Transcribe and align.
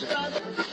Vamos 0.00 0.71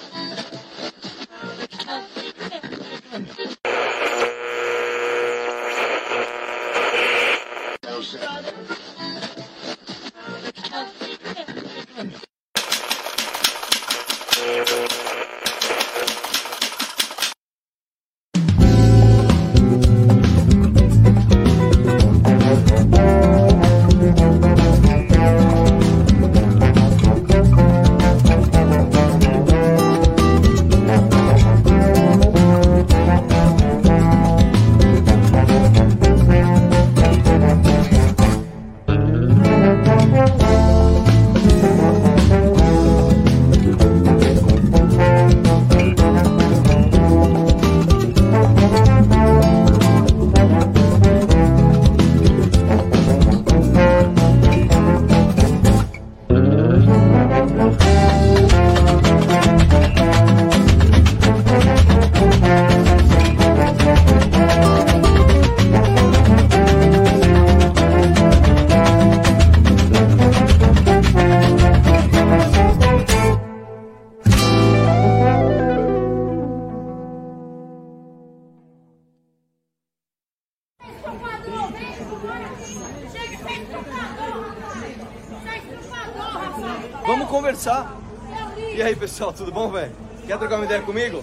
pessoal, 89.19 89.33
tudo 89.33 89.51
bom, 89.51 89.69
velho? 89.69 89.91
Quer 90.25 90.37
trocar 90.37 90.55
uma 90.55 90.63
ideia 90.63 90.81
comigo? 90.81 91.21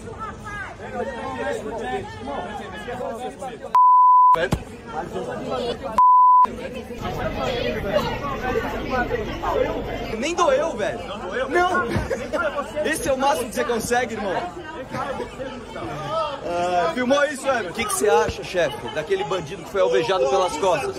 Nem 10.19 10.35
doeu, 10.35 10.77
velho. 10.77 11.01
Não! 11.49 12.85
Esse 12.85 13.09
é 13.09 13.13
o 13.15 13.19
máximo 13.19 13.49
que 13.49 13.55
você 13.55 13.65
consegue, 13.65 14.15
irmão. 14.15 14.35
Ah, 16.45 16.91
filmou 16.93 17.25
isso, 17.25 17.45
velho? 17.45 17.71
O 17.71 17.73
que, 17.73 17.85
que 17.87 17.95
você 17.95 18.11
acha, 18.11 18.45
chefe, 18.45 18.89
daquele 18.95 19.25
bandido 19.25 19.63
que 19.63 19.71
foi 19.71 19.81
alvejado 19.81 20.29
pelas 20.29 20.55
costas? 20.59 20.95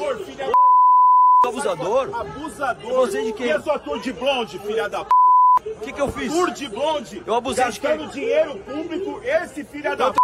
Abusador? 1.45 2.09
Abusador. 2.15 2.91
Você 2.93 3.23
de 3.23 3.33
quem? 3.33 3.49
Eu 3.49 3.61
sou 3.61 3.73
ator 3.73 4.01
de 4.01 4.11
blonde, 4.11 4.57
filha 4.57 4.89
da 4.89 5.05
p. 5.05 5.16
O 5.77 5.79
que, 5.81 5.93
que 5.93 6.01
eu 6.01 6.11
fiz? 6.11 6.31
Tour 6.31 6.51
de 6.51 6.67
blonde. 6.67 7.23
Eu 7.25 7.35
abusei 7.35 7.63
de 7.65 7.79
Gastando 7.79 8.09
quem? 8.11 8.21
dinheiro 8.21 8.57
público, 8.59 9.21
esse 9.23 9.63
filha 9.63 9.95
da 9.95 10.11
p. 10.11 10.17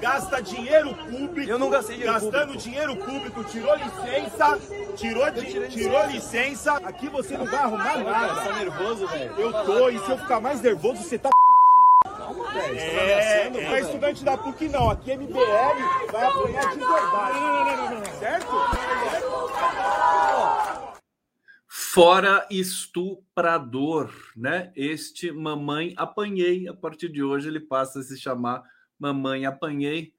Gasta 0.00 0.42
dinheiro 0.42 0.94
público. 0.94 1.50
Eu 1.50 1.58
não 1.58 1.68
gastei 1.70 1.96
dinheiro 1.96 2.14
Gastando 2.14 2.32
público. 2.52 2.58
dinheiro 2.62 2.96
público, 2.96 3.44
tirou 3.44 3.74
licença. 3.76 4.58
Tirou, 4.96 5.30
di- 5.30 5.68
tirou 5.68 6.06
licença. 6.06 6.72
Aqui 6.84 7.08
você 7.08 7.36
não 7.36 7.44
vai 7.46 7.60
arrumar 7.60 7.92
Tá 7.92 7.98
nada. 8.02 8.52
nervoso, 8.54 9.06
velho? 9.08 9.34
Eu 9.38 9.52
tô, 9.64 9.88
e 9.90 9.98
se 9.98 10.10
eu 10.10 10.18
ficar 10.18 10.40
mais 10.40 10.60
nervoso, 10.60 11.02
você 11.02 11.18
tá. 11.18 11.30
É, 12.64 13.50
não 13.50 13.60
é 13.60 13.80
estudante 13.80 14.24
da 14.24 14.36
PUC 14.36 14.68
não, 14.68 14.90
aqui 14.90 15.12
MBL 15.16 15.36
vai 16.10 16.24
apanhar 16.26 16.70
de 16.70 16.78
verdade. 16.78 18.18
Certo? 18.18 18.46
Fora 21.92 22.46
estuprador, 22.52 24.12
né? 24.36 24.70
Este 24.76 25.32
Mamãe 25.32 25.92
Apanhei. 25.96 26.68
A 26.68 26.72
partir 26.72 27.08
de 27.08 27.20
hoje 27.20 27.48
ele 27.48 27.58
passa 27.58 27.98
a 27.98 28.02
se 28.04 28.16
chamar 28.16 28.62
Mamãe 28.96 29.44
Apanhei. 29.44 30.12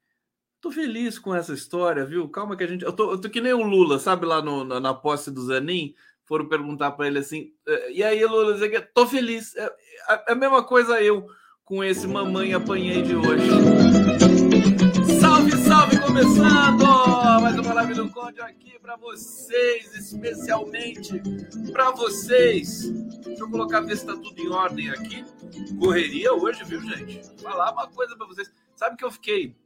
Tô 0.60 0.70
feliz 0.70 1.18
com 1.18 1.34
essa 1.34 1.54
história, 1.54 2.04
viu? 2.04 2.28
Calma 2.28 2.58
que 2.58 2.64
a 2.64 2.66
gente. 2.66 2.84
Eu 2.84 2.92
tô, 2.92 3.12
eu 3.12 3.18
tô 3.18 3.30
que 3.30 3.40
nem 3.40 3.54
o 3.54 3.62
Lula, 3.62 3.98
sabe 3.98 4.26
lá 4.26 4.42
no- 4.42 4.64
na, 4.64 4.78
na 4.80 4.92
posse 4.92 5.30
do 5.30 5.40
Zanin? 5.46 5.94
Foram 6.24 6.46
perguntar 6.46 6.90
para 6.90 7.06
ele 7.06 7.18
assim: 7.20 7.54
"Eh, 7.66 7.92
e 7.92 8.04
aí, 8.04 8.22
Lula? 8.26 8.54
Tô 8.94 9.06
feliz. 9.06 9.56
É, 9.56 9.64
é 10.28 10.32
a 10.32 10.34
mesma 10.34 10.62
coisa 10.62 11.00
eu 11.00 11.26
com 11.64 11.82
esse 11.82 12.06
Mamãe 12.06 12.52
Apanhei 12.52 13.00
de 13.00 13.16
hoje. 13.16 13.48
Começando! 16.16 16.84
Mais 17.40 17.58
uma 17.58 17.72
live 17.72 17.94
do 17.94 18.10
Conde 18.10 18.38
aqui 18.42 18.78
para 18.78 18.96
vocês, 18.96 19.94
especialmente 19.94 21.22
para 21.72 21.90
vocês. 21.92 22.90
Deixa 23.24 23.42
eu 23.42 23.48
colocar, 23.50 23.80
ver 23.80 23.96
se 23.96 24.04
tá 24.04 24.12
tudo 24.12 24.38
em 24.38 24.50
ordem 24.50 24.90
aqui. 24.90 25.24
Correria 25.80 26.34
hoje, 26.34 26.64
viu, 26.64 26.82
gente? 26.82 27.22
Falar 27.40 27.72
uma 27.72 27.86
coisa 27.88 28.14
para 28.14 28.26
vocês. 28.26 28.52
Sabe 28.76 28.98
que 28.98 29.04
eu 29.06 29.10
fiquei. 29.10 29.56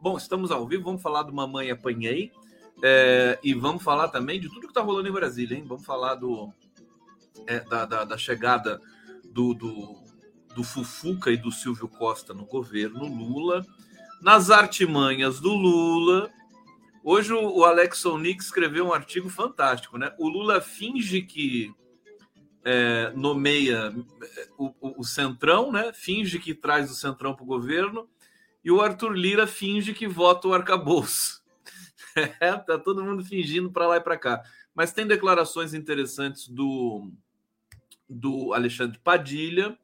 Bom, 0.00 0.16
estamos 0.16 0.52
ao 0.52 0.64
vivo, 0.68 0.84
vamos 0.84 1.02
falar 1.02 1.24
do 1.24 1.32
Mamãe 1.32 1.68
Apanhei. 1.72 2.30
é, 2.80 3.40
e 3.42 3.52
vamos 3.52 3.82
falar 3.82 4.06
também 4.06 4.38
de 4.38 4.48
tudo 4.48 4.68
que 4.68 4.72
tá 4.72 4.82
rolando 4.82 5.08
em 5.08 5.12
Brasília, 5.12 5.56
hein? 5.58 5.64
Vamos 5.66 5.84
falar 5.84 6.14
do, 6.14 6.52
é, 7.44 7.58
da, 7.58 7.84
da- 7.86 8.04
da 8.04 8.16
chegada 8.16 8.80
do, 9.24 9.52
do, 9.52 9.96
do 10.54 10.62
Fufuca 10.62 11.32
e 11.32 11.36
do 11.36 11.50
Silvio 11.50 11.88
Costa 11.88 12.32
no 12.32 12.44
governo 12.46 13.04
Lula 13.04 13.66
nas 14.22 14.50
artimanhas 14.50 15.40
do 15.40 15.52
Lula. 15.52 16.30
Hoje 17.04 17.32
o 17.32 17.64
Alex 17.64 17.98
Sonic 17.98 18.42
escreveu 18.42 18.86
um 18.86 18.92
artigo 18.92 19.28
fantástico, 19.28 19.98
né? 19.98 20.14
O 20.18 20.28
Lula 20.28 20.60
finge 20.60 21.22
que 21.22 21.74
é, 22.64 23.12
nomeia 23.16 23.92
é, 24.22 24.48
o, 24.56 24.66
o- 24.80 25.00
o 25.00 25.04
Centrão, 25.04 25.72
né? 25.72 25.92
Finge 25.92 26.38
que 26.38 26.54
traz 26.54 26.90
o 26.90 26.94
Centrão 26.94 27.34
para 27.34 27.42
o 27.42 27.46
governo, 27.46 28.08
e 28.64 28.70
o 28.70 28.80
Arthur 28.80 29.10
Lira 29.12 29.46
finge 29.48 29.92
que 29.92 30.06
vota 30.06 30.48
o 30.48 30.54
arcabouço. 30.54 31.42
É, 32.40 32.52
tá 32.52 32.76
todo 32.78 33.02
mundo 33.02 33.24
fingindo 33.24 33.72
para 33.72 33.86
lá 33.86 33.96
e 33.96 34.00
para 34.00 34.18
cá. 34.18 34.42
Mas 34.74 34.92
tem 34.92 35.06
declarações 35.06 35.72
interessantes 35.72 36.46
do, 36.46 37.10
do 38.06 38.52
Alexandre 38.52 38.98
Padilha, 38.98 39.78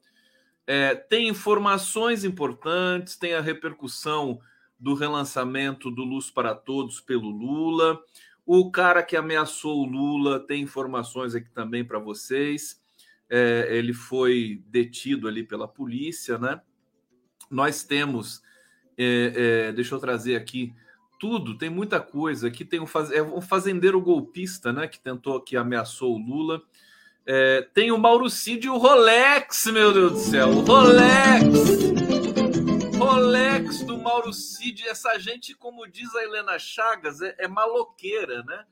é, 0.71 0.93
tem 0.93 1.27
informações 1.27 2.23
importantes, 2.23 3.15
tem 3.15 3.33
a 3.33 3.41
repercussão 3.41 4.39
do 4.79 4.93
relançamento 4.93 5.89
do 5.89 6.03
Luz 6.03 6.29
para 6.29 6.53
Todos 6.53 7.01
pelo 7.01 7.31
Lula. 7.31 7.99
O 8.45 8.69
cara 8.69 9.01
que 9.01 9.17
ameaçou 9.17 9.79
o 9.81 9.89
Lula 9.89 10.39
tem 10.39 10.61
informações 10.61 11.33
aqui 11.33 11.49
também 11.49 11.83
para 11.83 11.97
vocês. 11.97 12.79
É, 13.27 13.67
ele 13.71 13.93
foi 13.93 14.61
detido 14.67 15.27
ali 15.27 15.43
pela 15.43 15.67
polícia, 15.67 16.37
né? 16.37 16.61
Nós 17.49 17.81
temos, 17.81 18.43
é, 18.95 19.33
é, 19.69 19.71
deixa 19.71 19.95
eu 19.95 19.99
trazer 19.99 20.35
aqui 20.35 20.71
tudo, 21.19 21.57
tem 21.57 21.71
muita 21.71 21.99
coisa. 21.99 22.47
Aqui 22.47 22.63
tem 22.63 22.79
um, 22.79 22.85
faz, 22.85 23.09
é 23.09 23.23
um 23.23 23.41
fazendeiro 23.41 23.99
golpista, 23.99 24.71
né? 24.71 24.87
Que 24.87 24.99
tentou, 24.99 25.41
que 25.41 25.57
ameaçou 25.57 26.13
o 26.13 26.19
Lula. 26.19 26.61
É, 27.31 27.61
tem 27.75 27.91
o 27.91 27.97
Mauricídio 27.99 28.73
e 28.73 28.75
o 28.75 28.79
Rolex, 28.79 29.67
meu 29.67 29.93
Deus 29.93 30.13
do 30.13 30.17
céu. 30.17 30.49
O 30.49 30.61
Rolex. 30.61 31.45
Rolex 32.97 33.83
do 33.83 33.99
Mauricídio. 33.99 34.89
Essa 34.89 35.15
gente, 35.19 35.53
como 35.53 35.85
diz 35.85 36.15
a 36.15 36.23
Helena 36.23 36.57
Chagas, 36.57 37.21
é, 37.21 37.35
é 37.37 37.47
maloqueira, 37.47 38.41
né? 38.41 38.65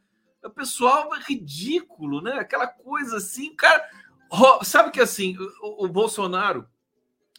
O 0.44 0.50
pessoal 0.50 1.14
é 1.16 1.20
ridículo, 1.20 2.20
né? 2.20 2.32
Aquela 2.40 2.66
coisa 2.66 3.18
assim, 3.18 3.56
cara. 3.56 3.88
Sabe 4.64 4.90
que 4.90 5.02
assim, 5.02 5.38
o, 5.62 5.86
o 5.86 5.88
Bolsonaro, 5.88 6.68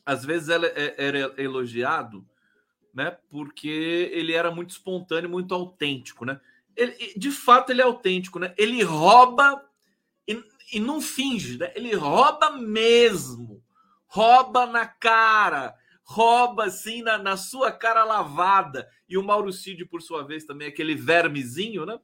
às 0.06 0.24
vezes, 0.24 0.48
ela 0.48 0.66
é- 0.68 0.94
era 0.96 1.34
elogiado, 1.36 2.24
né? 2.94 3.18
Porque 3.28 4.08
ele 4.12 4.34
era 4.34 4.52
muito 4.52 4.70
espontâneo, 4.70 5.28
muito 5.28 5.52
autêntico, 5.52 6.24
né? 6.24 6.40
Ele, 6.76 6.94
de 7.16 7.32
fato, 7.32 7.70
ele 7.70 7.80
é 7.80 7.84
autêntico, 7.84 8.38
né? 8.38 8.54
Ele 8.56 8.84
rouba 8.84 9.67
e, 10.72 10.80
não 10.80 11.00
finge, 11.00 11.58
né? 11.58 11.72
Ele 11.74 11.94
rouba 11.94 12.50
mesmo. 12.52 13.62
Rouba 14.06 14.66
na 14.66 14.86
cara. 14.86 15.74
Rouba 16.02 16.64
assim 16.64 17.02
na, 17.02 17.18
na 17.18 17.36
sua 17.36 17.70
cara 17.70 18.04
lavada. 18.04 18.88
E 19.08 19.18
o 19.18 19.22
Mauricídio, 19.22 19.88
por 19.88 20.00
sua 20.00 20.26
vez, 20.26 20.44
também, 20.44 20.68
aquele 20.68 20.94
vermezinho, 20.94 21.84
né? 21.84 21.98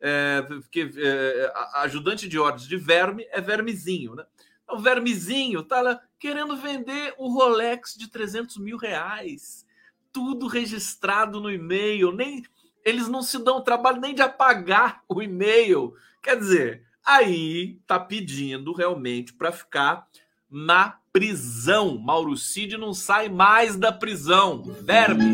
É, 0.00 0.42
porque 0.42 0.90
é, 0.96 1.52
ajudante 1.74 2.28
de 2.28 2.38
ordens 2.38 2.68
de 2.68 2.76
verme 2.76 3.26
é 3.32 3.40
vermezinho, 3.40 4.14
né? 4.14 4.24
o 4.70 4.78
vermezinho, 4.78 5.62
tá 5.62 5.80
lá 5.80 6.00
querendo 6.18 6.56
vender 6.56 7.14
o 7.16 7.32
Rolex 7.32 7.94
de 7.94 8.08
300 8.08 8.58
mil 8.58 8.76
reais. 8.76 9.66
Tudo 10.12 10.46
registrado 10.46 11.40
no 11.40 11.50
e-mail. 11.50 12.12
Nem 12.12 12.42
Eles 12.84 13.08
não 13.08 13.22
se 13.22 13.38
dão 13.42 13.62
trabalho 13.62 14.00
nem 14.00 14.14
de 14.14 14.22
apagar 14.22 15.02
o 15.08 15.22
e-mail. 15.22 15.94
Quer 16.22 16.38
dizer, 16.38 16.84
aí 17.08 17.80
tá 17.86 17.98
pedindo 17.98 18.72
realmente 18.74 19.32
para 19.32 19.50
ficar 19.50 20.06
na 20.50 20.98
prisão. 21.10 21.96
Mauro 21.96 22.36
Cid 22.36 22.76
não 22.76 22.92
sai 22.92 23.30
mais 23.30 23.76
da 23.76 23.90
prisão. 23.90 24.62
Verme. 24.62 25.24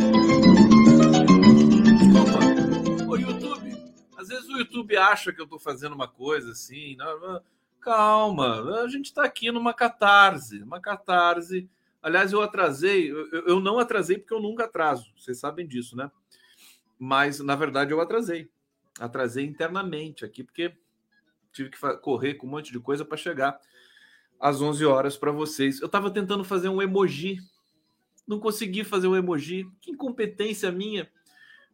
Desculpa. 1.98 2.38
O 3.08 3.16
YouTube. 3.16 3.92
Às 4.16 4.28
vezes 4.28 4.48
o 4.48 4.58
YouTube 4.58 4.96
acha 4.96 5.32
que 5.32 5.40
eu 5.42 5.48
tô 5.48 5.58
fazendo 5.58 5.94
uma 5.94 6.06
coisa 6.06 6.52
assim. 6.52 6.94
Não, 6.96 7.42
calma. 7.80 8.82
A 8.82 8.88
gente 8.88 9.12
tá 9.12 9.24
aqui 9.24 9.50
numa 9.50 9.74
catarse. 9.74 10.62
Uma 10.62 10.80
catarse. 10.80 11.68
Aliás, 12.00 12.32
eu 12.32 12.40
atrasei. 12.40 13.10
Eu, 13.10 13.48
eu 13.48 13.60
não 13.60 13.80
atrasei 13.80 14.16
porque 14.16 14.34
eu 14.34 14.40
nunca 14.40 14.66
atraso. 14.66 15.12
Vocês 15.18 15.38
sabem 15.40 15.66
disso, 15.66 15.96
né? 15.96 16.08
Mas, 16.96 17.40
na 17.40 17.56
verdade, 17.56 17.92
eu 17.92 18.00
atrasei. 18.00 18.48
Atrasei 19.00 19.44
internamente 19.44 20.24
aqui, 20.24 20.44
porque 20.44 20.72
tive 21.54 21.70
que 21.70 21.78
correr 21.98 22.34
com 22.34 22.46
um 22.46 22.50
monte 22.50 22.72
de 22.72 22.80
coisa 22.80 23.04
para 23.04 23.16
chegar 23.16 23.58
às 24.38 24.60
11 24.60 24.84
horas 24.84 25.16
para 25.16 25.30
vocês. 25.30 25.80
Eu 25.80 25.86
estava 25.86 26.10
tentando 26.10 26.44
fazer 26.44 26.68
um 26.68 26.82
emoji, 26.82 27.38
não 28.26 28.38
consegui 28.40 28.84
fazer 28.84 29.06
um 29.06 29.16
emoji. 29.16 29.66
Que 29.80 29.92
incompetência 29.92 30.70
minha. 30.72 31.08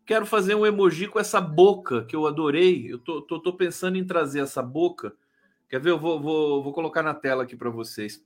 Quero 0.05 0.27
fazer 0.27 0.55
um 0.55 0.67
emoji 0.67 1.09
com 1.09 1.19
essa 1.19 1.41
boca 1.41 2.05
que 2.05 2.15
eu 2.15 2.27
adorei. 2.27 2.93
Eu 2.93 2.99
tô, 2.99 3.23
tô, 3.23 3.41
tô 3.41 3.53
pensando 3.55 3.97
em 3.97 4.05
trazer 4.05 4.41
essa 4.41 4.63
boca. 4.63 5.15
Quer 5.69 5.81
ver? 5.81 5.91
Eu 5.91 5.99
vou, 5.99 6.21
vou, 6.21 6.63
vou 6.63 6.73
colocar 6.73 7.03
na 7.03 7.15
tela 7.15 7.45
aqui 7.45 7.57
para 7.57 7.71
vocês. 7.71 8.25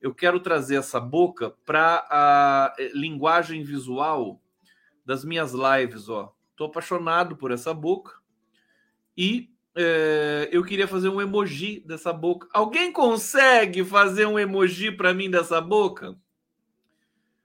Eu 0.00 0.14
quero 0.14 0.40
trazer 0.40 0.76
essa 0.76 0.98
boca 0.98 1.50
para 1.66 2.06
a 2.10 2.74
eh, 2.78 2.90
linguagem 2.94 3.62
visual 3.62 4.40
das 5.04 5.24
minhas 5.24 5.52
lives. 5.52 6.08
Ó, 6.08 6.32
tô 6.56 6.64
apaixonado 6.64 7.36
por 7.36 7.50
essa 7.50 7.74
boca 7.74 8.18
e 9.16 9.52
é, 9.74 10.48
eu 10.50 10.64
queria 10.64 10.88
fazer 10.88 11.08
um 11.08 11.20
emoji 11.20 11.80
dessa 11.86 12.12
boca. 12.12 12.48
Alguém 12.52 12.92
consegue 12.92 13.84
fazer 13.84 14.26
um 14.26 14.38
emoji 14.38 14.90
para 14.90 15.14
mim 15.14 15.30
dessa 15.30 15.60
boca? 15.60 16.16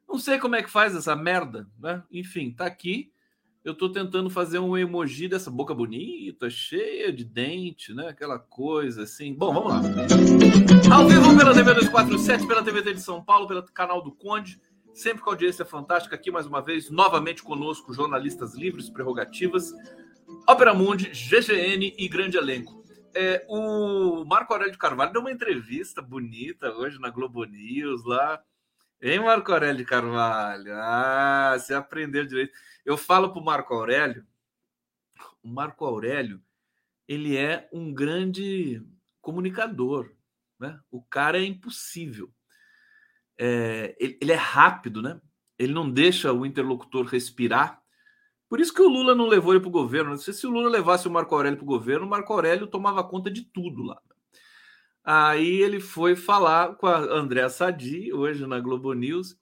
Não 0.08 0.18
sei 0.18 0.38
como 0.38 0.56
é 0.56 0.62
que 0.62 0.70
faz 0.70 0.96
essa 0.96 1.16
merda, 1.16 1.68
né? 1.80 2.04
Enfim, 2.12 2.52
tá 2.52 2.66
aqui. 2.66 3.12
Eu 3.64 3.74
tô 3.74 3.90
tentando 3.90 4.30
fazer 4.30 4.60
um 4.60 4.78
emoji 4.78 5.28
dessa 5.28 5.50
boca 5.50 5.74
bonita, 5.74 6.50
cheia 6.50 7.14
de 7.14 7.24
dente, 7.24 7.94
né? 7.94 8.10
Aquela 8.10 8.38
coisa 8.38 9.04
assim. 9.04 9.34
Bom, 9.34 9.54
vamos 9.54 9.70
lá. 9.70 9.82
Ao 10.94 11.08
vivo 11.08 11.38
pela 11.38 11.54
TV 11.54 11.74
247, 11.74 12.46
pela 12.46 12.62
TVT 12.62 12.96
de 12.96 13.02
São 13.02 13.24
Paulo, 13.24 13.48
pelo 13.48 13.64
canal 13.64 14.02
do 14.02 14.12
Conde. 14.12 14.60
Sempre 14.94 15.24
com 15.24 15.30
audiência 15.30 15.64
fantástica 15.64 16.16
aqui 16.16 16.30
mais 16.30 16.46
uma 16.46 16.62
vez, 16.62 16.92
novamente 16.92 17.42
conosco, 17.42 17.94
jornalistas 17.94 18.54
livres, 18.54 18.90
prerrogativas. 18.90 19.74
Ópera 20.46 20.74
Mundi, 20.74 21.10
GGN 21.10 21.96
e 21.98 22.08
grande 22.10 22.36
elenco. 22.36 22.84
É, 23.16 23.46
o 23.48 24.26
Marco 24.26 24.52
Aurélio 24.52 24.74
de 24.74 24.78
Carvalho 24.78 25.14
deu 25.14 25.22
uma 25.22 25.32
entrevista 25.32 26.02
bonita 26.02 26.70
hoje 26.74 27.00
na 27.00 27.10
Globo 27.10 27.46
News 27.46 28.04
lá. 28.04 28.44
Hein, 29.02 29.22
Marco 29.22 29.54
Aurélio 29.54 29.78
de 29.78 29.86
Carvalho? 29.86 30.74
Ah, 30.76 31.56
você 31.58 31.74
aprendeu 31.74 32.26
direito. 32.26 32.52
Eu 32.84 32.98
falo 32.98 33.32
para 33.32 33.42
o 33.42 33.46
Marco 33.46 33.74
Aurélio, 33.74 34.26
o 35.42 35.48
Marco 35.48 35.86
Aurélio, 35.86 36.42
ele 37.08 37.38
é 37.38 37.70
um 37.72 37.94
grande 37.94 38.82
comunicador, 39.22 40.12
né? 40.60 40.78
O 40.92 41.02
cara 41.02 41.38
é 41.38 41.46
impossível. 41.46 42.30
É, 43.38 43.96
ele, 43.98 44.18
ele 44.22 44.32
é 44.32 44.36
rápido, 44.36 45.02
né? 45.02 45.22
Ele 45.58 45.74
não 45.74 45.90
deixa 45.90 46.34
o 46.34 46.46
interlocutor 46.46 47.06
respirar 47.06 47.83
por 48.54 48.62
isso 48.62 48.72
que 48.72 48.84
o 48.84 48.88
Lula 48.88 49.16
não 49.16 49.26
levou 49.26 49.52
ele 49.52 49.62
para 49.62 49.70
o 49.70 49.72
governo. 49.72 50.12
Não 50.12 50.18
sei 50.20 50.32
se 50.32 50.46
o 50.46 50.52
Lula 50.52 50.70
levasse 50.70 51.08
o 51.08 51.12
Marco 51.12 51.34
Aurélio 51.34 51.58
para 51.58 51.64
o 51.64 51.68
governo, 51.68 52.06
o 52.06 52.08
Marco 52.08 52.32
Aurélio 52.32 52.68
tomava 52.68 53.04
conta 53.04 53.32
de 53.32 53.42
tudo 53.42 53.82
lá. 53.82 54.00
Aí 55.04 55.60
ele 55.60 55.80
foi 55.80 56.16
falar 56.16 56.76
com 56.76 56.86
a 56.86 57.00
Andréa 57.00 57.50
Sadi, 57.50 58.14
hoje 58.14 58.46
na 58.46 58.60
Globo 58.60 58.94
News, 58.94 59.36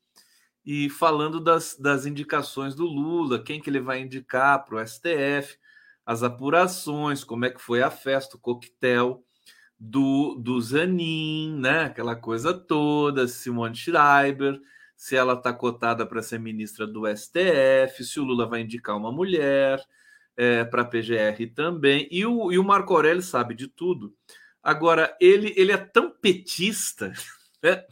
e 0.65 0.89
falando 0.89 1.41
das, 1.41 1.75
das 1.77 2.05
indicações 2.05 2.73
do 2.73 2.85
Lula, 2.85 3.43
quem 3.43 3.59
que 3.59 3.69
ele 3.69 3.81
vai 3.81 3.99
indicar 3.99 4.63
para 4.63 4.81
o 4.81 4.87
STF, 4.87 5.57
as 6.05 6.23
apurações, 6.23 7.21
como 7.21 7.43
é 7.43 7.49
que 7.49 7.61
foi 7.61 7.81
a 7.83 7.91
festa, 7.91 8.37
o 8.37 8.39
coquetel 8.39 9.25
do, 9.77 10.35
do 10.35 10.61
Zanin, 10.61 11.59
né? 11.59 11.83
Aquela 11.83 12.15
coisa 12.15 12.53
toda, 12.53 13.27
Simone 13.27 13.75
Schreiber 13.75 14.57
se 15.01 15.15
ela 15.15 15.33
está 15.33 15.51
cotada 15.51 16.05
para 16.05 16.21
ser 16.21 16.39
ministra 16.39 16.85
do 16.85 17.07
STF, 17.07 18.03
se 18.03 18.19
o 18.19 18.23
Lula 18.23 18.45
vai 18.45 18.61
indicar 18.61 18.95
uma 18.95 19.11
mulher 19.11 19.83
é, 20.37 20.63
para 20.63 20.83
a 20.83 20.85
PGR 20.85 21.51
também. 21.55 22.07
E 22.11 22.23
o, 22.23 22.51
e 22.51 22.59
o 22.59 22.63
Marco 22.63 22.93
Aurélio 22.93 23.23
sabe 23.23 23.55
de 23.55 23.67
tudo. 23.67 24.15
Agora, 24.61 25.17
ele, 25.19 25.55
ele 25.57 25.71
é 25.71 25.77
tão 25.77 26.11
petista. 26.11 27.11
Né? 27.63 27.85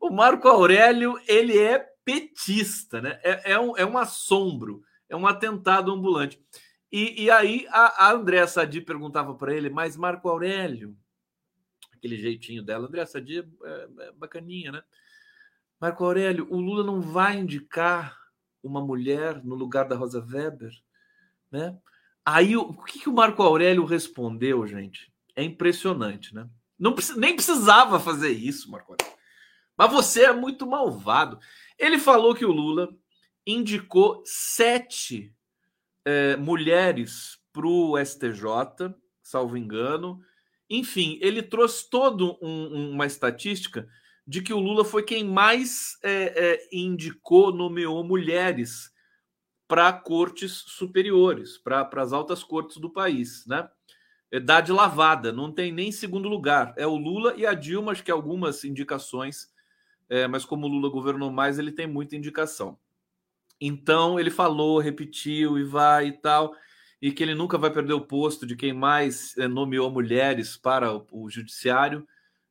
O 0.00 0.08
Marco 0.08 0.48
Aurélio 0.48 1.20
ele 1.28 1.58
é 1.58 1.78
petista, 2.02 3.02
né? 3.02 3.20
É, 3.22 3.52
é, 3.52 3.60
um, 3.60 3.76
é 3.76 3.84
um 3.84 3.98
assombro, 3.98 4.82
é 5.10 5.14
um 5.14 5.26
atentado 5.26 5.92
ambulante. 5.92 6.42
E, 6.90 7.24
e 7.24 7.30
aí 7.30 7.66
a, 7.68 8.06
a 8.06 8.12
Andréa 8.12 8.46
Sadi 8.46 8.80
perguntava 8.80 9.34
para 9.34 9.54
ele, 9.54 9.68
mas 9.68 9.94
Marco 9.94 10.26
Aurélio, 10.26 10.96
aquele 11.92 12.16
jeitinho 12.16 12.62
dela, 12.62 12.86
Andréa 12.86 13.04
Sadi 13.04 13.40
é, 13.40 13.88
é 14.06 14.12
bacaninha, 14.12 14.72
né? 14.72 14.82
Marco 15.80 16.04
Aurélio, 16.04 16.46
o 16.50 16.60
Lula 16.60 16.84
não 16.84 17.00
vai 17.00 17.38
indicar 17.38 18.18
uma 18.62 18.84
mulher 18.84 19.42
no 19.42 19.54
lugar 19.54 19.88
da 19.88 19.96
Rosa 19.96 20.20
Weber, 20.20 20.70
né? 21.50 21.76
Aí 22.24 22.56
o 22.56 22.74
que, 22.84 23.00
que 23.00 23.08
o 23.08 23.14
Marco 23.14 23.42
Aurélio 23.42 23.84
respondeu, 23.84 24.66
gente? 24.66 25.10
É 25.34 25.42
impressionante, 25.42 26.34
né? 26.34 26.48
Não, 26.78 26.94
nem 27.16 27.34
precisava 27.34 27.98
fazer 27.98 28.30
isso, 28.30 28.70
Marco 28.70 28.92
Aurélio. 28.92 29.18
Mas 29.76 29.90
você 29.90 30.24
é 30.24 30.32
muito 30.32 30.66
malvado. 30.66 31.38
Ele 31.78 31.98
falou 31.98 32.34
que 32.34 32.44
o 32.44 32.52
Lula 32.52 32.94
indicou 33.46 34.22
sete 34.26 35.34
é, 36.04 36.36
mulheres 36.36 37.38
para 37.50 37.66
o 37.66 37.98
STJ, 37.98 38.94
salvo 39.22 39.56
engano. 39.56 40.22
Enfim, 40.68 41.18
ele 41.22 41.42
trouxe 41.42 41.88
toda 41.88 42.24
um, 42.42 42.92
uma 42.92 43.06
estatística 43.06 43.88
de 44.30 44.40
que 44.40 44.54
o 44.54 44.60
Lula 44.60 44.84
foi 44.84 45.02
quem 45.02 45.24
mais 45.24 45.98
é, 46.04 46.12
é, 46.36 46.68
indicou, 46.72 47.52
nomeou 47.52 48.04
mulheres 48.04 48.92
para 49.66 49.92
cortes 49.92 50.52
superiores, 50.52 51.58
para 51.58 51.90
as 51.96 52.12
altas 52.12 52.44
cortes 52.44 52.76
do 52.76 52.88
país, 52.88 53.44
né? 53.44 53.68
É 54.30 54.38
Dade 54.38 54.70
lavada, 54.70 55.32
não 55.32 55.50
tem 55.50 55.72
nem 55.72 55.90
segundo 55.90 56.28
lugar. 56.28 56.72
É 56.76 56.86
o 56.86 56.94
Lula 56.94 57.34
e 57.36 57.44
a 57.44 57.52
Dilma, 57.54 57.90
acho 57.90 58.04
que 58.04 58.10
algumas 58.12 58.62
indicações, 58.62 59.52
é, 60.08 60.28
mas 60.28 60.44
como 60.44 60.68
o 60.68 60.70
Lula 60.70 60.88
governou 60.88 61.32
mais, 61.32 61.58
ele 61.58 61.72
tem 61.72 61.88
muita 61.88 62.14
indicação. 62.14 62.78
Então 63.60 64.20
ele 64.20 64.30
falou, 64.30 64.78
repetiu 64.78 65.58
e 65.58 65.64
vai 65.64 66.06
e 66.06 66.12
tal, 66.12 66.54
e 67.02 67.10
que 67.10 67.24
ele 67.24 67.34
nunca 67.34 67.58
vai 67.58 67.72
perder 67.72 67.94
o 67.94 68.06
posto 68.06 68.46
de 68.46 68.54
quem 68.54 68.72
mais 68.72 69.36
é, 69.36 69.48
nomeou 69.48 69.90
mulheres 69.90 70.56
para 70.56 70.94
o, 70.94 71.04
o 71.10 71.28
judiciário. 71.28 72.06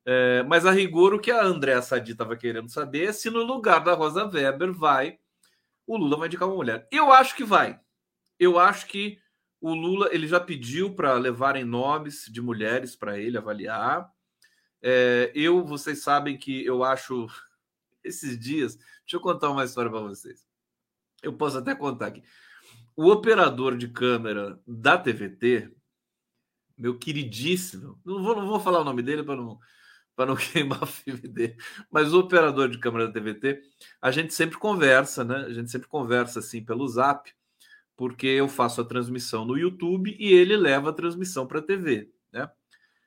É, 0.06 0.42
mas 0.44 0.64
a 0.64 0.70
rigor, 0.70 1.14
o 1.14 1.20
que 1.20 1.30
a 1.30 1.44
Andréa 1.44 1.82
Sadi 1.82 2.12
estava 2.12 2.36
querendo 2.36 2.70
saber 2.70 3.08
é 3.08 3.12
se 3.12 3.30
no 3.30 3.42
lugar 3.42 3.84
da 3.84 3.94
Rosa 3.94 4.24
Weber 4.24 4.72
vai 4.72 5.18
o 5.90 5.96
Lula 5.96 6.16
vai 6.16 6.28
indicar 6.28 6.46
uma 6.46 6.56
mulher. 6.56 6.86
Eu 6.92 7.10
acho 7.10 7.34
que 7.34 7.42
vai. 7.42 7.80
Eu 8.38 8.60
acho 8.60 8.86
que 8.86 9.18
o 9.60 9.74
Lula 9.74 10.08
ele 10.12 10.28
já 10.28 10.38
pediu 10.38 10.94
para 10.94 11.14
levarem 11.14 11.64
nomes 11.64 12.26
de 12.30 12.40
mulheres 12.40 12.94
para 12.94 13.18
ele 13.18 13.36
avaliar. 13.36 14.08
É, 14.80 15.32
eu, 15.34 15.64
vocês 15.64 16.00
sabem 16.00 16.38
que 16.38 16.64
eu 16.64 16.84
acho 16.84 17.26
esses 18.04 18.38
dias. 18.38 18.76
Deixa 18.76 19.16
eu 19.16 19.20
contar 19.20 19.50
uma 19.50 19.64
história 19.64 19.90
para 19.90 20.00
vocês. 20.00 20.46
Eu 21.24 21.32
posso 21.32 21.58
até 21.58 21.74
contar 21.74 22.06
aqui. 22.06 22.22
O 22.94 23.10
operador 23.10 23.76
de 23.76 23.88
câmera 23.88 24.60
da 24.64 24.96
TVT, 24.96 25.74
meu 26.78 26.96
queridíssimo, 26.98 28.00
não 28.04 28.22
vou, 28.22 28.36
não 28.36 28.46
vou 28.46 28.60
falar 28.60 28.80
o 28.80 28.84
nome 28.84 29.02
dele 29.02 29.24
para 29.24 29.34
não 29.34 29.58
para 30.20 30.26
não 30.26 30.36
queimar 30.36 30.82
o 30.82 30.86
filme 30.86 31.26
dele. 31.26 31.56
Mas 31.90 32.12
o 32.12 32.20
operador 32.20 32.68
de 32.68 32.78
câmera 32.78 33.06
da 33.06 33.12
TVT, 33.14 33.62
a 34.02 34.10
gente 34.10 34.34
sempre 34.34 34.58
conversa, 34.58 35.24
né? 35.24 35.36
A 35.46 35.52
gente 35.52 35.70
sempre 35.70 35.88
conversa 35.88 36.40
assim 36.40 36.62
pelo 36.62 36.86
Zap, 36.86 37.32
porque 37.96 38.26
eu 38.26 38.46
faço 38.46 38.82
a 38.82 38.84
transmissão 38.84 39.46
no 39.46 39.56
YouTube 39.56 40.14
e 40.18 40.30
ele 40.34 40.58
leva 40.58 40.90
a 40.90 40.92
transmissão 40.92 41.46
para 41.46 41.60
a 41.60 41.62
TV, 41.62 42.10
né? 42.30 42.50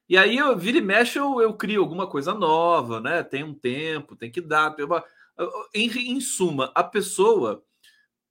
E 0.10 0.18
aí 0.18 0.38
eu 0.38 0.58
vira 0.58 0.80
e 0.80 0.82
mexe, 0.82 1.20
eu, 1.20 1.40
eu 1.40 1.54
crio 1.54 1.82
alguma 1.82 2.08
coisa 2.08 2.34
nova, 2.34 3.00
né? 3.00 3.22
Tem 3.22 3.44
um 3.44 3.54
tempo, 3.54 4.16
tem 4.16 4.32
que 4.32 4.42
dar. 4.42 4.76
Em, 5.74 5.88
em 6.16 6.20
suma, 6.20 6.72
a 6.74 6.84
pessoa 6.84 7.64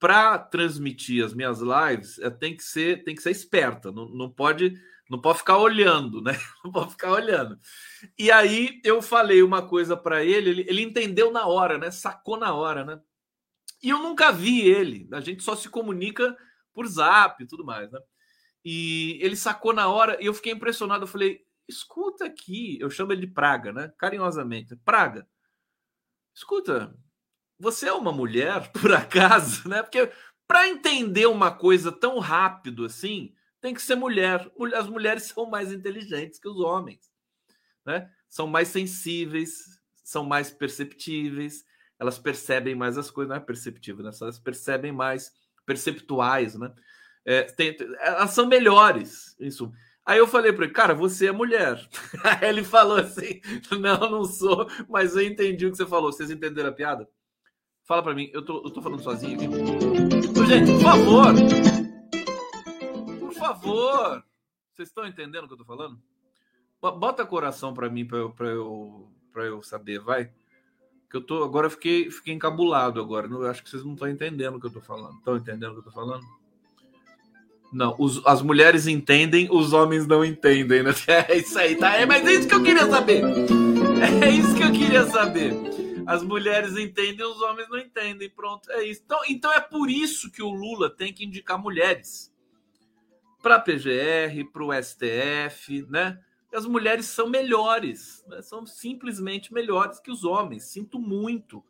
para 0.01 0.37
transmitir 0.39 1.25
as 1.25 1.33
minhas 1.33 1.61
lives, 1.61 2.19
é, 2.19 2.29
tem 2.29 2.57
que 2.57 2.65
ser 2.65 3.05
tem 3.05 3.15
que 3.15 3.23
ser 3.23 3.31
esperta, 3.31 3.93
não, 3.93 4.09
não 4.09 4.29
pode 4.29 4.75
não 5.13 5.21
pode 5.21 5.39
ficar 5.41 5.59
olhando, 5.59 6.23
né? 6.23 6.33
Não 6.65 6.73
pode 6.73 6.93
ficar 6.93 7.13
olhando. 7.13 7.59
E 8.19 8.31
aí 8.31 8.81
eu 8.83 9.03
falei 9.03 9.43
uma 9.43 9.69
coisa 9.69 9.95
para 9.95 10.25
ele, 10.25 10.49
ele, 10.49 10.67
ele 10.67 10.83
entendeu 10.83 11.31
na 11.31 11.47
hora, 11.47 11.77
né? 11.77 11.91
Sacou 11.91 12.39
na 12.39 12.55
hora, 12.55 12.83
né? 12.83 12.99
E 13.83 13.91
eu 13.91 13.99
nunca 13.99 14.33
vi 14.33 14.63
ele. 14.63 15.07
A 15.13 15.21
gente 15.21 15.43
só 15.43 15.55
se 15.55 15.69
comunica 15.69 16.35
por 16.73 16.87
Zap 16.87 17.43
e 17.43 17.47
tudo 17.47 17.63
mais, 17.63 17.93
né? 17.93 18.01
E 18.65 19.19
ele 19.21 19.37
sacou 19.37 19.75
na 19.75 19.87
hora 19.87 20.17
e 20.19 20.25
eu 20.25 20.33
fiquei 20.33 20.53
impressionado. 20.53 21.05
Eu 21.05 21.09
falei: 21.09 21.43
escuta 21.69 22.25
aqui, 22.25 22.79
eu 22.81 22.89
chamo 22.89 23.13
ele 23.13 23.27
de 23.27 23.33
Praga, 23.35 23.71
né? 23.71 23.93
Carinhosamente, 23.99 24.75
Praga. 24.77 25.29
Escuta, 26.35 26.97
você 27.59 27.87
é 27.87 27.93
uma 27.93 28.13
mulher, 28.13 28.73
por 28.73 28.95
acaso, 28.95 29.69
né? 29.69 29.83
Porque 29.83 30.11
para 30.49 30.69
entender 30.69 31.27
uma 31.27 31.51
coisa 31.51 31.93
tão 31.93 32.19
rápido 32.19 32.87
assim, 32.87 33.35
tem 33.63 33.73
que 33.73 33.81
ser 33.81 33.95
mulher. 33.95 34.51
As 34.75 34.89
mulheres 34.89 35.23
são 35.33 35.49
mais 35.49 35.73
inteligentes 35.73 36.39
que 36.39 36.49
os 36.49 36.61
homens, 36.61 37.11
né? 37.87 38.11
São 38.29 38.47
mais 38.47 38.69
sensíveis, 38.69 39.81
são 40.05 40.25
mais 40.25 40.51
perceptíveis, 40.51 41.65
elas 41.99 42.19
percebem 42.19 42.75
mais 42.75 42.99
as 42.99 43.11
coisas, 43.11 43.31
não 43.31 43.37
é 43.37 43.41
perceptível, 43.41 44.05
né? 44.05 44.11
Elas 44.21 44.39
percebem 44.39 44.93
mais, 44.93 45.33
perceptuais, 45.65 46.57
né? 46.57 46.71
É, 47.25 47.43
tem, 47.45 47.77
elas 48.01 48.33
são 48.33 48.47
melhores, 48.47 49.37
isso. 49.39 49.73
Aí 50.05 50.19
eu 50.19 50.27
falei 50.27 50.53
para 50.53 50.65
ele, 50.65 50.75
cara, 50.75 50.95
você 50.95 51.29
é 51.29 51.33
mulher. 51.33 51.81
Aí 52.25 52.49
ele 52.49 52.65
falou 52.65 52.99
assim: 52.99 53.41
não, 53.79 54.11
não 54.11 54.25
sou, 54.25 54.69
mas 54.89 55.15
eu 55.15 55.23
entendi 55.23 55.67
o 55.67 55.71
que 55.71 55.77
você 55.77 55.87
falou. 55.87 56.11
Vocês 56.11 56.31
entenderam 56.31 56.71
a 56.71 56.73
piada? 56.73 57.09
Fala 57.85 58.03
para 58.03 58.15
mim, 58.15 58.29
eu 58.33 58.45
tô, 58.45 58.65
eu 58.65 58.71
tô 58.71 58.83
falando 58.83 59.03
sozinho 59.03 59.37
aqui. 59.37 60.47
Gente, 60.49 60.73
por 60.73 60.83
favor. 60.83 61.82
Favor. 63.63 64.25
Vocês 64.73 64.89
estão 64.89 65.07
entendendo 65.07 65.45
o 65.45 65.47
que 65.47 65.55
eu 65.55 65.59
tô 65.59 65.65
falando? 65.65 65.99
Bota 66.81 67.25
coração 67.25 67.73
para 67.73 67.89
mim, 67.89 68.05
para 68.05 68.19
eu, 68.19 68.35
eu, 68.41 69.09
eu 69.37 69.63
saber, 69.63 70.01
vai. 70.01 70.33
Que 71.09 71.17
eu 71.17 71.21
tô. 71.21 71.45
Agora 71.45 71.67
eu 71.67 71.71
fiquei, 71.71 72.11
fiquei 72.11 72.35
encabulado 72.35 73.01
agora. 73.01 73.29
Eu 73.29 73.47
acho 73.49 73.63
que 73.63 73.71
vocês 73.71 73.85
não 73.85 73.93
estão 73.93 74.09
entendendo 74.09 74.57
o 74.57 74.61
que 74.61 74.67
eu 74.67 74.73
tô 74.73 74.81
falando. 74.81 75.17
Estão 75.19 75.37
entendendo 75.37 75.71
o 75.71 75.75
que 75.75 75.81
eu 75.81 75.85
tô 75.85 75.93
falando? 75.93 76.25
Não, 77.73 77.95
os, 77.99 78.25
as 78.27 78.43
mulheres 78.43 78.87
entendem, 78.87 79.49
os 79.51 79.73
homens 79.73 80.07
não 80.07 80.25
entendem, 80.25 80.83
né? 80.83 80.91
É 81.29 81.37
isso 81.37 81.59
aí, 81.59 81.77
tá? 81.77 81.95
É, 81.95 82.05
mas 82.05 82.27
é 82.27 82.33
isso 82.33 82.49
que 82.49 82.55
eu 82.55 82.63
queria 82.63 82.87
saber. 82.87 83.23
É 84.21 84.31
isso 84.31 84.55
que 84.57 84.63
eu 84.63 84.73
queria 84.73 85.05
saber. 85.05 85.55
As 86.07 86.23
mulheres 86.23 86.77
entendem, 86.77 87.25
os 87.25 87.41
homens 87.41 87.69
não 87.71 87.79
entendem. 87.79 88.29
Pronto, 88.29 88.71
é 88.73 88.83
isso. 88.85 89.03
Então, 89.05 89.21
então 89.29 89.53
é 89.53 89.61
por 89.61 89.89
isso 89.89 90.31
que 90.33 90.43
o 90.43 90.51
Lula 90.51 90.91
tem 90.91 91.13
que 91.13 91.25
indicar 91.25 91.59
mulheres 91.59 92.32
para 93.43 93.57
a 93.57 93.61
PGR, 93.61 94.51
para 94.53 94.65
o 94.65 94.73
STF, 94.73 95.85
né? 95.91 96.19
As 96.55 96.67
mulheres 96.67 97.07
são 97.07 97.29
melhores, 97.29 98.23
né? 98.29 98.43
são 98.43 98.67
simplesmente 98.67 99.53
melhores 99.53 99.99
que 99.99 100.11
os 100.11 100.23
homens. 100.23 100.65
Sinto 100.65 100.99
muito, 100.99 101.65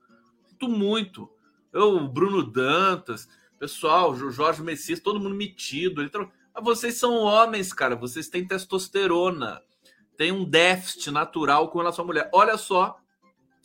sinto 0.48 0.68
muito. 0.68 1.30
Eu, 1.72 2.06
Bruno 2.08 2.42
Dantas, 2.42 3.28
pessoal, 3.58 4.14
Jorge 4.14 4.60
Messias, 4.60 4.98
todo 5.00 5.20
mundo 5.20 5.36
metido. 5.36 6.02
Então, 6.02 6.30
vocês 6.60 6.96
são 6.96 7.14
homens, 7.14 7.72
cara. 7.72 7.94
Vocês 7.94 8.28
têm 8.28 8.46
testosterona. 8.46 9.62
Tem 10.16 10.32
um 10.32 10.44
déficit 10.44 11.10
natural 11.10 11.70
com 11.70 11.78
relação 11.78 12.04
à 12.04 12.06
mulher. 12.06 12.28
Olha 12.32 12.58
só 12.58 12.98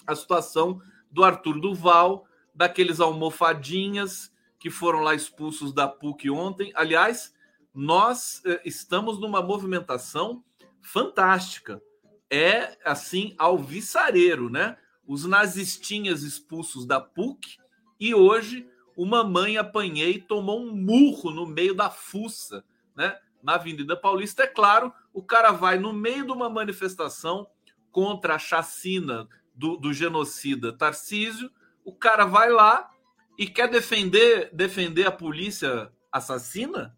a 0.05 0.15
situação 0.15 0.79
do 1.11 1.23
Arthur 1.23 1.59
Duval, 1.59 2.27
daqueles 2.53 2.99
almofadinhas 2.99 4.31
que 4.59 4.69
foram 4.69 4.99
lá 4.99 5.13
expulsos 5.13 5.73
da 5.73 5.87
PUC 5.87 6.29
ontem. 6.29 6.71
Aliás, 6.75 7.33
nós 7.77 8.41
eh, 8.43 8.59
estamos 8.65 9.19
numa 9.19 9.39
movimentação 9.39 10.43
fantástica. 10.81 11.79
É 12.27 12.75
assim, 12.83 13.35
alvissareiro, 13.37 14.49
né? 14.49 14.75
Os 15.05 15.25
nazistinhas 15.25 16.23
expulsos 16.23 16.87
da 16.87 16.99
PUC 16.99 17.59
e 17.99 18.15
hoje 18.15 18.67
uma 18.97 19.23
mãe 19.23 19.57
apanhei 19.57 20.19
tomou 20.19 20.59
um 20.59 20.75
murro 20.75 21.29
no 21.29 21.45
meio 21.45 21.75
da 21.75 21.87
fuça, 21.91 22.65
né? 22.95 23.15
Na 23.43 23.53
Avenida 23.53 23.95
Paulista, 23.95 24.41
é 24.41 24.47
claro, 24.47 24.91
o 25.13 25.21
cara 25.21 25.51
vai 25.51 25.77
no 25.77 25.93
meio 25.93 26.25
de 26.25 26.31
uma 26.31 26.49
manifestação 26.49 27.47
contra 27.91 28.35
a 28.35 28.39
chacina 28.39 29.29
do, 29.53 29.77
do 29.77 29.93
genocida 29.93 30.73
Tarcísio, 30.73 31.51
o 31.85 31.93
cara 31.93 32.25
vai 32.25 32.49
lá 32.49 32.89
e 33.37 33.45
quer 33.45 33.69
defender 33.69 34.49
defender 34.51 35.05
a 35.05 35.11
polícia 35.11 35.91
assassina? 36.11 36.97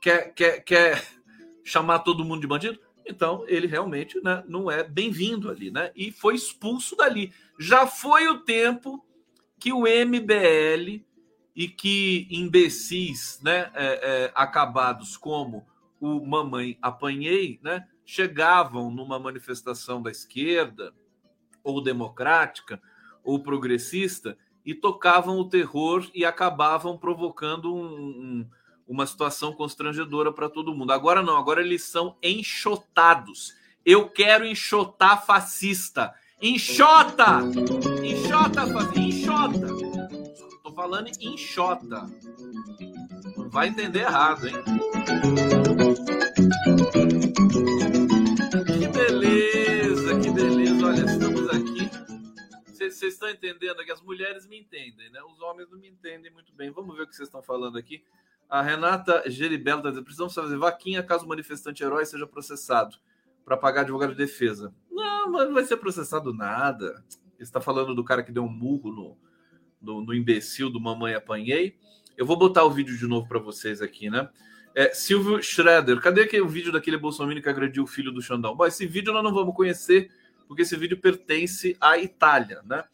Quer, 0.00 0.34
quer, 0.34 0.60
quer 0.60 1.06
chamar 1.62 2.00
todo 2.00 2.24
mundo 2.24 2.40
de 2.40 2.46
bandido? 2.46 2.78
Então, 3.06 3.44
ele 3.48 3.66
realmente 3.66 4.20
né, 4.22 4.42
não 4.46 4.70
é 4.70 4.82
bem-vindo 4.82 5.50
ali, 5.50 5.70
né? 5.70 5.90
E 5.94 6.12
foi 6.12 6.34
expulso 6.34 6.96
dali. 6.96 7.32
Já 7.58 7.86
foi 7.86 8.28
o 8.28 8.38
tempo 8.38 9.04
que 9.58 9.72
o 9.72 9.82
MBL 9.82 11.04
e 11.54 11.68
que 11.68 12.26
imbecis 12.30 13.40
né, 13.42 13.70
é, 13.74 13.84
é, 14.24 14.32
acabados 14.34 15.16
como 15.16 15.66
o 16.00 16.24
Mamãe 16.24 16.78
Apanhei 16.80 17.60
né, 17.62 17.86
chegavam 18.04 18.90
numa 18.90 19.18
manifestação 19.18 20.00
da 20.00 20.10
esquerda, 20.10 20.94
ou 21.62 21.82
democrática, 21.82 22.80
ou 23.22 23.42
progressista, 23.42 24.38
e 24.64 24.74
tocavam 24.74 25.38
o 25.38 25.48
terror 25.48 26.08
e 26.14 26.24
acabavam 26.24 26.96
provocando 26.96 27.74
um, 27.74 27.84
um, 27.84 28.50
uma 28.90 29.06
situação 29.06 29.52
constrangedora 29.52 30.32
para 30.32 30.48
todo 30.48 30.74
mundo. 30.74 30.92
Agora 30.92 31.22
não, 31.22 31.36
agora 31.36 31.60
eles 31.60 31.84
são 31.84 32.16
enxotados. 32.20 33.54
Eu 33.86 34.10
quero 34.10 34.44
enxotar 34.44 35.24
fascista. 35.24 36.12
Enxota! 36.42 37.38
Enxota, 38.02 38.64
enxota. 38.98 39.68
Tô 40.64 40.72
falando 40.72 41.08
enxota. 41.20 42.04
Vai 43.50 43.68
entender 43.68 44.00
errado, 44.00 44.48
hein? 44.48 44.54
Que 48.66 48.88
beleza, 48.88 50.18
que 50.20 50.30
beleza. 50.32 50.86
Olha, 50.86 51.04
estamos 51.04 51.48
aqui. 51.48 51.90
Vocês 52.66 53.14
estão 53.14 53.30
entendendo 53.30 53.80
aqui? 53.80 53.92
As 53.92 54.02
mulheres 54.02 54.48
me 54.48 54.58
entendem, 54.58 55.10
né? 55.10 55.22
Os 55.22 55.40
homens 55.42 55.70
não 55.70 55.78
me 55.78 55.88
entendem 55.88 56.32
muito 56.32 56.52
bem. 56.54 56.72
Vamos 56.72 56.96
ver 56.96 57.04
o 57.04 57.06
que 57.06 57.14
vocês 57.14 57.28
estão 57.28 57.40
falando 57.40 57.78
aqui. 57.78 58.02
A 58.50 58.62
Renata 58.62 59.22
Geribello 59.30 59.78
está 59.78 59.90
dizendo: 59.90 60.04
precisamos 60.04 60.34
fazer 60.34 60.58
vaquinha 60.58 61.02
caso 61.02 61.24
o 61.24 61.28
manifestante 61.28 61.84
herói 61.84 62.04
seja 62.04 62.26
processado 62.26 62.96
para 63.44 63.56
pagar 63.56 63.82
advogado 63.82 64.10
de 64.10 64.16
defesa. 64.16 64.74
Não, 64.90 65.30
mas 65.30 65.46
não 65.46 65.54
vai 65.54 65.64
ser 65.64 65.76
processado 65.76 66.34
nada. 66.34 67.04
Está 67.38 67.60
falando 67.60 67.94
do 67.94 68.04
cara 68.04 68.22
que 68.22 68.32
deu 68.32 68.42
um 68.42 68.48
murro 68.48 68.92
no, 68.92 69.18
no, 69.80 70.04
no, 70.04 70.14
imbecil 70.14 70.68
do 70.68 70.80
Mamãe 70.80 71.14
Apanhei. 71.14 71.78
Eu 72.18 72.26
vou 72.26 72.36
botar 72.36 72.64
o 72.64 72.70
vídeo 72.70 72.96
de 72.98 73.06
novo 73.06 73.28
para 73.28 73.38
vocês 73.38 73.80
aqui, 73.80 74.10
né? 74.10 74.28
É, 74.74 74.92
Silvio 74.92 75.42
Schroeder, 75.42 76.00
cadê 76.00 76.22
aquele 76.22 76.46
vídeo 76.46 76.72
daquele 76.72 76.96
Bolsonaro 76.96 77.40
que 77.40 77.48
agrediu 77.48 77.84
o 77.84 77.86
filho 77.86 78.12
do 78.12 78.20
Xandão? 78.20 78.54
Bom, 78.54 78.66
esse 78.66 78.86
vídeo 78.86 79.12
nós 79.12 79.24
não 79.24 79.32
vamos 79.32 79.54
conhecer, 79.54 80.10
porque 80.46 80.62
esse 80.62 80.76
vídeo 80.76 81.00
pertence 81.00 81.76
à 81.80 81.98
Itália, 81.98 82.62
né? 82.64 82.84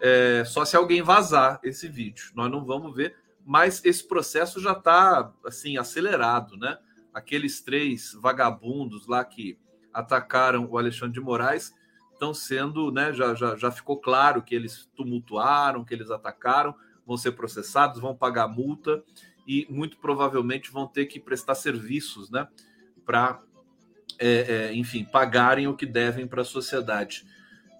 É, 0.00 0.44
só 0.46 0.64
se 0.64 0.76
alguém 0.76 1.02
vazar 1.02 1.58
esse 1.62 1.88
vídeo. 1.88 2.30
Nós 2.34 2.50
não 2.50 2.64
vamos 2.64 2.94
ver, 2.94 3.16
mas 3.48 3.82
esse 3.82 4.06
processo 4.06 4.60
já 4.60 4.72
está 4.72 5.32
assim 5.42 5.78
acelerado, 5.78 6.54
né? 6.58 6.76
Aqueles 7.14 7.62
três 7.62 8.12
vagabundos 8.12 9.06
lá 9.06 9.24
que 9.24 9.58
atacaram 9.90 10.68
o 10.70 10.76
Alexandre 10.76 11.14
de 11.14 11.20
Moraes 11.20 11.74
estão 12.12 12.34
sendo, 12.34 12.92
né? 12.92 13.10
Já, 13.14 13.34
já, 13.34 13.56
já 13.56 13.70
ficou 13.70 13.98
claro 13.98 14.42
que 14.42 14.54
eles 14.54 14.84
tumultuaram, 14.94 15.82
que 15.82 15.94
eles 15.94 16.10
atacaram, 16.10 16.74
vão 17.06 17.16
ser 17.16 17.32
processados, 17.32 17.98
vão 17.98 18.14
pagar 18.14 18.48
multa 18.48 19.02
e 19.46 19.66
muito 19.70 19.96
provavelmente 19.96 20.70
vão 20.70 20.86
ter 20.86 21.06
que 21.06 21.18
prestar 21.18 21.54
serviços, 21.54 22.30
né? 22.30 22.46
Para, 23.02 23.40
é, 24.18 24.68
é, 24.68 24.74
enfim, 24.74 25.06
pagarem 25.06 25.66
o 25.66 25.74
que 25.74 25.86
devem 25.86 26.26
para 26.26 26.42
a 26.42 26.44
sociedade. 26.44 27.24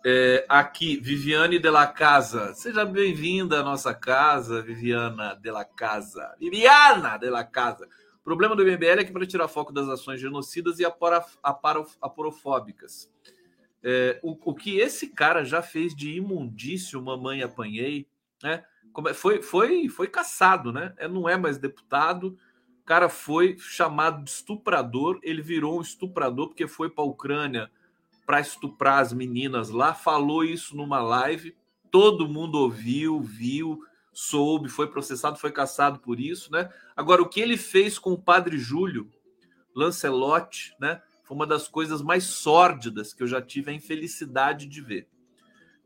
É, 0.07 0.47
aqui, 0.49 0.97
Viviane 1.00 1.59
de 1.59 1.69
la 1.69 1.87
Casa. 1.87 2.55
Seja 2.55 2.85
bem-vinda 2.85 3.59
à 3.59 3.64
nossa 3.64 3.93
casa, 3.93 4.62
Viviana 4.62 5.35
de 5.35 5.50
la 5.50 5.64
Casa. 5.64 6.37
Viviana 6.38 7.19
de 7.19 7.28
la 7.28 7.43
Casa. 7.43 7.88
O 8.21 8.23
problema 8.23 8.55
do 8.55 8.62
MBL 8.62 9.00
é 9.00 9.05
que 9.05 9.11
para 9.12 9.26
tirar 9.26 9.49
foco 9.49 9.73
das 9.73 9.88
ações 9.88 10.21
genocidas 10.21 10.78
e 10.78 10.87
aporofóbicas. 12.00 13.12
É, 13.83 14.21
o, 14.23 14.38
o, 14.50 14.55
que 14.55 14.78
esse 14.78 15.09
cara 15.09 15.45
já 15.45 15.62
fez 15.62 15.97
de 15.97 16.12
imundício, 16.12 17.02
mamãe 17.02 17.43
apanhei, 17.43 18.07
né? 18.40 18.64
É, 19.09 19.14
foi, 19.14 19.43
foi, 19.43 19.88
foi 19.88 20.07
caçado, 20.07 20.73
né? 20.73 20.95
É, 20.97 21.09
não 21.09 21.28
é 21.28 21.37
mais 21.37 21.59
deputado. 21.59 22.38
O 22.83 22.85
cara 22.85 23.09
foi 23.09 23.57
chamado 23.59 24.23
de 24.23 24.31
estuprador. 24.31 25.19
Ele 25.25 25.43
virou 25.43 25.78
um 25.78 25.83
estuprador 25.83 26.49
porque 26.49 26.69
foi 26.69 26.88
para 26.88 27.02
a 27.02 27.07
Ucrânia 27.07 27.69
para 28.28 28.40
estuprar 28.40 28.99
as 28.99 29.11
meninas 29.11 29.70
lá. 29.70 29.94
Falou 29.94 30.44
isso 30.44 30.76
numa 30.76 31.00
live. 31.00 31.56
Todo 31.90 32.28
mundo 32.28 32.56
ouviu, 32.56 33.23
viu, 33.23 33.80
soube, 34.12 34.68
foi 34.68 34.87
processado, 34.87 35.38
foi 35.38 35.50
caçado 35.50 35.99
por 35.99 36.20
isso, 36.20 36.52
né? 36.52 36.68
Agora, 36.94 37.23
o 37.23 37.28
que 37.28 37.40
ele 37.40 37.56
fez 37.56 37.99
com 37.99 38.12
o 38.12 38.20
padre 38.20 38.58
Júlio 38.58 39.08
Lancelotti, 39.75 40.75
né? 40.78 41.00
Foi 41.25 41.35
uma 41.35 41.47
das 41.47 41.68
coisas 41.68 42.02
mais 42.02 42.25
sórdidas 42.25 43.14
que 43.14 43.23
eu 43.23 43.26
já 43.26 43.40
tive 43.40 43.70
a 43.70 43.75
infelicidade 43.75 44.66
de 44.66 44.82
ver. 44.82 45.08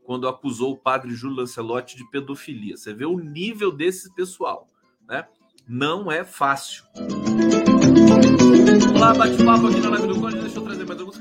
Quando 0.03 0.27
acusou 0.27 0.73
o 0.73 0.77
padre 0.77 1.15
Júlio 1.15 1.37
Lancelotti 1.37 1.95
de 1.95 2.09
pedofilia. 2.09 2.75
Você 2.75 2.93
vê 2.93 3.05
o 3.05 3.19
nível 3.19 3.71
desse 3.71 4.13
pessoal, 4.13 4.67
né? 5.07 5.25
Não 5.65 6.11
é 6.11 6.25
fácil. 6.25 6.83
Olá, 8.93 9.13
bate-papo 9.13 9.67
aqui 9.67 9.79
na 9.79 9.91
live 9.91 10.07
do 10.07 10.19
Conde. 10.19 10.39
Deixa 10.41 10.59
eu. 10.59 10.62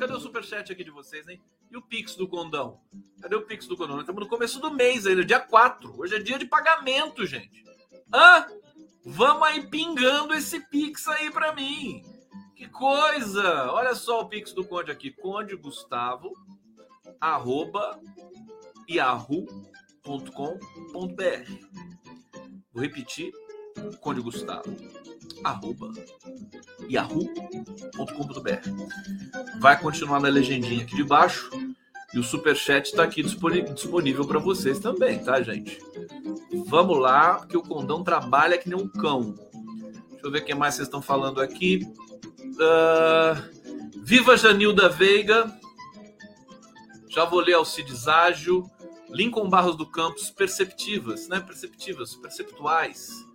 Cadê 0.02 0.14
o 0.14 0.20
superchat 0.20 0.72
aqui 0.72 0.82
de 0.82 0.90
vocês, 0.90 1.28
hein? 1.28 1.40
E 1.70 1.76
o 1.76 1.80
Pix 1.80 2.16
do 2.16 2.26
Condão? 2.26 2.80
Cadê 3.20 3.36
o 3.36 3.46
Pix 3.46 3.68
do 3.68 3.76
Condão? 3.76 3.94
Nós 3.94 4.02
estamos 4.02 4.20
no 4.20 4.28
começo 4.28 4.58
do 4.58 4.68
mês 4.68 5.06
ainda, 5.06 5.24
dia 5.24 5.38
4. 5.38 5.94
Hoje 5.96 6.16
é 6.16 6.18
dia 6.18 6.40
de 6.40 6.44
pagamento, 6.44 7.24
gente. 7.24 7.64
Hã? 8.12 8.44
Vamos 9.04 9.46
aí 9.46 9.64
pingando 9.68 10.34
esse 10.34 10.58
Pix 10.58 11.06
aí 11.06 11.30
para 11.30 11.54
mim. 11.54 12.02
Que 12.56 12.66
coisa! 12.68 13.70
Olha 13.70 13.94
só 13.94 14.22
o 14.22 14.28
Pix 14.28 14.52
do 14.52 14.64
Conde 14.64 14.90
aqui. 14.90 15.12
Conde 15.12 15.54
Gustavo, 15.54 16.36
arroba, 17.20 18.00
yahoo.com.br. 18.90 19.52
Vou 22.72 22.82
repetir. 22.82 23.32
Conde 24.00 24.20
Gustavo, 24.20 24.74
arroba, 25.44 25.92
yahoo.com.br. 26.88 28.00
Vai 29.60 29.80
continuar 29.80 30.20
na 30.20 30.28
legendinha 30.28 30.82
aqui 30.82 30.96
de 30.96 31.04
baixo. 31.04 31.50
E 32.14 32.18
o 32.18 32.22
superchat 32.22 32.90
está 32.90 33.04
aqui 33.04 33.22
disponível 33.22 34.26
para 34.26 34.38
vocês 34.38 34.78
também, 34.78 35.24
tá, 35.24 35.40
gente? 35.40 35.78
Vamos 36.66 36.98
lá, 36.98 37.46
que 37.46 37.56
o 37.56 37.62
Condão 37.62 38.04
trabalha 38.04 38.58
que 38.58 38.68
nem 38.68 38.78
um 38.78 38.86
cão. 38.86 39.34
Deixa 40.10 40.26
eu 40.26 40.30
ver 40.30 40.42
o 40.42 40.44
que 40.44 40.54
mais 40.54 40.74
vocês 40.74 40.88
estão 40.88 41.00
falando 41.00 41.40
aqui. 41.40 41.80
Uh, 42.38 43.62
Viva 44.04 44.36
Janilda 44.36 44.90
Veiga. 44.90 45.50
Já 47.08 47.24
vou 47.24 47.40
ler 47.40 47.54
Alcides 47.54 48.06
Ágil. 48.06 48.70
Lincoln 49.08 49.48
Barros 49.48 49.76
do 49.76 49.86
Campos, 49.86 50.30
perceptivas, 50.30 51.28
né? 51.28 51.40
Perceptivas, 51.40 52.14
perceptuais. 52.14 53.26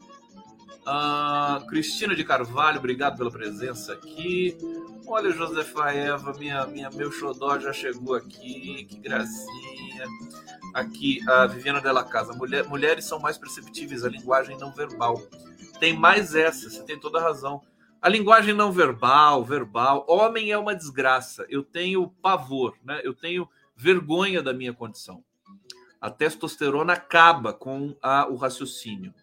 Uh, 0.87 1.65
Cristina 1.67 2.15
de 2.15 2.23
Carvalho, 2.23 2.79
obrigado 2.79 3.17
pela 3.17 3.29
presença 3.29 3.91
aqui. 3.91 4.57
Olha, 5.05 5.31
Josefa 5.31 5.91
Eva, 5.91 6.31
minha, 6.39 6.65
minha, 6.65 6.89
meu 6.89 7.11
xodó 7.11 7.59
já 7.59 7.73
chegou 7.73 8.15
aqui, 8.15 8.85
que 8.85 8.97
gracinha. 8.97 10.05
Aqui, 10.73 11.19
a 11.27 11.45
Viviana 11.45 11.81
Della 11.81 12.05
Casa. 12.05 12.31
Mulher, 12.31 12.65
mulheres 12.69 13.03
são 13.03 13.19
mais 13.19 13.37
perceptíveis, 13.37 14.05
a 14.05 14.09
linguagem 14.09 14.57
não 14.57 14.71
verbal. 14.71 15.21
Tem 15.77 15.91
mais 15.91 16.33
essa, 16.33 16.69
você 16.69 16.81
tem 16.83 16.97
toda 16.97 17.19
a 17.19 17.23
razão. 17.23 17.61
A 18.01 18.07
linguagem 18.07 18.53
não 18.53 18.71
verbal, 18.71 19.43
verbal. 19.43 20.05
Homem 20.07 20.51
é 20.51 20.57
uma 20.57 20.73
desgraça. 20.73 21.45
Eu 21.49 21.63
tenho 21.63 22.07
pavor, 22.21 22.77
né? 22.81 23.01
Eu 23.03 23.13
tenho 23.13 23.49
vergonha 23.75 24.41
da 24.41 24.53
minha 24.53 24.73
condição. 24.73 25.21
A 25.99 26.09
testosterona 26.09 26.93
acaba 26.93 27.51
com 27.51 27.93
a, 28.01 28.25
o 28.27 28.37
raciocínio 28.37 29.13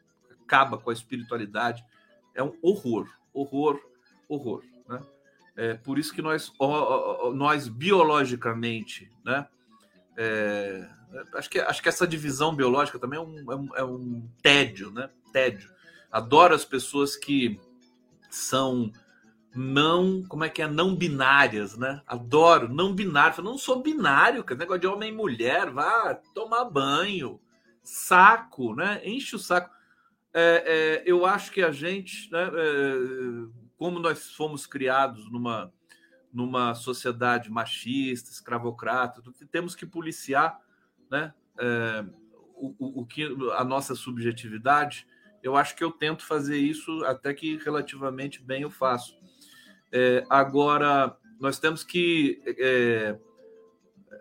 acaba 0.44 0.78
com 0.78 0.90
a 0.90 0.92
espiritualidade. 0.92 1.84
É 2.34 2.42
um 2.42 2.52
horror, 2.62 3.08
horror, 3.32 3.80
horror. 4.28 4.62
Né? 4.88 5.00
É 5.56 5.74
por 5.74 5.98
isso 5.98 6.12
que 6.12 6.22
nós, 6.22 6.52
nós 7.34 7.68
biologicamente, 7.68 9.10
né? 9.24 9.46
É, 10.16 10.88
acho, 11.34 11.50
que, 11.50 11.58
acho 11.58 11.82
que 11.82 11.88
essa 11.88 12.06
divisão 12.06 12.54
biológica 12.54 12.98
também 12.98 13.18
é 13.18 13.22
um, 13.22 13.52
é 13.52 13.56
um, 13.56 13.76
é 13.76 13.84
um 13.84 14.28
tédio, 14.42 14.90
né? 14.90 15.10
Tédio. 15.32 15.72
Adoro 16.10 16.54
as 16.54 16.64
pessoas 16.64 17.16
que 17.16 17.60
são 18.30 18.92
não, 19.54 20.24
como 20.28 20.44
é 20.44 20.48
que 20.48 20.62
é, 20.62 20.66
não 20.66 20.94
binárias, 20.94 21.76
né? 21.76 22.02
Adoro, 22.06 22.68
não 22.68 22.92
binário. 22.92 23.42
Não 23.42 23.57
sou 23.57 23.80
binário, 23.80 24.44
que 24.44 24.54
negócio 24.54 24.80
de 24.80 24.87
homem 24.87 25.12
e 25.12 25.16
mulher, 25.16 25.70
vá 25.70 26.14
tomar 26.35 26.64
banho, 26.64 27.40
saco, 27.83 28.74
né? 28.74 29.00
Enche 29.04 29.37
o 29.37 29.38
saco 29.38 29.70
é, 30.37 30.64
é, 30.66 31.03
eu 31.07 31.25
acho 31.25 31.53
que 31.53 31.62
a 31.62 31.70
gente, 31.70 32.29
né, 32.33 32.42
é, 32.42 33.47
como 33.79 34.01
nós 34.01 34.33
fomos 34.33 34.66
criados 34.66 35.31
numa, 35.31 35.73
numa 36.33 36.75
sociedade 36.75 37.49
machista, 37.49 38.31
escravocrata, 38.33 39.23
temos 39.53 39.77
que 39.77 39.87
policiar 39.87 40.61
né, 41.09 41.33
é, 41.57 42.05
o, 42.57 43.03
o, 43.03 43.07
que 43.07 43.25
a 43.57 43.62
nossa 43.62 43.94
subjetividade. 43.94 45.07
Eu 45.40 45.55
acho 45.55 45.77
que 45.77 45.85
eu 45.85 45.92
tento 45.92 46.27
fazer 46.27 46.59
isso 46.59 47.05
até 47.05 47.33
que 47.33 47.57
relativamente 47.59 48.42
bem 48.42 48.62
eu 48.62 48.70
faço. 48.70 49.16
É, 49.92 50.27
agora, 50.29 51.16
nós 51.38 51.61
temos 51.61 51.85
que 51.85 52.42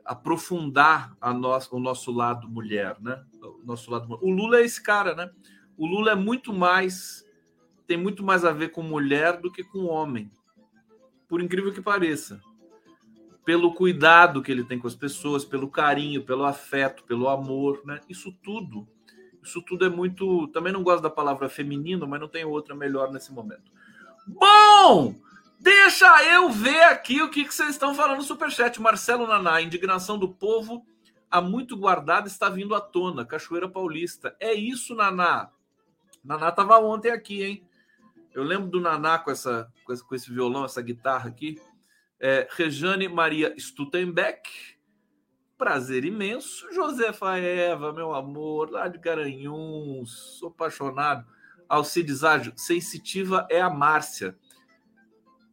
aprofundar 0.05 1.17
a 1.19 1.31
o 1.31 1.79
nosso 1.79 2.11
lado 2.11 2.47
mulher, 2.47 2.97
né? 2.99 3.23
O 3.41 3.65
nosso 3.65 3.89
lado. 3.89 4.19
O 4.21 4.29
Lula 4.29 4.57
é 4.57 4.63
esse 4.63 4.83
cara, 4.83 5.15
né? 5.15 5.31
O 5.77 5.85
Lula 5.85 6.11
é 6.11 6.15
muito 6.15 6.53
mais 6.53 7.23
tem 7.85 7.97
muito 7.97 8.23
mais 8.23 8.45
a 8.45 8.51
ver 8.51 8.69
com 8.69 8.81
mulher 8.81 9.39
do 9.39 9.51
que 9.51 9.63
com 9.63 9.85
homem. 9.85 10.31
Por 11.27 11.41
incrível 11.41 11.73
que 11.73 11.81
pareça. 11.81 12.41
Pelo 13.43 13.73
cuidado 13.73 14.41
que 14.41 14.51
ele 14.51 14.63
tem 14.63 14.79
com 14.79 14.87
as 14.87 14.95
pessoas, 14.95 15.43
pelo 15.43 15.69
carinho, 15.69 16.23
pelo 16.23 16.45
afeto, 16.45 17.03
pelo 17.03 17.27
amor, 17.27 17.81
né? 17.85 17.99
Isso 18.07 18.31
tudo. 18.41 18.87
Isso 19.41 19.61
tudo 19.61 19.85
é 19.85 19.89
muito. 19.89 20.47
Também 20.47 20.71
não 20.71 20.81
gosto 20.81 21.03
da 21.03 21.09
palavra 21.09 21.49
feminino, 21.49 22.07
mas 22.07 22.21
não 22.21 22.29
tem 22.29 22.45
outra 22.45 22.73
melhor 22.73 23.11
nesse 23.11 23.33
momento. 23.33 23.69
Bom! 24.25 25.15
Deixa 25.59 26.23
eu 26.23 26.49
ver 26.49 26.83
aqui 26.83 27.21
o 27.21 27.29
que, 27.29 27.43
que 27.43 27.53
vocês 27.53 27.69
estão 27.69 27.93
falando 27.93 28.17
no 28.17 28.23
Superchat. 28.23 28.81
Marcelo 28.81 29.27
Naná, 29.27 29.61
indignação 29.61 30.17
do 30.17 30.29
povo 30.29 30.85
há 31.33 31.41
muito 31.41 31.75
guardada 31.75 32.27
está 32.27 32.47
vindo 32.47 32.75
à 32.75 32.81
tona. 32.81 33.25
Cachoeira 33.25 33.67
Paulista. 33.67 34.35
É 34.39 34.53
isso, 34.53 34.93
Naná. 34.93 35.49
Naná 36.23 36.49
estava 36.49 36.77
ontem 36.79 37.11
aqui, 37.11 37.43
hein? 37.43 37.67
Eu 38.33 38.43
lembro 38.43 38.69
do 38.69 38.79
Naná 38.79 39.19
com, 39.19 39.29
essa, 39.29 39.71
com, 39.83 39.93
esse, 39.93 40.03
com 40.03 40.15
esse 40.15 40.31
violão, 40.31 40.65
essa 40.65 40.81
guitarra 40.81 41.29
aqui. 41.29 41.61
É, 42.19 42.47
Rejane 42.51 43.07
Maria 43.07 43.53
Stutenbeck. 43.59 44.49
Prazer 45.57 46.05
imenso. 46.05 46.71
Josefa 46.73 47.37
Eva, 47.37 47.91
meu 47.91 48.15
amor, 48.15 48.71
lá 48.71 48.87
de 48.87 48.97
Garanhuns. 48.97 50.37
Sou 50.39 50.49
apaixonado. 50.49 51.27
Alcides 51.67 52.23
Ágil, 52.23 52.53
sensitiva 52.55 53.47
é 53.49 53.61
a 53.61 53.69
Márcia. 53.69 54.37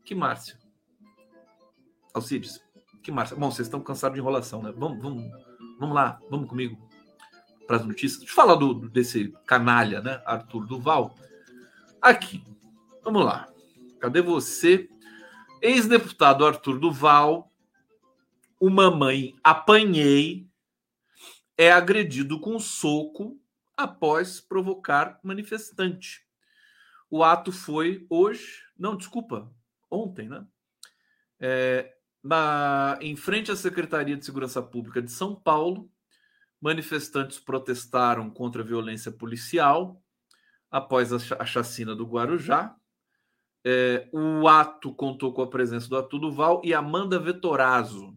Que 0.04 0.14
Márcia? 0.14 0.58
Alcides, 2.12 2.62
que 3.02 3.12
Márcia? 3.12 3.36
Bom, 3.36 3.50
vocês 3.50 3.66
estão 3.66 3.80
cansados 3.80 4.14
de 4.14 4.20
enrolação, 4.20 4.62
né? 4.62 4.72
Vamos, 4.76 5.00
vamos, 5.00 5.30
vamos 5.78 5.94
lá, 5.94 6.20
vamos 6.28 6.48
comigo 6.48 6.89
para 7.70 7.76
as 7.76 7.86
notícias. 7.86 8.18
Deixa 8.18 8.32
eu 8.32 8.34
falar 8.34 8.56
do, 8.56 8.88
desse 8.88 9.32
canalha, 9.46 10.00
né? 10.00 10.20
Arthur 10.26 10.66
Duval. 10.66 11.14
Aqui. 12.02 12.42
Vamos 13.04 13.24
lá. 13.24 13.48
Cadê 14.00 14.20
você? 14.20 14.88
Ex-deputado 15.62 16.44
Arthur 16.44 16.80
Duval, 16.80 17.52
uma 18.60 18.90
mãe 18.90 19.36
apanhei, 19.44 20.48
é 21.56 21.70
agredido 21.70 22.40
com 22.40 22.58
soco 22.58 23.38
após 23.76 24.40
provocar 24.40 25.20
manifestante. 25.22 26.26
O 27.08 27.22
ato 27.22 27.52
foi 27.52 28.04
hoje, 28.10 28.64
não, 28.76 28.96
desculpa, 28.96 29.48
ontem, 29.88 30.28
né? 30.28 30.44
É, 31.38 31.94
na, 32.20 32.98
em 33.00 33.14
frente 33.14 33.52
à 33.52 33.56
Secretaria 33.56 34.16
de 34.16 34.24
Segurança 34.24 34.60
Pública 34.60 35.00
de 35.00 35.12
São 35.12 35.36
Paulo, 35.36 35.88
Manifestantes 36.60 37.38
protestaram 37.38 38.28
contra 38.28 38.62
a 38.62 38.64
violência 38.64 39.10
policial 39.10 40.02
após 40.70 41.12
a 41.12 41.46
chacina 41.46 41.96
do 41.96 42.06
Guarujá. 42.06 42.76
É, 43.64 44.08
o 44.12 44.46
ato 44.46 44.94
contou 44.94 45.32
com 45.32 45.42
a 45.42 45.48
presença 45.48 45.88
do 45.88 45.96
Atuduval 45.96 46.60
e 46.64 46.72
Amanda 46.72 47.18
Vetorazzo, 47.18 48.16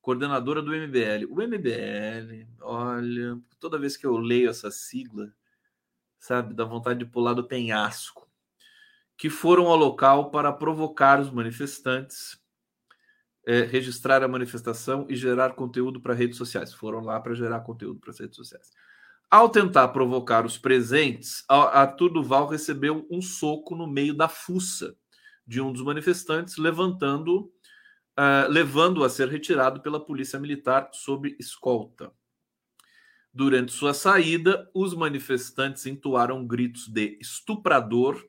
coordenadora 0.00 0.62
do 0.62 0.74
MBL. 0.74 1.26
O 1.30 1.40
MBL, 1.42 2.46
olha, 2.60 3.38
toda 3.58 3.78
vez 3.78 3.96
que 3.96 4.06
eu 4.06 4.16
leio 4.16 4.50
essa 4.50 4.70
sigla, 4.70 5.32
sabe, 6.18 6.54
dá 6.54 6.64
vontade 6.64 6.98
de 6.98 7.10
pular 7.10 7.34
do 7.34 7.46
penhasco, 7.46 8.28
que 9.16 9.28
foram 9.28 9.66
ao 9.66 9.76
local 9.76 10.30
para 10.30 10.52
provocar 10.52 11.20
os 11.20 11.30
manifestantes 11.30 12.39
é, 13.50 13.62
registrar 13.64 14.22
a 14.22 14.28
manifestação 14.28 15.06
e 15.08 15.16
gerar 15.16 15.54
conteúdo 15.54 16.00
para 16.00 16.14
redes 16.14 16.38
sociais. 16.38 16.72
Foram 16.72 17.00
lá 17.00 17.18
para 17.18 17.34
gerar 17.34 17.58
conteúdo 17.62 17.98
para 17.98 18.10
as 18.10 18.20
redes 18.20 18.36
sociais. 18.36 18.70
Ao 19.28 19.48
tentar 19.48 19.88
provocar 19.88 20.46
os 20.46 20.56
presentes, 20.56 21.42
a, 21.48 21.82
a 21.82 21.86
Turduval 21.88 22.46
recebeu 22.46 23.04
um 23.10 23.20
soco 23.20 23.74
no 23.74 23.88
meio 23.88 24.14
da 24.14 24.28
fuça 24.28 24.96
de 25.44 25.60
um 25.60 25.72
dos 25.72 25.82
manifestantes, 25.82 26.58
levantando, 26.58 27.52
uh, 28.16 28.48
levando 28.48 29.02
a 29.02 29.08
ser 29.08 29.26
retirado 29.28 29.80
pela 29.80 29.98
polícia 29.98 30.38
militar 30.38 30.88
sob 30.92 31.36
escolta. 31.40 32.12
Durante 33.34 33.72
sua 33.72 33.92
saída, 33.92 34.70
os 34.72 34.94
manifestantes 34.94 35.86
entoaram 35.86 36.46
gritos 36.46 36.86
de 36.86 37.18
estuprador, 37.20 38.24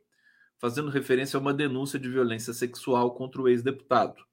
fazendo 0.58 0.90
referência 0.90 1.38
a 1.38 1.42
uma 1.42 1.54
denúncia 1.54 2.00
de 2.00 2.10
violência 2.10 2.54
sexual 2.54 3.14
contra 3.14 3.40
o 3.40 3.48
ex-deputado. 3.48 4.31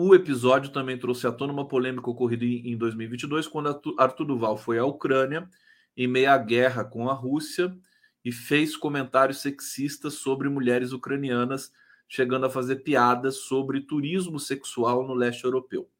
O 0.00 0.14
episódio 0.14 0.70
também 0.70 0.96
trouxe 0.96 1.26
à 1.26 1.32
tona 1.32 1.52
uma 1.52 1.66
polêmica 1.66 2.08
ocorrida 2.08 2.44
em 2.44 2.76
2022, 2.76 3.48
quando 3.48 3.96
Arthur 3.98 4.24
Duval 4.24 4.56
foi 4.56 4.78
à 4.78 4.84
Ucrânia, 4.84 5.50
em 5.96 6.06
meio 6.06 6.30
à 6.30 6.38
guerra 6.38 6.84
com 6.84 7.10
a 7.10 7.12
Rússia, 7.12 7.76
e 8.24 8.30
fez 8.30 8.76
comentários 8.76 9.40
sexistas 9.40 10.14
sobre 10.14 10.48
mulheres 10.48 10.92
ucranianas, 10.92 11.72
chegando 12.08 12.46
a 12.46 12.48
fazer 12.48 12.76
piadas 12.84 13.38
sobre 13.38 13.80
turismo 13.80 14.38
sexual 14.38 15.04
no 15.04 15.14
leste 15.14 15.42
europeu. 15.42 15.90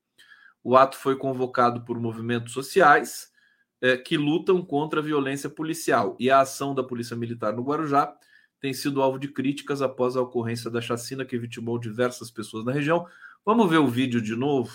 O 0.62 0.76
ato 0.76 0.96
foi 0.96 1.16
convocado 1.16 1.84
por 1.84 1.98
movimentos 1.98 2.52
sociais 2.52 3.32
é, 3.80 3.96
que 3.96 4.16
lutam 4.16 4.64
contra 4.64 5.00
a 5.00 5.02
violência 5.02 5.50
policial. 5.50 6.16
E 6.20 6.30
a 6.30 6.38
ação 6.38 6.72
da 6.72 6.84
Polícia 6.84 7.16
Militar 7.16 7.52
no 7.52 7.64
Guarujá 7.64 8.16
tem 8.60 8.72
sido 8.72 9.02
alvo 9.02 9.18
de 9.18 9.26
críticas 9.26 9.82
após 9.82 10.16
a 10.16 10.22
ocorrência 10.22 10.70
da 10.70 10.80
chacina 10.80 11.24
que 11.24 11.36
vitimou 11.36 11.80
diversas 11.80 12.30
pessoas 12.30 12.64
na 12.64 12.70
região. 12.70 13.04
Vamos 13.44 13.68
ver 13.70 13.78
o 13.78 13.86
vídeo 13.88 14.20
de 14.20 14.36
novo? 14.36 14.72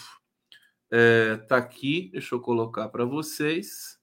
É, 0.91 1.37
tá 1.37 1.57
aqui, 1.57 2.09
deixa 2.11 2.35
eu 2.35 2.39
colocar 2.39 2.89
para 2.89 3.05
vocês. 3.05 3.99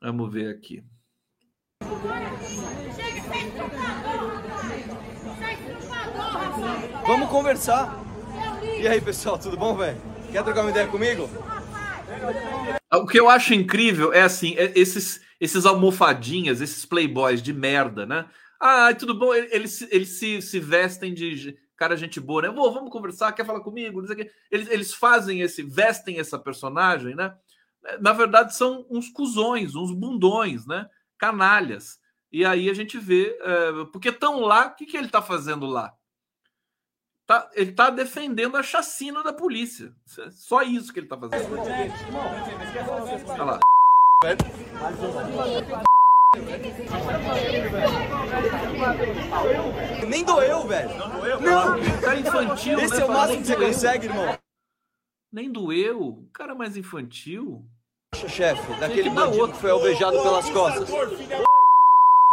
Vamos 0.00 0.32
ver 0.32 0.54
aqui. 0.54 0.84
Vamos 7.06 7.30
conversar. 7.30 8.04
E 8.78 8.86
aí, 8.86 9.00
pessoal, 9.00 9.38
tudo 9.38 9.56
bom, 9.56 9.76
velho? 9.76 10.00
Quer 10.30 10.44
trocar 10.44 10.60
uma 10.60 10.70
ideia 10.70 10.86
comigo? 10.86 11.28
O 12.92 13.06
que 13.06 13.18
eu 13.18 13.28
acho 13.28 13.54
incrível 13.54 14.12
é 14.12 14.22
assim, 14.22 14.54
é 14.56 14.72
esses, 14.74 15.20
esses 15.40 15.64
almofadinhas, 15.64 16.60
esses 16.60 16.84
playboys 16.84 17.42
de 17.42 17.52
merda, 17.52 18.04
né? 18.04 18.26
Ah, 18.60 18.92
tudo 18.94 19.14
bom, 19.14 19.34
eles, 19.34 19.82
eles 19.90 20.08
se, 20.10 20.42
se 20.42 20.60
vestem 20.60 21.14
de 21.14 21.56
cara 21.78 21.96
gente 21.96 22.20
boa, 22.20 22.42
né? 22.42 22.50
Vou, 22.50 22.70
vamos 22.72 22.90
conversar, 22.90 23.32
quer 23.32 23.46
falar 23.46 23.60
comigo? 23.60 24.02
Eles, 24.50 24.68
eles 24.68 24.92
fazem 24.92 25.40
esse, 25.40 25.62
vestem 25.62 26.18
essa 26.18 26.38
personagem, 26.38 27.14
né? 27.14 27.34
Na 28.00 28.12
verdade, 28.12 28.54
são 28.54 28.84
uns 28.90 29.08
cuzões, 29.08 29.76
uns 29.76 29.92
bundões, 29.92 30.66
né? 30.66 30.90
Canalhas. 31.16 32.00
E 32.30 32.44
aí 32.44 32.68
a 32.68 32.74
gente 32.74 32.98
vê, 32.98 33.38
é, 33.40 33.84
porque 33.92 34.08
estão 34.08 34.40
lá, 34.40 34.66
o 34.66 34.74
que, 34.74 34.84
que 34.84 34.96
ele 34.96 35.06
está 35.06 35.22
fazendo 35.22 35.64
lá? 35.66 35.94
Tá, 37.24 37.48
ele 37.54 37.70
está 37.70 37.90
defendendo 37.90 38.56
a 38.56 38.62
chacina 38.62 39.22
da 39.22 39.32
polícia. 39.32 39.94
Só 40.30 40.62
isso 40.62 40.92
que 40.92 40.98
ele 40.98 41.06
está 41.06 41.16
fazendo. 41.16 41.58
Olha 43.28 43.44
lá. 43.44 43.60
Nem 50.06 50.24
doeu, 50.24 50.66
velho. 50.66 50.96
Não 50.96 51.10
doeu? 51.10 51.40
Não. 51.40 52.00
Cara 52.00 52.20
infantil. 52.20 52.78
Esse 52.80 52.94
né? 52.94 53.00
é 53.00 53.04
o 53.04 53.08
máximo 53.08 53.40
que 53.40 53.46
você 53.46 53.56
consegue, 53.56 54.06
irmão. 54.06 54.38
Nem 55.32 55.50
doeu. 55.50 56.00
O 56.00 56.28
cara 56.32 56.54
mais 56.54 56.76
infantil. 56.76 57.62
Chefe, 58.14 58.72
daquele 58.80 59.10
bandido 59.10 59.48
que 59.48 59.58
foi 59.58 59.70
alvejado 59.70 60.22
pelas 60.22 60.48
costas. 60.50 60.88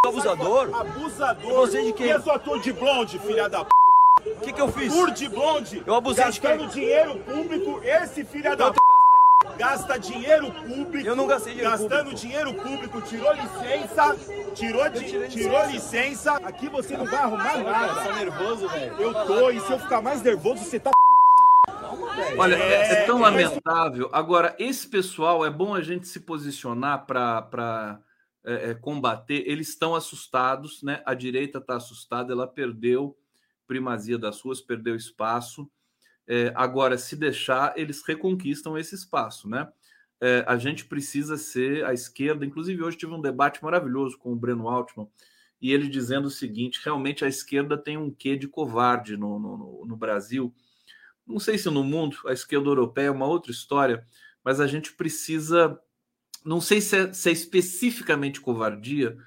Abusador? 0.05 0.73
Abusador. 0.73 1.53
Você 1.53 1.83
de 1.83 1.93
quem? 1.93 2.07
Eu 2.07 2.31
ator 2.31 2.61
de 2.61 2.71
blonde, 2.71 3.19
filha 3.19 3.49
da 3.49 3.65
p. 3.65 3.71
O 4.25 4.39
que, 4.39 4.53
que 4.53 4.61
eu 4.61 4.71
fiz? 4.71 4.93
Por 4.93 5.11
de 5.11 5.27
blonde. 5.27 5.83
Eu 5.85 5.95
abusei 5.95 6.23
de 6.31 6.39
Gastando 6.39 6.69
quem? 6.69 6.81
dinheiro 6.81 7.19
público, 7.19 7.81
esse 7.83 8.23
filha 8.23 8.55
da 8.55 8.71
p. 8.71 8.84
Gasta 9.57 9.97
dinheiro 9.97 10.51
público. 10.51 11.07
Eu 11.07 11.15
não 11.15 11.27
gastei 11.27 11.53
dinheiro 11.53 11.71
Gastando 11.71 11.97
público. 12.09 12.15
dinheiro 12.19 12.53
público, 12.55 13.01
tirou 13.01 13.33
licença. 13.33 14.15
Tirou, 14.53 14.89
di- 14.89 15.29
tirou 15.29 15.65
licença. 15.67 16.33
Aqui 16.37 16.67
você 16.69 16.97
não 16.97 17.05
vai 17.05 17.19
arrumar 17.19 17.51
Tá 17.53 17.63
nada. 17.63 18.13
nervoso, 18.13 18.67
velho? 18.69 18.95
Eu 19.01 19.13
tô, 19.25 19.49
e 19.49 19.59
se 19.61 19.71
eu 19.71 19.79
ficar 19.79 20.01
mais 20.01 20.21
nervoso, 20.21 20.63
você 20.63 20.79
tá. 20.79 20.91
Olha, 22.37 22.55
é, 22.55 22.91
é 22.93 23.05
tão 23.05 23.17
É, 23.19 23.21
lamentável. 23.21 24.09
Agora, 24.11 24.55
esse 24.59 24.87
pessoal, 24.87 25.45
é 25.45 25.49
bom 25.49 25.73
a 25.73 25.81
gente 25.81 26.07
se 26.07 26.19
posicionar 26.21 27.05
para 27.05 27.99
é, 28.43 28.71
é, 28.71 28.73
combater. 28.73 29.43
Eles 29.47 29.69
estão 29.69 29.95
assustados, 29.95 30.83
né? 30.83 31.01
A 31.05 31.13
direita 31.13 31.57
está 31.59 31.75
assustada, 31.77 32.31
ela 32.33 32.47
perdeu 32.47 33.15
primazia 33.67 34.17
das 34.17 34.39
ruas, 34.41 34.61
perdeu 34.61 34.95
espaço. 34.95 35.67
É, 36.27 36.51
agora, 36.55 36.97
se 36.97 37.15
deixar, 37.15 37.73
eles 37.77 38.01
reconquistam 38.05 38.77
esse 38.77 38.95
espaço, 38.95 39.47
né? 39.49 39.67
É, 40.21 40.43
a 40.47 40.57
gente 40.57 40.85
precisa 40.85 41.37
ser 41.37 41.85
a 41.85 41.93
esquerda. 41.93 42.45
Inclusive, 42.45 42.81
hoje 42.81 42.97
tive 42.97 43.13
um 43.13 43.21
debate 43.21 43.63
maravilhoso 43.63 44.17
com 44.17 44.31
o 44.33 44.35
Breno 44.35 44.67
Altman 44.69 45.07
e 45.61 45.71
ele 45.71 45.87
dizendo 45.87 46.25
o 46.27 46.31
seguinte: 46.31 46.81
realmente 46.83 47.23
a 47.25 47.27
esquerda 47.27 47.77
tem 47.77 47.97
um 47.97 48.11
quê 48.11 48.35
de 48.37 48.47
covarde 48.47 49.17
no, 49.17 49.39
no, 49.39 49.85
no- 49.85 49.97
Brasil. 49.97 50.53
Não 51.27 51.39
sei 51.39 51.57
se 51.57 51.69
no 51.69 51.83
mundo, 51.83 52.17
a 52.27 52.33
esquerda 52.33 52.67
europeia 52.69 53.07
é 53.07 53.11
uma 53.11 53.25
outra 53.27 53.51
história, 53.51 54.05
mas 54.43 54.59
a 54.59 54.67
gente 54.67 54.93
precisa. 54.93 55.79
Não 56.45 56.61
sei 56.61 56.81
se 56.81 56.97
é, 56.97 57.13
se 57.13 57.29
é 57.29 57.31
especificamente 57.31 58.39
covardia, 58.41 59.17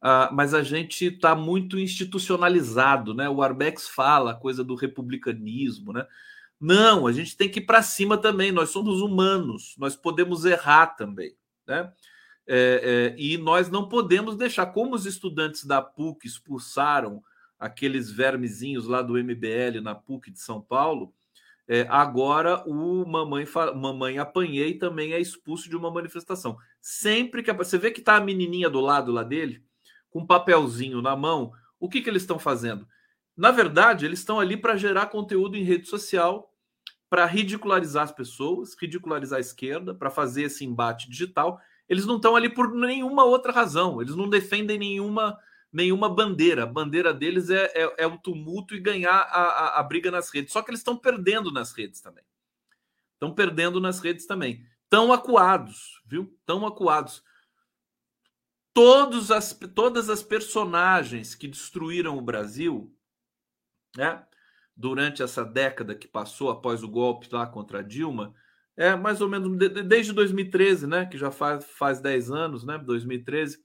ah, 0.00 0.30
mas 0.32 0.54
a 0.54 0.62
gente 0.62 1.06
está 1.06 1.34
muito 1.34 1.78
institucionalizado, 1.78 3.14
né? 3.14 3.28
O 3.28 3.42
Arbex 3.42 3.88
fala 3.88 4.32
a 4.32 4.36
coisa 4.36 4.64
do 4.64 4.74
republicanismo, 4.74 5.92
né? 5.92 6.06
Não, 6.62 7.08
a 7.08 7.12
gente 7.12 7.36
tem 7.36 7.50
que 7.50 7.58
ir 7.58 7.66
para 7.66 7.82
cima 7.82 8.16
também. 8.16 8.52
Nós 8.52 8.70
somos 8.70 9.00
humanos, 9.00 9.74
nós 9.76 9.96
podemos 9.96 10.44
errar 10.44 10.94
também, 10.94 11.34
né? 11.66 11.92
É, 12.46 13.14
é, 13.16 13.20
e 13.20 13.36
nós 13.36 13.68
não 13.68 13.88
podemos 13.88 14.36
deixar, 14.36 14.66
como 14.66 14.94
os 14.94 15.04
estudantes 15.04 15.64
da 15.64 15.82
PUC 15.82 16.24
expulsaram 16.24 17.20
aqueles 17.58 18.12
vermezinhos 18.12 18.86
lá 18.86 19.02
do 19.02 19.14
MBL 19.18 19.80
na 19.82 19.92
PUC 19.92 20.30
de 20.30 20.38
São 20.38 20.60
Paulo, 20.60 21.12
é, 21.66 21.84
agora 21.88 22.62
o 22.64 23.04
mamãe, 23.06 23.44
mamãe 23.74 24.18
apanhei 24.18 24.74
também 24.74 25.14
é 25.14 25.20
expulso 25.20 25.68
de 25.68 25.76
uma 25.76 25.90
manifestação. 25.90 26.56
Sempre 26.80 27.42
que 27.42 27.52
você 27.52 27.76
vê 27.76 27.90
que 27.90 28.00
tá 28.00 28.14
a 28.16 28.20
menininha 28.20 28.70
do 28.70 28.80
lado 28.80 29.10
lá 29.10 29.24
dele, 29.24 29.64
com 30.10 30.20
um 30.20 30.26
papelzinho 30.26 31.02
na 31.02 31.16
mão, 31.16 31.52
o 31.80 31.88
que, 31.88 32.00
que 32.00 32.08
eles 32.08 32.22
estão 32.22 32.38
fazendo? 32.38 32.86
Na 33.36 33.50
verdade, 33.50 34.04
eles 34.04 34.20
estão 34.20 34.38
ali 34.38 34.56
para 34.56 34.76
gerar 34.76 35.06
conteúdo 35.06 35.56
em 35.56 35.64
rede 35.64 35.88
social, 35.88 36.51
para 37.12 37.26
ridicularizar 37.26 38.04
as 38.04 38.10
pessoas, 38.10 38.74
ridicularizar 38.74 39.36
a 39.36 39.40
esquerda, 39.40 39.94
para 39.94 40.08
fazer 40.08 40.44
esse 40.44 40.64
embate 40.64 41.10
digital. 41.10 41.60
Eles 41.86 42.06
não 42.06 42.16
estão 42.16 42.34
ali 42.34 42.48
por 42.48 42.72
nenhuma 42.72 43.22
outra 43.22 43.52
razão, 43.52 44.00
eles 44.00 44.16
não 44.16 44.30
defendem 44.30 44.78
nenhuma 44.78 45.38
nenhuma 45.70 46.08
bandeira. 46.08 46.62
A 46.62 46.66
bandeira 46.66 47.12
deles 47.12 47.50
é, 47.50 47.64
é, 47.74 48.04
é 48.04 48.06
o 48.06 48.16
tumulto 48.16 48.74
e 48.74 48.80
ganhar 48.80 49.12
a, 49.12 49.42
a, 49.42 49.80
a 49.80 49.82
briga 49.82 50.10
nas 50.10 50.30
redes. 50.30 50.54
Só 50.54 50.62
que 50.62 50.70
eles 50.70 50.80
estão 50.80 50.96
perdendo 50.96 51.52
nas 51.52 51.72
redes 51.72 52.00
também. 52.00 52.24
Estão 53.12 53.34
perdendo 53.34 53.78
nas 53.78 54.00
redes 54.00 54.24
também. 54.24 54.66
Estão 54.84 55.12
acuados, 55.12 56.00
viu? 56.06 56.34
Estão 56.40 56.64
acuados. 56.64 57.22
Todos 58.72 59.30
as, 59.30 59.52
todas 59.74 60.08
as 60.08 60.22
personagens 60.22 61.34
que 61.34 61.46
destruíram 61.46 62.16
o 62.16 62.22
Brasil, 62.22 62.90
né? 63.94 64.24
Durante 64.76 65.22
essa 65.22 65.44
década 65.44 65.94
que 65.94 66.08
passou 66.08 66.50
após 66.50 66.82
o 66.82 66.88
golpe 66.88 67.28
lá 67.30 67.46
contra 67.46 67.82
Dilma, 67.84 68.34
é 68.76 68.96
mais 68.96 69.20
ou 69.20 69.28
menos 69.28 69.56
de- 69.58 69.68
de- 69.68 69.82
desde 69.82 70.12
2013, 70.12 70.86
né? 70.86 71.04
Que 71.06 71.18
já 71.18 71.30
faz, 71.30 71.64
faz 71.78 72.00
10 72.00 72.30
anos, 72.30 72.64
né? 72.64 72.78
2013. 72.78 73.58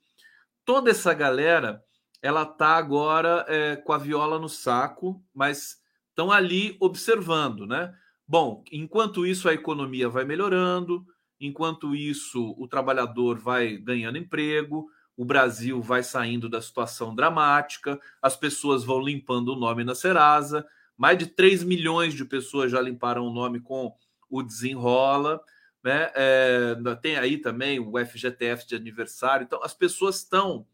Toda 0.66 0.92
essa 0.92 1.14
galera 1.14 1.82
ela 2.22 2.46
tá 2.46 2.76
agora 2.76 3.46
é, 3.48 3.76
com 3.78 3.94
a 3.94 3.98
viola 3.98 4.40
no 4.40 4.50
saco, 4.50 5.24
mas 5.34 5.78
estão 6.10 6.32
ali 6.32 6.76
observando, 6.80 7.66
né? 7.66 7.94
Bom, 8.28 8.64
enquanto 8.72 9.26
isso 9.26 9.48
a 9.48 9.54
economia 9.54 10.10
vai 10.10 10.26
melhorando, 10.26 11.06
enquanto 11.40 11.96
isso 11.96 12.54
o 12.58 12.68
trabalhador 12.68 13.38
vai 13.40 13.78
ganhando 13.78 14.18
emprego, 14.18 14.88
o 15.16 15.24
Brasil 15.24 15.82
vai 15.82 16.04
saindo 16.04 16.50
da 16.50 16.62
situação 16.62 17.16
dramática, 17.16 18.00
as 18.22 18.36
pessoas 18.36 18.84
vão 18.84 19.00
limpando 19.00 19.50
o 19.54 19.56
nome 19.56 19.84
na 19.84 19.96
Serasa, 19.96 20.66
mais 20.98 21.18
de 21.18 21.28
3 21.28 21.64
milhões 21.64 22.14
de 22.14 22.26
pessoas 22.26 22.72
já 22.72 22.82
limparam 22.82 23.26
o 23.26 23.34
nome 23.34 23.60
com 23.60 23.96
o 24.30 24.42
Desenrola, 24.42 25.42
né? 25.84 26.12
É, 26.16 26.76
tem 27.02 27.18
aí 27.18 27.38
também 27.38 27.80
o 27.80 27.94
FGTF 28.04 28.68
de 28.68 28.76
aniversário, 28.76 29.46
então 29.46 29.64
as 29.64 29.74
pessoas 29.74 30.18
estão 30.18 30.66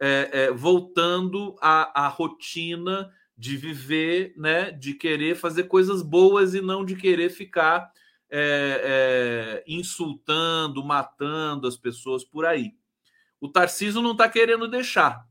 é, 0.00 0.30
é, 0.32 0.50
voltando 0.50 1.56
à, 1.60 2.06
à 2.06 2.08
rotina 2.08 3.12
de 3.36 3.56
viver, 3.56 4.32
né, 4.36 4.70
de 4.70 4.94
querer 4.94 5.36
fazer 5.36 5.64
coisas 5.64 6.00
boas 6.00 6.54
e 6.54 6.60
não 6.60 6.84
de 6.84 6.96
querer 6.96 7.28
ficar 7.28 7.92
é, 8.30 8.80
é, 8.82 9.64
insultando, 9.66 10.82
matando 10.82 11.68
as 11.68 11.76
pessoas 11.76 12.24
por 12.24 12.46
aí. 12.46 12.74
O 13.40 13.48
Tarcísio 13.48 14.00
não 14.00 14.12
está 14.12 14.28
querendo 14.28 14.66
deixar. 14.66 15.26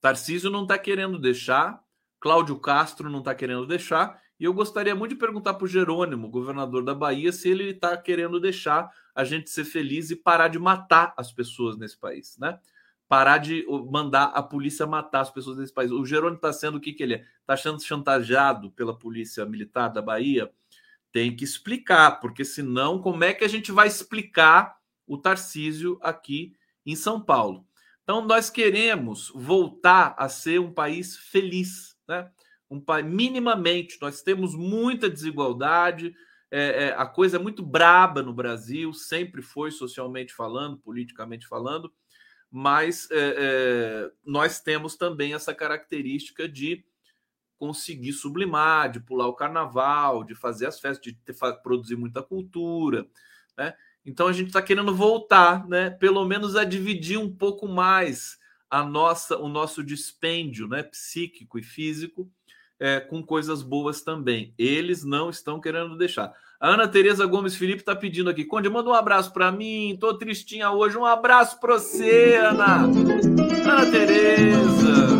Tarcísio 0.00 0.50
não 0.50 0.62
está 0.62 0.76
querendo 0.76 1.18
deixar. 1.18 1.82
Cláudio 2.24 2.58
Castro 2.58 3.10
não 3.10 3.18
está 3.18 3.34
querendo 3.34 3.66
deixar. 3.66 4.18
E 4.40 4.44
eu 4.44 4.54
gostaria 4.54 4.94
muito 4.94 5.10
de 5.10 5.20
perguntar 5.20 5.52
para 5.52 5.66
o 5.66 5.68
Jerônimo, 5.68 6.30
governador 6.30 6.82
da 6.82 6.94
Bahia, 6.94 7.30
se 7.30 7.50
ele 7.50 7.64
está 7.64 7.94
querendo 7.98 8.40
deixar 8.40 8.90
a 9.14 9.24
gente 9.24 9.50
ser 9.50 9.66
feliz 9.66 10.08
e 10.08 10.16
parar 10.16 10.48
de 10.48 10.58
matar 10.58 11.12
as 11.18 11.30
pessoas 11.30 11.76
nesse 11.76 11.98
país, 11.98 12.38
né? 12.38 12.58
Parar 13.06 13.36
de 13.36 13.66
mandar 13.90 14.32
a 14.34 14.42
polícia 14.42 14.86
matar 14.86 15.20
as 15.20 15.30
pessoas 15.30 15.58
nesse 15.58 15.74
país. 15.74 15.90
O 15.90 16.02
Jerônimo 16.06 16.36
está 16.36 16.50
sendo 16.50 16.78
o 16.78 16.80
que, 16.80 16.94
que 16.94 17.02
ele 17.02 17.16
é? 17.16 17.26
Está 17.42 17.58
sendo 17.58 17.82
chantageado 17.82 18.70
pela 18.70 18.98
polícia 18.98 19.44
militar 19.44 19.88
da 19.88 20.00
Bahia? 20.00 20.50
Tem 21.12 21.36
que 21.36 21.44
explicar, 21.44 22.20
porque 22.20 22.42
senão, 22.42 23.02
como 23.02 23.22
é 23.22 23.34
que 23.34 23.44
a 23.44 23.48
gente 23.48 23.70
vai 23.70 23.86
explicar 23.86 24.78
o 25.06 25.18
Tarcísio 25.18 25.98
aqui 26.00 26.56
em 26.86 26.96
São 26.96 27.20
Paulo? 27.20 27.66
Então, 28.02 28.24
nós 28.24 28.48
queremos 28.48 29.30
voltar 29.34 30.14
a 30.16 30.26
ser 30.26 30.58
um 30.58 30.72
país 30.72 31.18
feliz, 31.18 31.93
né? 32.08 32.30
Um 32.70 32.80
país 32.80 33.06
minimamente. 33.06 33.98
Nós 34.00 34.22
temos 34.22 34.54
muita 34.54 35.08
desigualdade, 35.08 36.14
é, 36.50 36.84
é, 36.84 36.94
a 36.96 37.06
coisa 37.06 37.36
é 37.36 37.40
muito 37.40 37.64
braba 37.64 38.22
no 38.22 38.32
Brasil, 38.32 38.92
sempre 38.92 39.42
foi 39.42 39.70
socialmente 39.70 40.32
falando, 40.32 40.78
politicamente 40.78 41.46
falando, 41.46 41.92
mas 42.50 43.08
é, 43.10 43.34
é 43.36 44.10
nós 44.24 44.60
temos 44.60 44.96
também 44.96 45.34
essa 45.34 45.54
característica 45.54 46.48
de 46.48 46.84
conseguir 47.58 48.12
sublimar, 48.12 48.90
de 48.90 49.00
pular 49.00 49.26
o 49.26 49.34
carnaval, 49.34 50.22
de 50.22 50.34
fazer 50.34 50.66
as 50.66 50.78
festas, 50.78 51.02
de 51.02 51.14
ter, 51.14 51.34
produzir 51.62 51.96
muita 51.96 52.22
cultura, 52.22 53.06
né? 53.56 53.74
Então 54.04 54.26
a 54.26 54.32
gente 54.32 54.48
está 54.48 54.60
querendo 54.60 54.94
voltar, 54.94 55.66
né? 55.66 55.90
Pelo 55.90 56.24
menos 56.24 56.56
a 56.56 56.64
dividir 56.64 57.18
um 57.18 57.34
pouco 57.34 57.66
mais 57.66 58.38
a 58.74 58.82
nossa, 58.82 59.38
o 59.38 59.48
nosso 59.48 59.84
dispêndio, 59.84 60.66
né? 60.66 60.82
Psíquico 60.82 61.60
e 61.60 61.62
físico, 61.62 62.28
é, 62.80 62.98
com 62.98 63.22
coisas 63.22 63.62
boas 63.62 64.02
também. 64.02 64.52
Eles 64.58 65.04
não 65.04 65.30
estão 65.30 65.60
querendo 65.60 65.96
deixar. 65.96 66.32
A 66.58 66.70
Ana 66.70 66.88
Tereza 66.88 67.24
Gomes 67.24 67.54
Felipe 67.54 67.82
está 67.82 67.94
pedindo 67.94 68.28
aqui, 68.28 68.44
Conde, 68.44 68.68
manda 68.68 68.90
um 68.90 68.94
abraço 68.94 69.32
para 69.32 69.52
mim. 69.52 69.96
Tô 70.00 70.12
tristinha 70.14 70.72
hoje. 70.72 70.98
Um 70.98 71.04
abraço 71.04 71.60
para 71.60 71.74
você, 71.74 72.34
Ana. 72.34 72.82
Ana 72.84 73.90
Tereza. 73.92 75.14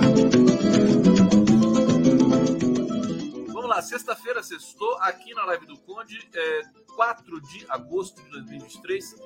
lá, 3.75 3.83
sexta-feira, 3.83 4.41
sextou, 4.41 4.97
aqui 5.01 5.35
na 5.35 5.45
live 5.47 5.67
do 5.67 5.77
Conde, 5.79 6.17
é, 6.33 6.63
4 6.95 7.41
de 7.41 7.67
agosto 7.69 8.23
de 8.23 8.31
2023, 8.31 9.17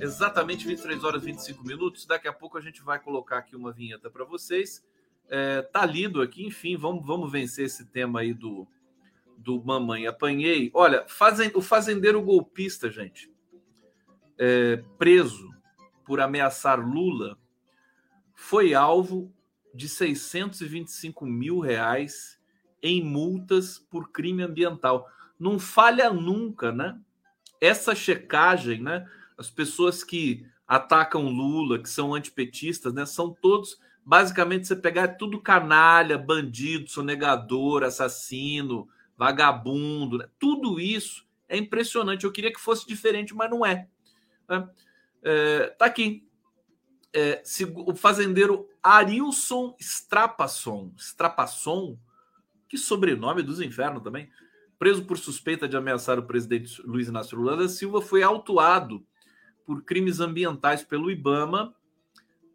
exatamente 0.00 0.66
23 0.66 1.04
horas 1.04 1.22
e 1.22 1.26
25 1.26 1.64
minutos. 1.64 2.06
Daqui 2.06 2.28
a 2.28 2.32
pouco 2.32 2.58
a 2.58 2.60
gente 2.60 2.82
vai 2.82 2.98
colocar 2.98 3.38
aqui 3.38 3.56
uma 3.56 3.72
vinheta 3.72 4.10
para 4.10 4.24
vocês. 4.24 4.84
É, 5.28 5.62
tá 5.62 5.84
lido 5.84 6.22
aqui, 6.22 6.46
enfim, 6.46 6.76
vamos, 6.76 7.04
vamos 7.04 7.30
vencer 7.30 7.66
esse 7.66 7.86
tema 7.86 8.20
aí 8.20 8.32
do, 8.32 8.66
do 9.36 9.62
Mamãe 9.62 10.06
Apanhei. 10.06 10.70
Olha, 10.72 11.04
fazem, 11.08 11.50
o 11.54 11.60
fazendeiro 11.60 12.22
golpista, 12.22 12.90
gente, 12.90 13.30
é, 14.38 14.82
preso 14.98 15.54
por 16.04 16.20
ameaçar 16.20 16.78
Lula, 16.78 17.36
foi 18.34 18.74
alvo 18.74 19.32
de 19.74 19.88
625 19.88 21.26
mil 21.26 21.58
reais 21.58 22.38
em 22.82 23.02
multas 23.02 23.78
por 23.78 24.10
crime 24.10 24.42
ambiental. 24.42 25.08
Não 25.38 25.58
falha 25.58 26.10
nunca, 26.10 26.70
né? 26.70 26.98
Essa 27.60 27.94
checagem, 27.94 28.80
né? 28.80 29.08
As 29.36 29.50
pessoas 29.50 30.02
que 30.02 30.46
atacam 30.66 31.28
Lula, 31.28 31.78
que 31.78 31.88
são 31.88 32.14
antipetistas, 32.14 32.92
né? 32.92 33.06
São 33.06 33.32
todos, 33.32 33.78
basicamente, 34.04 34.66
você 34.66 34.74
pegar 34.74 35.02
é 35.02 35.08
tudo 35.08 35.40
canalha, 35.40 36.18
bandido, 36.18 36.90
sonegador, 36.90 37.84
assassino, 37.84 38.88
vagabundo, 39.16 40.18
né? 40.18 40.28
tudo 40.38 40.80
isso 40.80 41.26
é 41.48 41.56
impressionante. 41.56 42.24
Eu 42.24 42.32
queria 42.32 42.52
que 42.52 42.60
fosse 42.60 42.86
diferente, 42.86 43.34
mas 43.34 43.50
não 43.50 43.64
é. 43.64 43.88
Né? 44.48 44.68
É, 45.22 45.66
tá 45.78 45.86
aqui. 45.86 46.26
É, 47.12 47.42
o 47.86 47.94
fazendeiro 47.94 48.68
Arilson 48.82 49.74
Strapasson, 49.78 50.92
Strapasson 50.98 51.98
que 52.68 52.76
sobrenome 52.76 53.42
dos 53.42 53.60
infernos 53.60 54.02
também, 54.02 54.28
preso 54.78 55.04
por 55.04 55.16
suspeita 55.16 55.68
de 55.68 55.76
ameaçar 55.76 56.18
o 56.18 56.26
presidente 56.26 56.82
Luiz 56.82 57.08
Inácio 57.08 57.38
Lula 57.38 57.56
da 57.56 57.68
Silva, 57.68 58.02
foi 58.02 58.22
autuado 58.22 59.04
por 59.66 59.82
crimes 59.82 60.20
ambientais 60.20 60.82
pelo 60.82 61.10
IBAMA. 61.10 61.74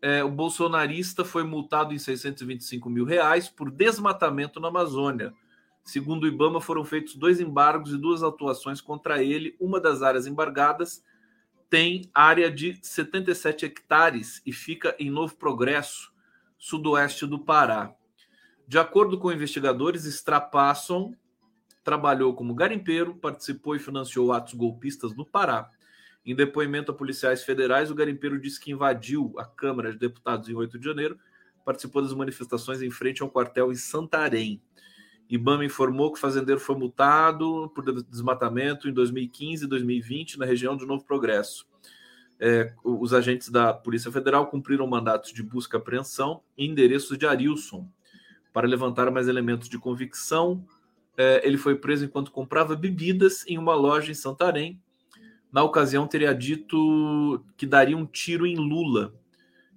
É, 0.02 0.24
o 0.24 0.32
bolsonarista 0.32 1.24
foi 1.24 1.44
multado 1.44 1.94
em 1.94 2.00
625 2.00 2.90
mil 2.90 3.06
reais 3.06 3.50
por 3.50 3.70
desmatamento 3.70 4.60
na 4.60 4.70
Amazônia. 4.70 5.34
Segundo 5.84 6.24
o 6.24 6.28
IBAMA, 6.28 6.62
foram 6.62 6.86
feitos 6.86 7.16
dois 7.16 7.40
embargos 7.40 7.92
e 7.92 7.98
duas 7.98 8.24
atuações 8.24 8.80
contra 8.80 9.22
ele. 9.22 9.56
Uma 9.60 9.80
das 9.80 10.02
áreas 10.02 10.26
embargadas 10.26 11.04
tem 11.70 12.10
área 12.14 12.52
de 12.52 12.78
77 12.82 13.66
hectares 13.66 14.42
e 14.46 14.52
fica 14.52 14.96
em 15.00 15.10
Novo 15.10 15.36
Progresso, 15.36 16.12
sudoeste 16.58 17.26
do 17.26 17.40
Pará. 17.40 17.94
De 18.68 18.78
acordo 18.78 19.18
com 19.18 19.32
investigadores, 19.32 20.06
Strapasson 20.06 21.14
trabalhou 21.84 22.34
como 22.36 22.54
garimpeiro, 22.54 23.16
participou 23.16 23.76
e 23.76 23.80
financiou 23.80 24.32
atos 24.32 24.54
golpistas 24.54 25.16
no 25.16 25.26
Pará. 25.26 25.70
Em 26.26 26.36
depoimento 26.36 26.92
a 26.92 26.96
policiais 26.96 27.44
federais, 27.44 27.90
o 27.90 27.96
garimpeiro 27.96 28.40
disse 28.40 28.60
que 28.60 28.72
invadiu 28.72 29.34
a 29.38 29.46
Câmara 29.46 29.92
de 29.92 29.98
Deputados 29.98 30.48
em 30.48 30.54
8 30.54 30.78
de 30.78 30.86
janeiro, 30.86 31.18
participou 31.66 32.02
das 32.02 32.14
manifestações 32.14 32.82
em 32.82 32.92
frente 32.92 33.22
ao 33.22 33.30
quartel 33.30 33.72
em 33.72 33.76
Santarém. 33.76 34.62
Ibama 35.30 35.64
informou 35.64 36.12
que 36.12 36.18
o 36.18 36.22
fazendeiro 36.22 36.60
foi 36.60 36.76
multado 36.76 37.72
por 37.74 37.84
desmatamento 38.04 38.90
em 38.90 38.94
2015 38.94 39.64
e 39.64 39.68
2020 39.68 40.38
na 40.38 40.46
região 40.46 40.76
de 40.76 40.86
Novo 40.86 41.06
Progresso. 41.06 41.66
É, 42.38 42.74
os 42.84 43.14
agentes 43.14 43.50
da 43.50 43.74
Polícia 43.74 44.12
Federal 44.12 44.48
cumpriram 44.48 44.86
mandatos 44.88 45.32
de 45.32 45.42
busca 45.42 45.78
e 45.78 45.80
apreensão 45.80 46.42
em 46.58 46.72
endereços 46.72 47.18
de 47.18 47.26
Arilson, 47.26 47.88
para 48.52 48.68
levantar 48.68 49.10
mais 49.10 49.28
elementos 49.28 49.70
de 49.70 49.80
convicção. 49.80 50.66
É, 51.16 51.48
ele 51.48 51.58
foi 51.58 51.76
preso 51.76 52.04
enquanto 52.04 52.32
comprava 52.32 52.76
bebidas 52.76 53.46
em 53.48 53.58
uma 53.58 53.76
loja 53.76 54.12
em 54.12 54.16
Santarém. 54.16 54.82
Na 55.52 55.64
ocasião, 55.64 56.08
teria 56.08 56.34
dito 56.34 57.44
que 57.58 57.66
daria 57.66 57.98
um 57.98 58.06
tiro 58.06 58.48
em 58.48 58.56
Lula 58.56 59.14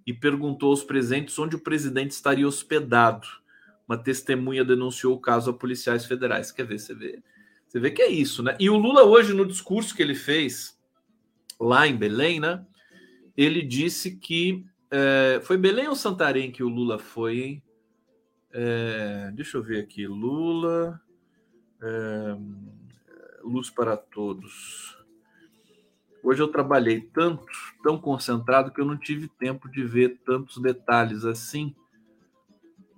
e 0.06 0.12
perguntou 0.12 0.70
aos 0.70 0.84
presentes 0.84 1.38
onde 1.38 1.56
o 1.56 1.60
presidente 1.60 2.12
estaria 2.12 2.46
hospedado. 2.46 3.26
Uma 3.88 3.98
testemunha 3.98 4.64
denunciou 4.64 5.14
o 5.14 5.20
caso 5.20 5.50
a 5.50 5.54
policiais 5.54 6.04
federais. 6.06 6.52
Quer 6.52 6.64
ver? 6.64 6.78
Você 6.78 6.94
vê, 6.94 7.22
você 7.66 7.80
vê 7.80 7.90
que 7.90 8.02
é 8.02 8.08
isso, 8.08 8.42
né? 8.42 8.56
E 8.60 8.70
o 8.70 8.76
Lula, 8.76 9.02
hoje, 9.02 9.34
no 9.34 9.44
discurso 9.44 9.94
que 9.94 10.02
ele 10.02 10.14
fez 10.14 10.78
lá 11.58 11.86
em 11.86 11.96
Belém, 11.96 12.38
né? 12.38 12.64
Ele 13.36 13.62
disse 13.62 14.16
que. 14.16 14.64
É, 14.90 15.40
foi 15.42 15.56
Belém 15.56 15.88
ou 15.88 15.96
Santarém 15.96 16.52
que 16.52 16.62
o 16.62 16.68
Lula 16.68 17.00
foi, 17.00 17.40
hein? 17.40 17.62
É, 18.52 19.32
deixa 19.34 19.56
eu 19.56 19.62
ver 19.62 19.80
aqui. 19.80 20.06
Lula. 20.06 21.00
É, 21.82 22.36
luz 23.42 23.68
para 23.70 23.96
todos. 23.96 25.03
Hoje 26.24 26.42
eu 26.42 26.48
trabalhei 26.48 27.02
tanto, 27.02 27.44
tão 27.82 27.98
concentrado, 27.98 28.72
que 28.72 28.80
eu 28.80 28.86
não 28.86 28.96
tive 28.96 29.28
tempo 29.28 29.68
de 29.68 29.84
ver 29.84 30.20
tantos 30.24 30.56
detalhes 30.56 31.26
assim. 31.26 31.74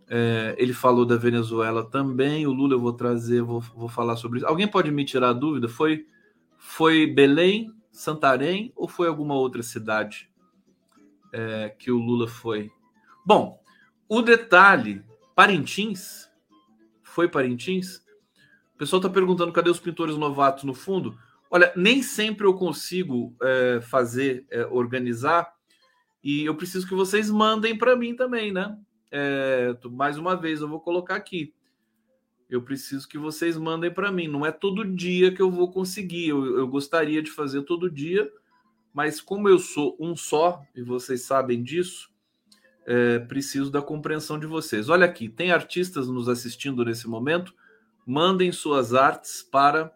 É, 0.08 0.54
ele 0.56 0.72
falou 0.72 1.04
da 1.04 1.16
Venezuela 1.16 1.84
também. 1.84 2.46
O 2.46 2.52
Lula 2.52 2.74
eu 2.74 2.80
vou 2.80 2.92
trazer, 2.92 3.42
vou, 3.42 3.60
vou 3.60 3.88
falar 3.88 4.14
sobre 4.14 4.38
isso. 4.38 4.46
Alguém 4.46 4.68
pode 4.68 4.92
me 4.92 5.04
tirar 5.04 5.30
a 5.30 5.32
dúvida? 5.32 5.68
Foi, 5.68 6.06
foi 6.56 7.04
Belém, 7.08 7.74
Santarém 7.90 8.72
ou 8.76 8.86
foi 8.86 9.08
alguma 9.08 9.34
outra 9.34 9.62
cidade 9.62 10.30
é, 11.32 11.70
que 11.70 11.90
o 11.90 11.98
Lula 11.98 12.28
foi? 12.28 12.70
Bom, 13.24 13.60
o 14.08 14.22
detalhe 14.22 15.02
Parintins? 15.34 16.30
Foi 17.02 17.28
Parintins? 17.28 17.96
O 18.74 18.78
pessoal 18.78 19.00
está 19.00 19.10
perguntando 19.10 19.50
cadê 19.50 19.68
os 19.68 19.80
pintores 19.80 20.16
novatos 20.16 20.62
no 20.62 20.74
fundo. 20.74 21.18
Olha, 21.50 21.72
nem 21.76 22.02
sempre 22.02 22.46
eu 22.46 22.54
consigo 22.54 23.34
é, 23.42 23.80
fazer, 23.80 24.44
é, 24.50 24.66
organizar, 24.66 25.54
e 26.22 26.44
eu 26.44 26.56
preciso 26.56 26.88
que 26.88 26.94
vocês 26.94 27.30
mandem 27.30 27.76
para 27.78 27.94
mim 27.94 28.16
também, 28.16 28.52
né? 28.52 28.76
É, 29.12 29.76
mais 29.90 30.18
uma 30.18 30.34
vez, 30.34 30.60
eu 30.60 30.68
vou 30.68 30.80
colocar 30.80 31.14
aqui. 31.14 31.54
Eu 32.48 32.62
preciso 32.62 33.08
que 33.08 33.18
vocês 33.18 33.56
mandem 33.56 33.92
para 33.92 34.12
mim. 34.12 34.28
Não 34.28 34.44
é 34.44 34.52
todo 34.52 34.84
dia 34.84 35.32
que 35.32 35.42
eu 35.42 35.50
vou 35.50 35.70
conseguir. 35.70 36.28
Eu, 36.28 36.58
eu 36.58 36.68
gostaria 36.68 37.22
de 37.22 37.30
fazer 37.30 37.62
todo 37.62 37.90
dia, 37.90 38.30
mas 38.92 39.20
como 39.20 39.48
eu 39.48 39.58
sou 39.58 39.96
um 40.00 40.16
só, 40.16 40.62
e 40.74 40.82
vocês 40.82 41.22
sabem 41.22 41.62
disso, 41.62 42.10
é, 42.86 43.18
preciso 43.18 43.70
da 43.70 43.82
compreensão 43.82 44.38
de 44.38 44.46
vocês. 44.46 44.88
Olha 44.88 45.06
aqui, 45.06 45.28
tem 45.28 45.50
artistas 45.50 46.08
nos 46.08 46.28
assistindo 46.28 46.84
nesse 46.84 47.08
momento. 47.08 47.52
Mandem 48.06 48.52
suas 48.52 48.94
artes 48.94 49.42
para 49.42 49.92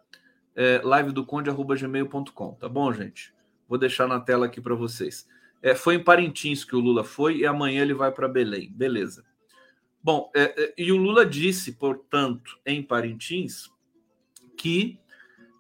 é, 0.55 0.81
livedoconde.gmail.com, 0.85 2.55
tá 2.55 2.69
bom, 2.69 2.93
gente? 2.93 3.33
Vou 3.69 3.79
deixar 3.79 4.07
na 4.07 4.19
tela 4.19 4.47
aqui 4.47 4.61
para 4.61 4.75
vocês. 4.75 5.29
É, 5.63 5.75
foi 5.75 5.95
em 5.95 6.03
Parintins 6.03 6.65
que 6.65 6.75
o 6.75 6.81
Lula 6.81 7.05
foi 7.05 7.39
e 7.39 7.47
amanhã 7.47 7.83
ele 7.83 7.95
vai 7.95 8.11
para 8.11 8.29
Belém. 8.29 8.73
Beleza. 8.73 9.25
Bom, 10.03 10.31
é, 10.35 10.55
é, 10.57 10.75
e 10.79 10.91
o 10.91 10.97
Lula 10.97 11.27
disse, 11.27 11.73
portanto, 11.73 12.59
em 12.65 12.83
Parintins, 12.83 13.71
que 14.57 14.99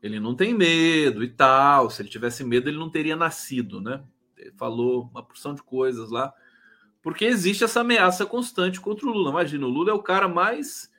ele 0.03 0.18
não 0.18 0.35
tem 0.35 0.55
medo 0.55 1.22
e 1.22 1.29
tal. 1.29 1.90
Se 1.90 2.00
ele 2.00 2.09
tivesse 2.09 2.42
medo, 2.42 2.68
ele 2.68 2.79
não 2.79 2.90
teria 2.90 3.14
nascido, 3.14 3.81
né? 3.81 4.03
Ele 4.37 4.53
falou 4.53 5.09
uma 5.11 5.22
porção 5.22 5.55
de 5.55 5.62
coisas 5.62 6.11
lá, 6.11 6.33
porque 7.03 7.26
existe 7.26 7.62
essa 7.62 7.81
ameaça 7.81 8.24
constante 8.24 8.81
contra 8.81 9.07
o 9.07 9.12
Lula. 9.12 9.31
Imagina, 9.31 9.66
o 9.66 9.70
Lula 9.70 9.90
é 9.90 9.94
o 9.94 10.03
cara 10.03 10.26
mais 10.26 10.89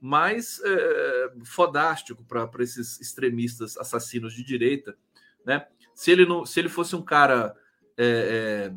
mais 0.00 0.60
é, 0.64 1.32
fodástico 1.44 2.24
para 2.24 2.48
esses 2.60 3.00
extremistas 3.00 3.76
assassinos 3.76 4.34
de 4.34 4.42
direita, 4.42 4.96
né? 5.44 5.66
Se 5.94 6.10
ele 6.10 6.24
não, 6.24 6.46
se 6.46 6.58
ele 6.58 6.68
fosse 6.68 6.96
um 6.96 7.02
cara 7.02 7.54
é, 7.96 8.68
é, 8.68 8.72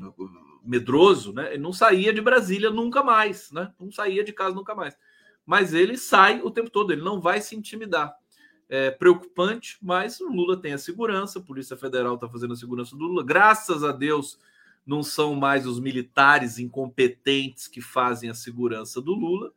medroso, 0.64 1.34
né? 1.34 1.54
Ele 1.54 1.64
não 1.64 1.74
saía 1.74 2.14
de 2.14 2.22
Brasília 2.22 2.70
nunca 2.70 3.04
mais, 3.04 3.52
né? 3.52 3.74
Não 3.80 3.92
saía 3.92 4.24
de 4.24 4.34
casa 4.34 4.56
nunca 4.56 4.76
mais. 4.76 4.98
Mas 5.46 5.74
ele 5.74 5.98
sai 5.98 6.42
o 6.42 6.52
tempo 6.52 6.70
todo, 6.70 6.92
ele 6.92 7.02
não 7.02 7.22
vai 7.22 7.42
se 7.42 7.56
intimidar 7.56 8.16
é, 8.70 8.90
preocupante, 8.92 9.78
mas 9.82 10.20
o 10.20 10.30
Lula 10.30 10.58
tem 10.58 10.74
a 10.74 10.78
segurança, 10.78 11.40
a 11.40 11.42
Polícia 11.44 11.78
Federal 11.78 12.16
está 12.16 12.28
fazendo 12.28 12.54
a 12.54 12.58
segurança 12.58 12.96
do 12.96 13.04
Lula. 13.04 13.24
Graças 13.24 13.84
a 13.84 13.92
Deus, 13.92 14.40
não 14.86 15.04
são 15.04 15.36
mais 15.36 15.68
os 15.68 15.80
militares 15.80 16.60
incompetentes 16.60 17.68
que 17.68 17.82
fazem 17.82 18.30
a 18.30 18.34
segurança 18.34 19.02
do 19.02 19.14
Lula, 19.14 19.54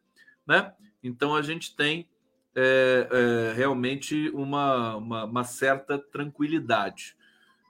né? 0.46 0.72
Então 1.02 1.34
a 1.34 1.42
gente 1.42 1.74
tem 1.74 2.08
é, 2.54 3.08
é, 3.10 3.52
realmente 3.54 4.30
uma, 4.30 4.96
uma, 4.96 5.24
uma, 5.24 5.44
certa 5.44 5.98
tranquilidade, 5.98 7.16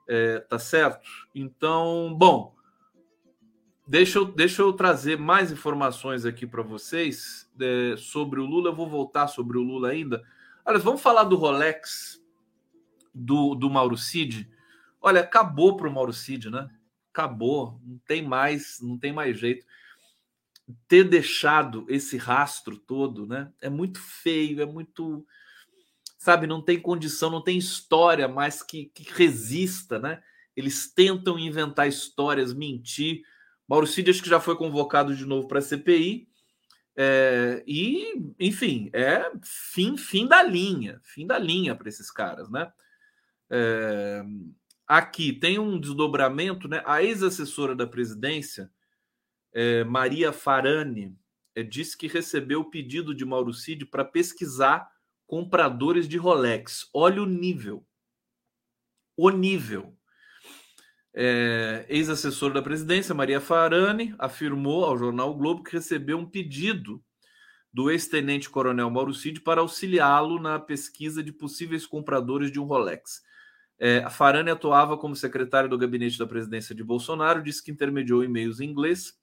é, 0.09 0.41
tá 0.41 0.59
certo? 0.59 1.09
Então, 1.35 2.15
bom, 2.17 2.55
deixa 3.87 4.19
eu, 4.19 4.25
deixa 4.25 4.63
eu 4.63 4.73
trazer 4.73 5.19
mais 5.19 5.51
informações 5.51 6.25
aqui 6.25 6.47
para 6.47 6.63
vocês 6.63 7.51
é, 7.61 7.97
sobre 7.97 8.39
o 8.39 8.47
Lula. 8.47 8.71
Eu 8.71 8.77
vou 8.77 8.89
voltar 8.89 9.27
sobre 9.27 9.59
o 9.59 9.63
Lula 9.63 9.89
ainda 9.89 10.23
Olha, 10.69 10.81
vamos 10.81 11.01
falar 11.01 11.23
do 11.23 11.37
Rolex 11.37 12.21
do, 13.15 13.55
do 13.55 13.71
Mauro 13.71 13.97
Cid. 13.97 14.51
Olha, 15.01 15.21
acabou 15.21 15.77
para 15.77 15.89
o 15.89 15.93
Mauro 15.93 16.13
Cid, 16.13 16.51
né? 16.51 16.69
Acabou, 17.13 17.81
não 17.85 17.99
tem 17.99 18.21
mais, 18.21 18.81
não 18.83 18.99
tem 18.99 19.13
mais 19.13 19.39
jeito. 19.39 19.65
Ter 20.89 21.05
deixado 21.05 21.87
esse 21.89 22.17
rastro 22.17 22.77
todo, 22.77 23.27
né? 23.27 23.53
É 23.61 23.69
muito 23.69 24.01
feio, 24.01 24.61
é 24.61 24.67
muito, 24.67 25.25
sabe? 26.19 26.47
Não 26.47 26.61
tem 26.61 26.81
condição, 26.81 27.31
não 27.31 27.43
tem 27.43 27.57
história 27.57 28.27
mais 28.27 28.63
que, 28.63 28.87
que 28.87 29.05
resista, 29.13 29.99
né? 29.99 30.23
Eles 30.57 30.93
tentam 30.93 31.39
inventar 31.39 31.87
histórias, 31.87 32.53
mentir. 32.53 33.23
Mauro 33.69 33.87
Cid 33.87 34.11
acho 34.11 34.23
que 34.23 34.29
já 34.29 34.41
foi 34.41 34.57
convocado 34.57 35.15
de 35.15 35.25
novo 35.25 35.47
para 35.47 35.59
a 35.59 35.63
CPI 35.63 36.29
é, 36.97 37.63
e, 37.67 38.15
enfim, 38.41 38.89
é 38.93 39.31
fim, 39.43 39.99
fim 39.99 40.27
da 40.27 40.43
linha, 40.43 40.99
fim 41.05 41.27
da 41.27 41.39
linha 41.39 41.77
para 41.77 41.91
esses 41.91 42.11
caras, 42.11 42.49
né? 42.49 42.73
É, 43.51 44.23
aqui 44.87 45.33
tem 45.33 45.59
um 45.59 45.79
desdobramento, 45.79 46.67
né? 46.67 46.83
A 46.87 47.03
ex-assessora 47.03 47.77
da 47.77 47.87
presidência, 47.87 48.71
é, 49.57 49.83
Maria 49.85 50.35
Farani, 50.35 51.19
é, 51.55 51.63
disse 51.63 51.97
que 51.97 52.07
recebeu 52.07 52.61
o 52.61 52.71
pedido 52.71 53.15
de 53.15 53.25
Mauro 53.25 53.55
Cid 53.55 53.87
para 53.87 54.05
pesquisar 54.05 54.87
compradores 55.27 56.07
de 56.07 56.19
Rolex. 56.19 56.91
Olha 56.93 57.23
o 57.23 57.27
nível. 57.27 57.83
O 59.17 59.31
nível. 59.31 59.97
É, 61.15 61.87
Ex-assessor 61.89 62.53
da 62.53 62.61
presidência, 62.61 63.15
Maria 63.15 63.41
Farani, 63.41 64.15
afirmou 64.19 64.85
ao 64.85 64.99
jornal 64.99 65.31
o 65.31 65.35
Globo 65.35 65.63
que 65.63 65.73
recebeu 65.73 66.19
um 66.19 66.27
pedido 66.29 67.03
do 67.73 67.91
ex-tenente 67.91 68.51
coronel 68.51 68.91
Mauro 68.91 69.15
Cid 69.15 69.41
para 69.41 69.63
auxiliá-lo 69.63 70.39
na 70.39 70.59
pesquisa 70.59 71.23
de 71.23 71.33
possíveis 71.33 71.87
compradores 71.87 72.53
de 72.53 72.61
um 72.61 72.65
Rolex. 72.65 73.23
É, 73.79 74.01
a 74.01 74.11
Farani 74.11 74.51
atuava 74.51 74.99
como 74.99 75.17
secretária 75.17 75.69
do 75.69 75.79
gabinete 75.79 76.19
da 76.19 76.27
presidência 76.27 76.75
de 76.75 76.85
Bolsonaro, 76.85 77.43
disse 77.43 77.65
que 77.65 77.71
intermediou 77.71 78.23
e-mails 78.23 78.61
em 78.61 78.69
inglês 78.69 79.15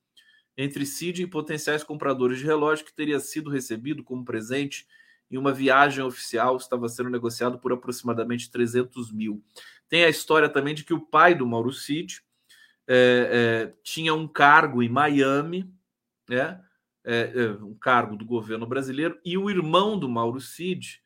entre 0.58 0.86
Cid 0.86 1.24
e 1.24 1.28
potenciais 1.28 1.84
compradores 1.84 2.40
de 2.40 2.46
relógio 2.46 2.86
que 2.86 2.94
teria 2.94 3.20
sido 3.20 3.50
recebido 3.50 4.04
como 4.04 4.24
presente 4.24 4.88
em 5.30 5.38
uma 5.38 5.52
viagem 5.52 6.04
oficial, 6.04 6.58
estava 6.58 6.88
sendo 6.88 7.10
negociado 7.10 7.58
por 7.58 7.74
aproximadamente 7.74 8.52
300 8.52 9.12
mil. 9.12 9.44
Tem 9.90 10.04
a 10.04 10.10
história 10.10 10.48
também 10.48 10.76
de 10.76 10.84
que 10.84 10.94
o 10.94 11.02
pai 11.02 11.34
do 11.34 11.48
Mauro 11.48 11.72
Cid 11.72 12.22
é, 12.88 13.30
é, 13.68 13.74
tinha 13.84 14.14
um 14.14 14.28
cargo 14.28 14.84
em 14.84 14.90
Miami, 14.90 15.72
né? 16.30 16.62
É, 17.06 17.34
é, 17.36 17.64
um 17.64 17.74
cargo 17.74 18.16
do 18.16 18.24
governo 18.24 18.66
brasileiro, 18.66 19.20
e 19.26 19.38
o 19.38 19.50
irmão 19.50 20.00
do 20.00 20.08
Mauro 20.08 20.40
Cid 20.40 21.02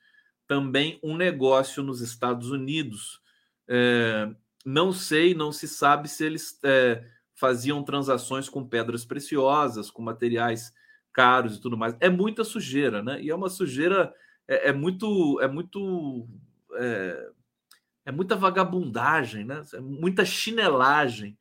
também 0.45 0.99
um 1.01 1.17
negócio 1.17 1.81
nos 1.81 2.01
Estados 2.01 2.51
Unidos. 2.51 3.19
É, 3.67 4.29
não 4.63 4.93
sei, 4.93 5.33
não 5.33 5.51
se 5.51 5.67
sabe 5.67 6.07
se 6.07 6.23
eles 6.23 6.59
é, 6.63 7.03
faziam 7.37 7.83
transações 7.83 8.49
com 8.49 8.67
pedras 8.67 9.05
preciosas, 9.05 9.91
com 9.91 10.01
materiais 10.01 10.73
caros 11.13 11.55
e 11.55 11.61
tudo 11.61 11.77
mais. 11.77 11.95
É 11.99 12.09
muita 12.09 12.43
sujeira, 12.43 13.01
né? 13.01 13.21
E 13.21 13.29
é 13.29 13.35
uma 13.35 13.49
sujeira, 13.49 14.13
é, 14.47 14.69
é 14.69 14.73
muito, 14.73 15.39
é 15.39 15.47
muito 15.47 16.27
é, 16.73 17.29
é 18.05 18.11
muita 18.11 18.35
vagabundagem, 18.35 19.45
né? 19.45 19.61
É 19.73 19.79
muita 19.79 20.25
chinelagem. 20.25 21.37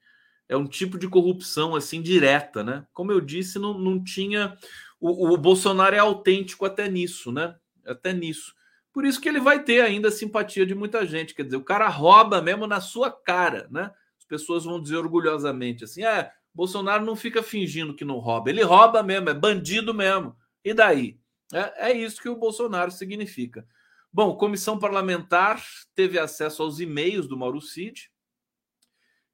É 0.49 0.57
um 0.57 0.67
tipo 0.67 0.99
de 0.99 1.09
corrupção 1.09 1.75
assim 1.75 2.01
direta, 2.01 2.63
né? 2.63 2.87
Como 2.93 3.11
eu 3.11 3.21
disse, 3.21 3.59
não, 3.59 3.77
não 3.77 4.03
tinha. 4.03 4.57
O, 5.01 5.33
o 5.33 5.37
Bolsonaro 5.37 5.95
é 5.95 5.99
autêntico 5.99 6.65
até 6.65 6.89
nisso, 6.89 7.33
né? 7.33 7.57
Até 7.87 8.13
nisso. 8.13 8.55
Por 8.93 9.05
isso 9.05 9.21
que 9.21 9.29
ele 9.29 9.41
vai 9.41 9.63
ter 9.63 9.81
ainda 9.81 10.09
a 10.09 10.13
simpatia 10.13 10.65
de 10.65 10.75
muita 10.75 11.05
gente. 11.07 11.35
Quer 11.35 11.45
dizer, 11.45 11.57
o 11.57 11.65
cara 11.65 11.89
rouba 11.89 12.41
mesmo 12.41 12.67
na 12.67 12.81
sua 12.81 13.11
cara, 13.11 13.67
né? 13.71 13.91
As 14.27 14.41
pessoas 14.41 14.65
vão 14.65 14.83
dizer 14.83 14.97
orgulhosamente 14.97 15.85
assim: 15.85 16.05
é, 16.05 16.33
Bolsonaro 16.53 17.05
não 17.05 17.15
fica 17.15 17.43
fingindo 17.43 17.95
que 17.95 18.05
não 18.05 18.19
rouba, 18.19 18.51
ele 18.51 18.63
rouba 18.63 19.03
mesmo, 19.03 19.31
é 19.31 19.35
bandido 19.35 19.95
mesmo. 19.95 20.37
E 20.65 20.75
daí? 20.75 21.19
É, 21.53 21.91
é 21.91 21.93
isso 21.93 22.21
que 22.21 22.29
o 22.29 22.37
Bolsonaro 22.37 22.91
significa. 22.91 23.67
Bom, 24.13 24.37
comissão 24.37 24.79
parlamentar 24.79 25.63
teve 25.95 26.19
acesso 26.19 26.63
aos 26.63 26.81
e-mails 26.81 27.29
do 27.29 27.37
Mauro 27.37 27.61
Cid, 27.61 28.11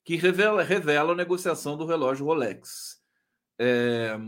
que 0.05 0.17
revela, 0.17 0.63
revela 0.63 1.13
a 1.13 1.17
negociação 1.17 1.77
do 1.77 1.87
relógio 1.87 2.27
Rolex. 2.27 3.01
É, 3.59 4.19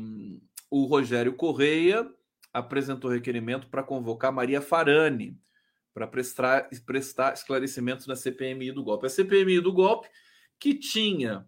o 0.70 0.86
Rogério 0.86 1.34
Correia 1.34 2.08
apresentou 2.52 3.10
requerimento 3.10 3.68
para 3.68 3.82
convocar 3.82 4.32
Maria 4.32 4.60
Farani 4.60 5.38
para 5.94 6.06
prestar, 6.08 6.68
prestar 6.84 7.34
esclarecimentos 7.34 8.06
na 8.06 8.16
CPMI 8.16 8.72
do 8.72 8.82
golpe. 8.82 9.06
A 9.06 9.10
CPMI 9.10 9.60
do 9.60 9.72
golpe, 9.72 10.08
que 10.64 10.72
tinha 10.72 11.46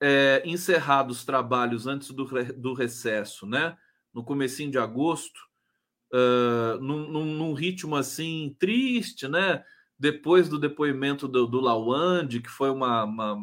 é, 0.00 0.40
encerrado 0.46 1.10
os 1.10 1.24
trabalhos 1.24 1.88
antes 1.88 2.12
do, 2.12 2.24
do 2.52 2.74
recesso, 2.74 3.44
né, 3.44 3.76
no 4.14 4.22
comecinho 4.22 4.70
de 4.70 4.78
agosto, 4.78 5.40
uh, 6.12 6.80
num, 6.80 7.24
num, 7.24 7.54
ritmo 7.54 7.96
assim 7.96 8.54
triste, 8.60 9.26
né? 9.26 9.64
Depois 9.98 10.48
do 10.48 10.60
depoimento 10.60 11.26
do, 11.26 11.44
do 11.44 11.58
Lawande, 11.58 12.40
que 12.40 12.48
foi 12.48 12.70
uma, 12.70 13.02
uma, 13.02 13.36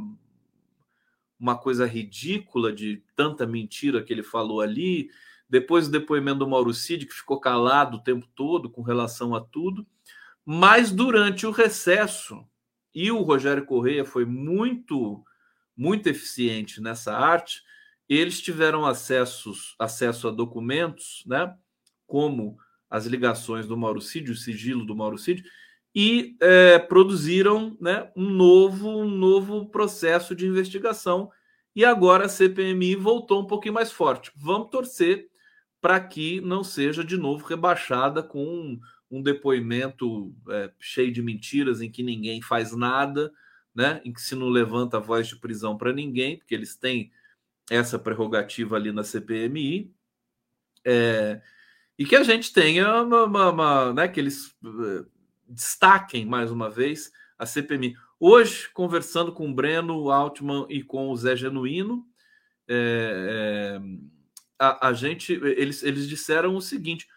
uma 1.38 1.58
coisa 1.58 1.86
ridícula 1.86 2.72
de 2.72 3.04
tanta 3.14 3.46
mentira 3.46 4.02
que 4.02 4.14
ele 4.14 4.24
falou 4.24 4.62
ali, 4.62 5.10
depois 5.50 5.90
do 5.90 6.00
depoimento 6.00 6.40
do 6.40 6.48
Mauro 6.48 6.74
Cid, 6.74 7.06
que 7.06 7.14
ficou 7.14 7.42
calado 7.42 7.98
o 7.98 8.04
tempo 8.04 8.26
todo 8.34 8.70
com 8.70 8.82
relação 8.82 9.36
a 9.36 9.42
tudo, 9.42 9.86
mas 10.46 10.94
durante 10.94 11.46
o 11.46 11.52
recesso, 11.52 12.48
e 12.94 13.12
o 13.12 13.22
Rogério 13.22 13.66
Correia 13.66 14.06
foi 14.06 14.26
muito, 14.26 15.24
muito 15.76 16.08
eficiente 16.08 16.82
nessa 16.82 17.16
arte, 17.16 17.62
eles 18.08 18.42
tiveram 18.42 18.86
acessos, 18.86 19.76
acesso 19.78 20.28
a 20.28 20.32
documentos, 20.32 21.24
né? 21.28 21.56
como 22.08 22.58
as 22.90 23.06
ligações 23.06 23.68
do 23.68 23.78
Mauro 23.78 24.02
Cid, 24.02 24.32
o 24.32 24.36
sigilo 24.36 24.84
do 24.84 24.96
Mauro 24.96 25.18
Cid, 25.18 25.44
e 25.94 26.36
é, 26.42 26.80
produziram 26.80 27.78
né, 27.80 28.12
um, 28.16 28.30
novo, 28.30 28.90
um 28.90 29.10
novo 29.10 29.70
processo 29.70 30.36
de 30.36 30.48
investigação. 30.48 31.32
E 31.76 31.86
agora 31.86 32.26
a 32.26 32.30
CPMI 32.30 32.96
voltou 32.96 33.42
um 33.42 33.46
pouquinho 33.46 33.76
mais 33.76 33.92
forte. 33.92 34.32
Vamos 34.36 34.70
torcer 34.70 35.30
para 35.80 36.00
que 36.00 36.42
não 36.42 36.64
seja 36.64 37.04
de 37.04 37.16
novo 37.16 37.46
rebaixada 37.46 38.22
com 38.24 38.80
um, 39.10 39.22
depoimento 39.22 40.36
é, 40.50 40.72
cheio 40.80 41.12
de 41.12 41.22
mentiras, 41.22 41.82
em 41.82 41.90
que 41.90 42.04
ninguém 42.04 42.42
faz 42.42 42.76
nada, 42.76 43.32
né, 43.74 44.02
em 44.04 44.12
que 44.12 44.22
se 44.22 44.36
não 44.36 44.50
levanta 44.50 44.98
a 44.98 45.02
voz 45.02 45.28
de 45.28 45.36
prisão 45.36 45.78
para 45.78 45.94
ninguém, 45.94 46.38
porque 46.38 46.56
eles 46.56 46.76
têm 46.76 47.12
essa 47.70 48.00
prerrogativa 48.00 48.76
ali 48.76 48.92
na 48.92 49.04
CPMI. 49.04 49.94
É, 50.86 51.42
e 51.98 52.06
que 52.06 52.16
a 52.16 52.24
gente 52.24 52.54
tenha 52.54 53.04
uma, 53.04 53.26
uma, 53.26 53.50
uma 53.52 53.94
né, 53.94 54.08
que 54.08 54.20
eles 54.20 54.48
uh, 54.64 55.06
destaquem 55.48 56.26
mais 56.26 56.52
uma 56.52 56.70
vez 56.70 57.12
a 57.38 57.46
CPMI. 57.46 57.96
Hoje, 58.20 58.70
conversando 58.74 59.32
com 59.32 59.50
o 59.50 59.54
Breno 59.54 60.10
Altman 60.10 60.66
e 60.70 60.84
com 60.84 61.10
o 61.10 61.16
Zé 61.18 61.36
Genuíno, 61.36 62.06
é, 62.68 63.80
é, 63.80 63.82
a, 64.60 64.90
a 64.90 64.94
gente, 64.94 65.34
eles, 65.34 65.82
eles 65.84 66.08
disseram 66.08 66.56
o 66.56 66.62
seguinte: 66.62 67.08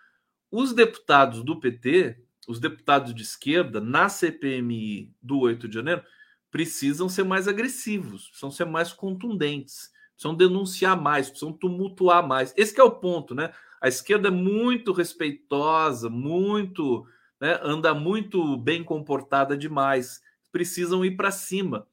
os 0.52 0.74
deputados 0.74 1.42
do 1.42 1.58
PT, 1.58 2.18
os 2.46 2.60
deputados 2.60 3.14
de 3.14 3.22
esquerda, 3.22 3.80
na 3.80 4.10
CPMI 4.10 5.10
do 5.22 5.40
8 5.40 5.66
de 5.66 5.74
janeiro, 5.74 6.02
precisam 6.50 7.08
ser 7.08 7.24
mais 7.24 7.48
agressivos, 7.48 8.28
precisam 8.28 8.50
ser 8.50 8.66
mais 8.66 8.92
contundentes, 8.92 9.90
precisam 10.12 10.36
denunciar 10.36 11.00
mais, 11.00 11.30
precisam 11.30 11.54
tumultuar 11.54 12.26
mais. 12.26 12.52
Esse 12.54 12.78
é 12.78 12.84
o 12.84 12.90
ponto, 12.90 13.34
né? 13.34 13.52
A 13.80 13.88
esquerda 13.88 14.28
é 14.28 14.30
muito 14.30 14.92
respeitosa, 14.92 16.10
muito, 16.10 17.06
né, 17.40 17.58
anda 17.62 17.94
muito 17.94 18.56
bem 18.58 18.84
comportada 18.84 19.56
demais. 19.56 20.20
Precisam 20.52 21.04
ir 21.04 21.16
para 21.16 21.30
cima. 21.30 21.88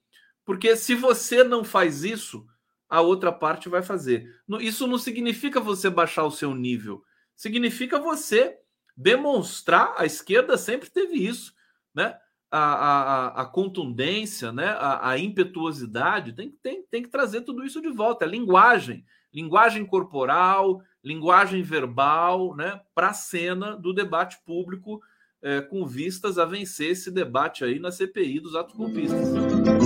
Porque 0.45 0.76
se 0.76 0.93
você 0.93 1.43
não 1.43 1.64
faz 1.64 2.03
isso, 2.03 2.45
a 2.89 3.01
outra 3.01 3.32
parte 3.32 3.70
vai 3.70 3.82
fazer. 3.82 4.28
Isso 4.60 4.86
não 4.86 4.97
significa 4.97 5.60
você 5.62 5.89
baixar 5.89 6.26
o 6.26 6.32
seu 6.32 6.53
nível. 6.53 7.03
Significa 7.40 7.98
você 7.98 8.58
demonstrar, 8.98 9.94
a 9.98 10.06
esquerda 10.06 10.58
sempre 10.58 10.90
teve 10.90 11.26
isso, 11.26 11.54
né? 11.96 12.18
A, 12.52 12.60
a, 12.60 13.42
a 13.44 13.46
contundência, 13.46 14.52
né? 14.52 14.72
A, 14.72 15.12
a, 15.12 15.18
impetuosidade, 15.18 16.34
tem, 16.34 16.52
tem, 16.62 16.84
tem 16.92 17.02
que 17.02 17.08
trazer 17.08 17.40
tudo 17.44 17.64
isso 17.64 17.82
de 17.82 17.88
volta. 17.88 18.26
É 18.26 18.28
linguagem, 18.28 19.06
linguagem 19.34 19.86
corporal, 19.86 20.82
linguagem 21.02 21.64
verbal, 21.64 22.54
né? 22.58 22.82
Para 22.94 23.12
a 23.12 23.14
cena 23.14 23.78
do 23.78 23.94
debate 23.94 24.38
público, 24.46 25.00
é, 25.42 25.62
com 25.62 25.88
vistas 25.88 26.38
a 26.38 26.44
vencer 26.44 26.92
esse 26.92 27.10
debate 27.10 27.64
aí 27.64 27.80
na 27.80 27.90
CPI 27.90 28.42
dos 28.42 28.54
atos 28.54 28.76
golpistas. 28.76 29.78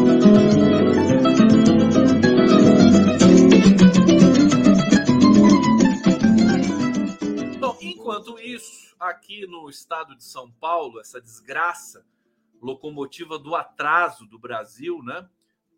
Isso, 8.39 8.95
aqui 8.99 9.45
no 9.47 9.69
estado 9.69 10.15
de 10.15 10.23
São 10.23 10.51
Paulo, 10.51 10.99
essa 10.99 11.21
desgraça, 11.21 12.05
locomotiva 12.61 13.38
do 13.38 13.55
atraso 13.55 14.25
do 14.25 14.39
Brasil, 14.39 15.01
né? 15.03 15.27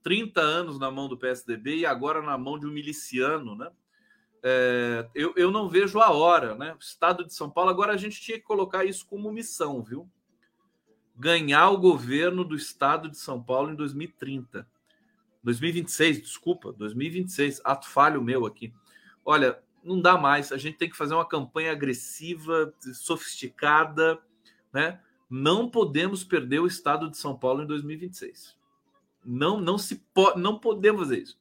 30 0.03 0.39
anos 0.39 0.77
na 0.77 0.91
mão 0.91 1.07
do 1.07 1.17
PSDB 1.17 1.77
e 1.77 1.85
agora 1.85 2.21
na 2.21 2.37
mão 2.37 2.59
de 2.59 2.67
um 2.67 2.71
miliciano, 2.71 3.55
né? 3.55 3.71
É, 4.43 5.09
eu, 5.15 5.33
eu 5.35 5.49
não 5.49 5.67
vejo 5.67 5.99
a 5.99 6.11
hora, 6.11 6.53
né? 6.53 6.73
O 6.75 6.79
estado 6.79 7.25
de 7.25 7.33
São 7.33 7.49
Paulo, 7.49 7.71
agora 7.71 7.93
a 7.93 7.97
gente 7.97 8.21
tinha 8.21 8.37
que 8.37 8.43
colocar 8.43 8.85
isso 8.85 9.07
como 9.07 9.31
missão, 9.31 9.81
viu? 9.81 10.07
Ganhar 11.15 11.71
o 11.71 11.79
governo 11.79 12.43
do 12.43 12.55
estado 12.55 13.09
de 13.09 13.17
São 13.17 13.41
Paulo 13.41 13.71
em 13.71 13.75
2030. 13.75 14.67
2026, 15.43 16.21
desculpa, 16.21 16.71
2026, 16.73 17.61
ato 17.63 17.87
falho 17.87 18.21
meu 18.21 18.45
aqui. 18.45 18.71
Olha, 19.23 19.59
não 19.85 20.01
dá 20.01 20.17
mais. 20.17 20.51
A 20.51 20.57
gente 20.57 20.77
tem 20.77 20.89
que 20.89 20.97
fazer 20.97 21.13
uma 21.13 21.27
campanha 21.27 21.71
agressiva, 21.71 22.73
sofisticada, 22.93 24.19
né? 24.73 24.99
Não 25.29 25.69
podemos 25.69 26.23
perder 26.23 26.59
o 26.59 26.67
estado 26.67 27.09
de 27.09 27.17
São 27.17 27.37
Paulo 27.37 27.63
em 27.63 27.67
2026. 27.67 28.55
Não, 29.23 29.59
não 29.59 29.77
se 29.77 30.03
pode, 30.13 30.39
não 30.39 30.59
podemos 30.59 31.01
fazer 31.01 31.23
isso. 31.23 31.39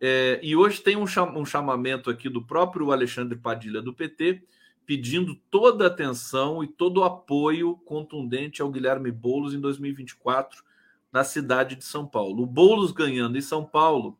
É, 0.00 0.40
e 0.42 0.54
hoje 0.54 0.80
tem 0.80 0.96
um, 0.96 1.06
cham 1.06 1.36
um 1.36 1.44
chamamento 1.44 2.10
aqui 2.10 2.28
do 2.28 2.42
próprio 2.42 2.92
Alexandre 2.92 3.36
Padilha 3.38 3.80
do 3.80 3.94
PT, 3.94 4.42
pedindo 4.84 5.34
toda 5.50 5.84
a 5.84 5.88
atenção 5.88 6.62
e 6.62 6.66
todo 6.66 6.98
o 6.98 7.04
apoio 7.04 7.76
contundente 7.84 8.62
ao 8.62 8.70
Guilherme 8.70 9.10
Boulos 9.10 9.54
em 9.54 9.60
2024 9.60 10.62
na 11.12 11.24
cidade 11.24 11.76
de 11.76 11.84
São 11.84 12.06
Paulo. 12.06 12.42
O 12.42 12.46
Boulos 12.46 12.92
ganhando 12.92 13.38
em 13.38 13.40
São 13.40 13.64
Paulo, 13.64 14.18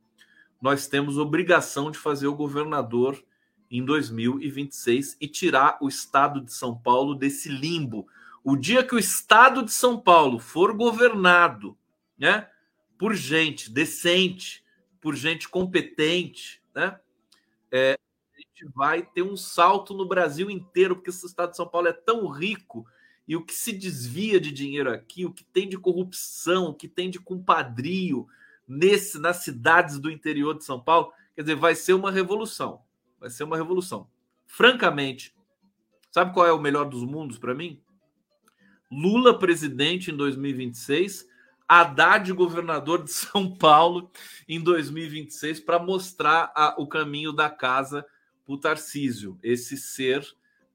nós 0.61 0.87
temos 0.89 1.19
obrigação 1.19 1.91
de 1.91 1.99
fazer 1.99 2.27
o 2.27 2.35
governador 2.35 3.23
em 3.71 3.85
2026 3.85 5.17
e 5.21 5.29
tirar 5.29 5.79
o 5.81 5.89
estado 5.89 6.41
de 6.41 6.53
São 6.53 6.77
Paulo 6.77 7.15
desse 7.15 7.49
limbo. 7.49 8.07
O 8.45 8.57
dia 8.57 8.85
que 8.85 8.95
o 8.95 8.99
estado 8.99 9.65
de 9.65 9.73
São 9.73 9.99
Paulo 9.99 10.39
for 10.39 10.73
governado, 10.73 11.77
né, 12.19 12.49
por 12.99 13.15
gente 13.15 13.71
decente, 13.71 14.65
por 15.01 15.15
gente 15.15 15.49
competente, 15.49 16.63
né, 16.75 16.99
é, 17.71 17.99
a 18.35 18.39
gente 18.39 18.73
vai 18.75 19.03
ter 19.03 19.23
um 19.23 19.37
salto 19.37 19.93
no 19.95 20.07
Brasil 20.07 20.51
inteiro, 20.51 20.97
porque 20.97 21.11
esse 21.11 21.27
estado 21.27 21.51
de 21.51 21.57
São 21.57 21.67
Paulo 21.67 21.89
é 21.89 21.93
tão 21.93 22.29
rico 22.29 22.87
e 23.27 23.35
o 23.35 23.45
que 23.45 23.53
se 23.53 23.73
desvia 23.73 24.41
de 24.41 24.53
dinheiro 24.53 24.91
aqui, 24.91 25.25
o 25.27 25.33
que 25.33 25.43
tem 25.43 25.69
de 25.69 25.77
corrupção, 25.77 26.67
o 26.67 26.75
que 26.75 26.87
tem 26.87 27.11
de 27.11 27.19
compadrio 27.19 28.29
nesse 28.67 29.19
nas 29.19 29.39
cidades 29.39 29.99
do 29.99 30.11
interior 30.11 30.57
de 30.57 30.65
São 30.65 30.81
Paulo, 30.81 31.13
quer 31.35 31.43
dizer, 31.43 31.57
vai 31.57 31.75
ser 31.75 31.93
uma 31.93 32.11
revolução. 32.11 32.86
Vai 33.19 33.31
ser 33.31 33.45
uma 33.45 33.57
revolução. 33.57 34.09
Francamente, 34.47 35.35
sabe 36.11 36.33
qual 36.33 36.47
é 36.47 36.53
o 36.53 36.61
melhor 36.61 36.85
dos 36.85 37.03
mundos 37.05 37.39
para 37.39 37.55
mim? 37.55 37.81
Lula 38.91 39.39
presidente 39.39 40.11
em 40.11 40.17
2026, 40.17 41.27
Haddad 41.69 42.33
governador 42.33 43.03
de 43.03 43.11
São 43.13 43.55
Paulo 43.57 44.11
em 44.49 44.61
2026 44.61 45.61
para 45.61 45.79
mostrar 45.79 46.53
a, 46.55 46.75
o 46.79 46.87
caminho 46.87 47.33
da 47.33 47.51
casa 47.51 48.07
para 48.45 48.55
o 48.55 48.59
Tarcísio, 48.59 49.39
esse 49.43 49.77
ser 49.77 50.25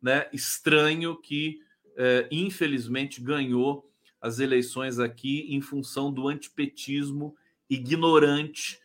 né, 0.02 0.28
estranho 0.34 1.16
que 1.16 1.62
é, 1.96 2.28
infelizmente 2.32 3.22
ganhou 3.22 3.90
as 4.20 4.40
eleições 4.40 5.00
aqui 5.00 5.48
em 5.50 5.62
função 5.62 6.12
do 6.12 6.28
antipetismo 6.28 7.36
ignorante 7.70 8.81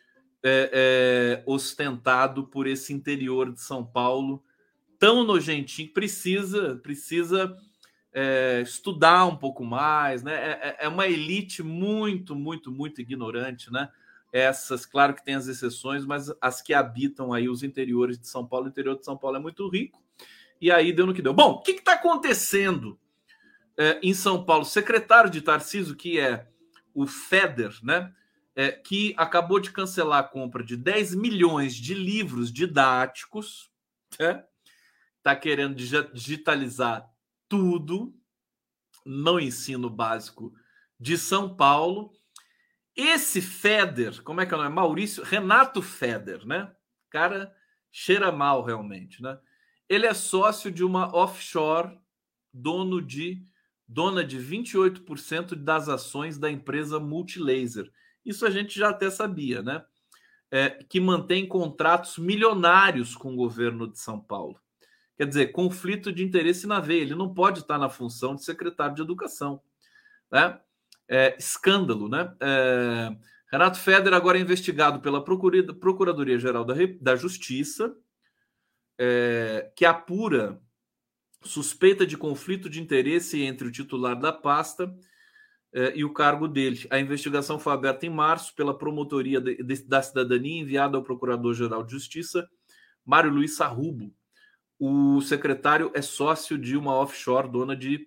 é, 0.48 0.70
é, 0.72 1.42
ostentado 1.44 2.46
por 2.46 2.68
esse 2.68 2.92
interior 2.92 3.52
de 3.52 3.60
São 3.60 3.84
Paulo 3.84 4.44
tão 4.96 5.24
nojentinho, 5.24 5.92
precisa 5.92 6.76
precisa 6.76 7.56
é, 8.12 8.62
estudar 8.62 9.26
um 9.26 9.36
pouco 9.36 9.64
mais, 9.64 10.22
né? 10.22 10.34
É, 10.34 10.68
é, 10.68 10.76
é, 10.82 10.88
uma 10.88 11.08
elite 11.08 11.64
muito, 11.64 12.36
muito, 12.36 12.70
muito 12.70 13.00
ignorante, 13.00 13.72
né? 13.72 13.90
Essas, 14.32 14.86
claro 14.86 15.14
que 15.14 15.24
tem 15.24 15.34
as 15.34 15.48
exceções, 15.48 16.04
mas 16.06 16.32
as 16.40 16.62
que 16.62 16.72
habitam 16.72 17.32
aí 17.32 17.48
os 17.48 17.64
interiores 17.64 18.16
de 18.16 18.28
São 18.28 18.46
Paulo, 18.46 18.66
o 18.66 18.68
interior 18.68 18.96
de 18.96 19.04
São 19.04 19.16
Paulo 19.16 19.36
é 19.36 19.40
muito 19.40 19.68
rico, 19.68 20.00
e 20.60 20.70
aí 20.70 20.92
deu 20.92 21.06
no 21.06 21.14
que 21.14 21.22
deu. 21.22 21.34
Bom, 21.34 21.52
o 21.52 21.60
que 21.60 21.72
está 21.72 21.94
acontecendo 21.94 22.98
é, 23.76 23.98
em 24.00 24.14
São 24.14 24.44
Paulo? 24.44 24.64
Secretário 24.64 25.28
de 25.28 25.40
Tarcísio, 25.40 25.96
que 25.96 26.20
é 26.20 26.46
o 26.94 27.04
Feder, 27.04 27.74
né? 27.82 28.12
É, 28.56 28.72
que 28.72 29.14
acabou 29.18 29.60
de 29.60 29.70
cancelar 29.70 30.20
a 30.20 30.26
compra 30.26 30.64
de 30.64 30.78
10 30.78 31.14
milhões 31.14 31.76
de 31.76 31.92
livros 31.92 32.50
didáticos, 32.50 33.70
está 34.10 35.34
né? 35.34 35.36
querendo 35.36 35.74
digitalizar 35.74 37.06
tudo 37.46 38.18
no 39.04 39.38
ensino 39.38 39.90
básico 39.90 40.54
de 40.98 41.18
São 41.18 41.54
Paulo. 41.54 42.10
Esse 42.96 43.42
Feder, 43.42 44.22
como 44.22 44.40
é 44.40 44.46
que 44.46 44.54
é 44.54 44.56
o 44.56 44.62
nome? 44.62 44.74
Maurício 44.74 45.22
Renato 45.22 45.82
Feder, 45.82 46.46
né? 46.46 46.74
Cara, 47.10 47.54
cheira 47.92 48.32
mal 48.32 48.64
realmente, 48.64 49.22
né? 49.22 49.38
Ele 49.86 50.06
é 50.06 50.14
sócio 50.14 50.72
de 50.72 50.82
uma 50.82 51.14
offshore, 51.14 52.00
dono 52.52 53.02
de 53.02 53.44
dona 53.86 54.24
de 54.24 54.38
28% 54.38 55.54
das 55.54 55.88
ações 55.88 56.38
da 56.38 56.50
empresa 56.50 56.98
Multilaser 56.98 57.92
isso 58.26 58.44
a 58.44 58.50
gente 58.50 58.78
já 58.78 58.90
até 58.90 59.08
sabia, 59.10 59.62
né? 59.62 59.84
É, 60.50 60.70
que 60.70 61.00
mantém 61.00 61.46
contratos 61.46 62.18
milionários 62.18 63.14
com 63.14 63.32
o 63.32 63.36
governo 63.36 63.88
de 63.88 63.98
São 63.98 64.20
Paulo. 64.20 64.60
Quer 65.16 65.26
dizer, 65.26 65.46
conflito 65.48 66.12
de 66.12 66.22
interesse 66.22 66.66
na 66.66 66.78
veia. 66.78 67.02
Ele 67.02 67.14
não 67.14 67.32
pode 67.32 67.60
estar 67.60 67.78
na 67.78 67.88
função 67.88 68.34
de 68.34 68.44
secretário 68.44 68.94
de 68.94 69.02
educação. 69.02 69.60
Né? 70.30 70.60
É, 71.08 71.36
escândalo, 71.38 72.08
né? 72.08 72.34
É, 72.40 73.16
Renato 73.50 73.78
Feder 73.78 74.12
agora 74.12 74.38
é 74.38 74.40
investigado 74.40 75.00
pela 75.00 75.24
Procuradoria-Geral 75.24 76.64
da, 76.64 76.74
da, 77.00 77.16
Justiça, 77.16 77.96
é, 78.98 79.70
que 79.74 79.84
apura 79.84 80.60
suspeita 81.42 82.06
de 82.06 82.16
conflito 82.16 82.68
de 82.68 82.80
interesse 82.80 83.40
entre 83.40 83.68
o 83.68 83.72
titular 83.72 84.18
da 84.18 84.32
pasta 84.32 84.92
e 85.94 86.04
o 86.04 86.12
cargo 86.12 86.48
dele. 86.48 86.86
A 86.90 86.98
investigação 86.98 87.58
foi 87.58 87.72
aberta 87.72 88.06
em 88.06 88.10
março 88.10 88.54
pela 88.54 88.76
Promotoria 88.76 89.40
de, 89.40 89.62
de, 89.62 89.82
da 89.84 90.00
Cidadania, 90.00 90.62
enviada 90.62 90.96
ao 90.96 91.02
Procurador-Geral 91.02 91.82
de 91.82 91.92
Justiça, 91.92 92.48
Mário 93.04 93.30
Luiz 93.30 93.56
Sarrubo. 93.56 94.12
O 94.78 95.20
secretário 95.20 95.90
é 95.94 96.00
sócio 96.00 96.56
de 96.58 96.76
uma 96.76 96.94
offshore 96.94 97.50
dona 97.50 97.76
de 97.76 98.06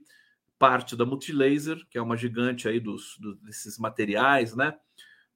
parte 0.58 0.96
da 0.96 1.06
Multilaser, 1.06 1.86
que 1.90 1.98
é 1.98 2.02
uma 2.02 2.18
gigante 2.18 2.68
aí 2.68 2.80
dos, 2.80 3.18
dos 3.20 3.38
desses 3.38 3.78
materiais, 3.80 4.56
né? 4.56 4.78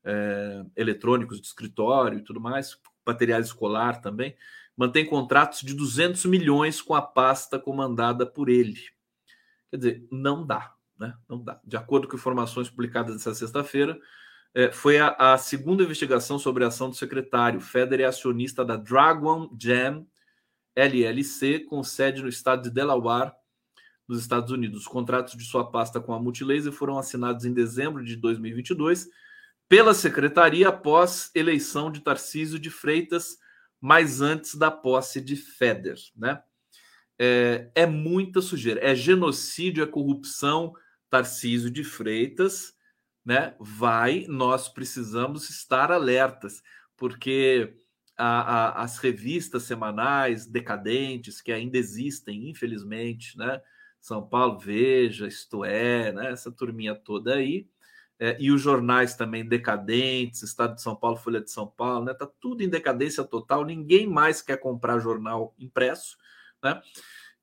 É, 0.04 0.66
eletrônicos 0.76 1.40
de 1.40 1.48
escritório 1.48 2.20
e 2.20 2.22
tudo 2.22 2.42
mais, 2.42 2.78
material 3.08 3.40
escolar 3.40 4.02
também, 4.02 4.36
mantém 4.76 5.06
contratos 5.06 5.62
de 5.62 5.74
200 5.74 6.26
milhões 6.26 6.82
com 6.82 6.94
a 6.94 7.02
pasta 7.02 7.58
comandada 7.58 8.26
por 8.26 8.50
ele. 8.50 8.82
Quer 9.70 9.78
dizer, 9.78 10.08
não 10.12 10.46
dá. 10.46 10.73
Né? 11.00 11.14
Não 11.28 11.44
dá. 11.44 11.60
De 11.64 11.76
acordo 11.76 12.08
com 12.08 12.16
informações 12.16 12.70
publicadas 12.70 13.16
essa 13.16 13.34
sexta-feira, 13.34 14.00
é, 14.54 14.72
foi 14.72 15.00
a, 15.00 15.16
a, 15.18 15.38
segunda 15.38 15.84
investigação 15.84 16.38
sobre 16.38 16.64
a 16.64 16.68
ação 16.68 16.90
do 16.90 16.96
secretário. 16.96 17.60
Feder 17.60 18.02
é 18.02 18.06
acionista 18.06 18.64
da 18.64 18.76
Dragon 18.76 19.50
Jam, 19.60 20.06
LLC, 20.76 21.60
com 21.60 21.84
sede 21.84 22.22
no 22.22 22.30
estado 22.30 22.64
de 22.64 22.70
Delaware, 22.70 23.32
nos 24.08 24.20
Estados 24.20 24.52
Unidos. 24.52 24.82
Os 24.82 24.88
contratos 24.88 25.36
de 25.36 25.44
sua 25.44 25.70
pasta 25.72 26.00
com 26.00 26.14
a 26.14 26.20
Multilaser 26.20 26.72
foram 26.72 26.98
assinados 26.98 27.46
em 27.46 27.54
dezembro 27.54 28.04
de 28.04 28.16
2022 28.16 29.08
pela 29.68 29.94
secretaria 29.94 30.70
após 30.70 31.32
eleição 31.34 31.92
de 31.92 32.02
Tarcísio 32.02 32.60
de 32.60 32.70
Freitas, 32.70 33.38
mas 33.82 34.22
antes 34.22 34.56
da 34.56 34.70
posse 34.70 35.20
de 35.20 35.36
Feder, 35.36 35.98
né? 36.16 36.42
É, 37.18 37.72
é 37.76 37.86
muita 37.86 38.42
sujeira, 38.42 38.80
é 38.84 38.94
genocídio, 38.96 39.84
é 39.84 39.88
corrupção. 39.88 40.74
Tarcísio 41.14 41.70
de 41.70 41.84
Freitas, 41.84 42.74
né? 43.24 43.56
Vai, 43.60 44.26
nós 44.28 44.68
precisamos 44.68 45.48
estar 45.48 45.92
alertas, 45.92 46.64
porque 46.98 47.76
a, 48.18 48.80
a, 48.80 48.82
as 48.82 48.98
revistas 48.98 49.62
semanais 49.62 50.48
decadentes 50.48 51.40
que 51.40 51.52
ainda 51.52 51.78
existem, 51.78 52.50
infelizmente, 52.50 53.38
né? 53.38 53.62
São 54.02 54.28
Paulo 54.28 54.58
Veja, 54.58 55.28
Isto 55.28 55.64
É, 55.64 56.12
né? 56.12 56.32
essa 56.32 56.52
turminha 56.52 56.96
toda 56.96 57.36
aí, 57.36 57.68
é, 58.20 58.36
e 58.40 58.50
os 58.52 58.60
jornais 58.60 59.16
também 59.16 59.48
decadentes, 59.48 60.42
Estado 60.42 60.74
de 60.74 60.82
São 60.82 60.96
Paulo, 60.96 61.18
Folha 61.18 61.42
de 61.42 61.52
São 61.52 61.68
Paulo, 61.68 62.06
né? 62.06 62.16
Tá 62.16 62.28
tudo 62.42 62.64
em 62.64 62.70
decadência 62.70 63.24
total, 63.24 63.64
ninguém 63.64 64.08
mais 64.08 64.42
quer 64.42 64.58
comprar 64.58 64.98
jornal 64.98 65.54
impresso, 65.60 66.18
né? 66.64 66.82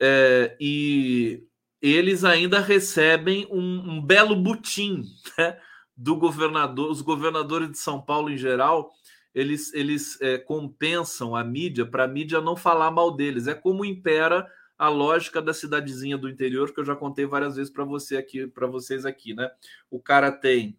É, 0.01 0.57
e 0.59 1.47
eles 1.81 2.25
ainda 2.25 2.61
recebem 2.61 3.47
um, 3.51 3.93
um 3.93 4.03
belo 4.03 4.37
butim 4.37 5.05
né? 5.39 5.59
do 5.97 6.17
governador, 6.17 6.91
os 6.91 7.01
governadores 7.01 7.71
de 7.71 7.79
São 7.79 8.01
Paulo 8.01 8.31
em 8.31 8.37
geral, 8.37 8.93
eles, 9.35 9.73
eles 9.75 10.21
é, 10.21 10.39
compensam 10.39 11.37
a 11.37 11.45
mídia 11.45 11.87
para 11.87 12.05
a 12.05 12.09
mídia 12.09 12.41
não 12.41 12.57
falar 12.57 12.91
mal 12.91 13.15
deles. 13.15 13.47
É 13.47 13.55
como 13.55 13.85
impera 13.85 14.47
a 14.79 14.89
lógica 14.89 15.43
da 15.43 15.53
cidadezinha 15.53 16.17
do 16.17 16.29
interior 16.29 16.73
que 16.73 16.81
eu 16.81 16.85
já 16.85 16.97
contei 16.97 17.27
várias 17.27 17.57
vezes 17.57 17.71
para 17.71 17.85
você 17.85 18.17
aqui, 18.17 18.47
para 18.47 18.67
vocês 18.67 19.05
aqui, 19.05 19.35
né? 19.35 19.51
O 19.91 20.01
cara 20.01 20.33
tem 20.33 20.79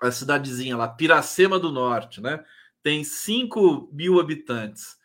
a 0.00 0.10
cidadezinha 0.10 0.76
lá, 0.76 0.88
Piracema 0.88 1.58
do 1.58 1.70
Norte, 1.70 2.20
né? 2.20 2.44
Tem 2.82 3.04
5 3.04 3.90
mil 3.92 4.20
habitantes. 4.20 4.97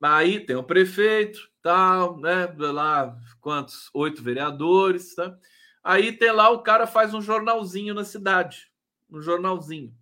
Aí 0.00 0.40
tem 0.40 0.56
o 0.56 0.62
prefeito, 0.62 1.40
tal, 1.62 2.18
né? 2.20 2.46
Lá, 2.58 3.16
quantos? 3.40 3.90
Oito 3.94 4.22
vereadores, 4.22 5.14
tá? 5.14 5.36
Aí 5.82 6.12
tem 6.12 6.32
lá 6.32 6.50
o 6.50 6.62
cara 6.62 6.86
faz 6.86 7.14
um 7.14 7.22
jornalzinho 7.22 7.94
na 7.94 8.04
cidade, 8.04 8.70
um 9.10 9.20
jornalzinho. 9.20 9.94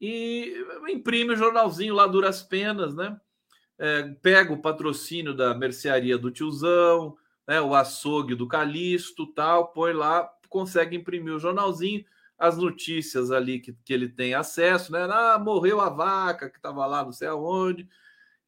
E 0.00 0.54
imprime 0.88 1.32
o 1.32 1.36
jornalzinho 1.36 1.94
lá, 1.94 2.06
duras 2.06 2.42
penas, 2.42 2.94
né? 2.94 3.18
é, 3.78 4.02
pega 4.20 4.52
o 4.52 4.60
patrocínio 4.60 5.32
da 5.34 5.54
mercearia 5.54 6.18
do 6.18 6.30
tiozão, 6.30 7.16
né, 7.46 7.60
o 7.60 7.74
açougue 7.74 8.34
do 8.34 8.48
Calixto, 8.48 9.26
tal, 9.32 9.68
põe 9.72 9.92
lá, 9.92 10.28
consegue 10.48 10.96
imprimir 10.96 11.34
o 11.34 11.38
jornalzinho, 11.38 12.04
as 12.38 12.56
notícias 12.56 13.30
ali 13.30 13.60
que, 13.60 13.72
que 13.84 13.92
ele 13.92 14.08
tem 14.08 14.34
acesso, 14.34 14.92
né? 14.92 15.08
Ah, 15.10 15.38
morreu 15.38 15.80
a 15.80 15.88
vaca 15.88 16.48
que 16.48 16.56
estava 16.56 16.86
lá 16.86 17.04
não 17.04 17.12
sei 17.12 17.26
aonde 17.26 17.88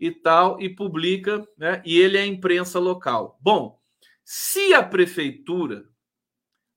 e 0.00 0.10
tal, 0.10 0.60
e 0.60 0.68
publica, 0.68 1.46
né? 1.58 1.82
E 1.84 1.98
ele 1.98 2.16
é 2.16 2.22
a 2.22 2.26
imprensa 2.26 2.78
local. 2.78 3.38
Bom, 3.40 3.78
se 4.24 4.72
a 4.72 4.82
prefeitura 4.82 5.88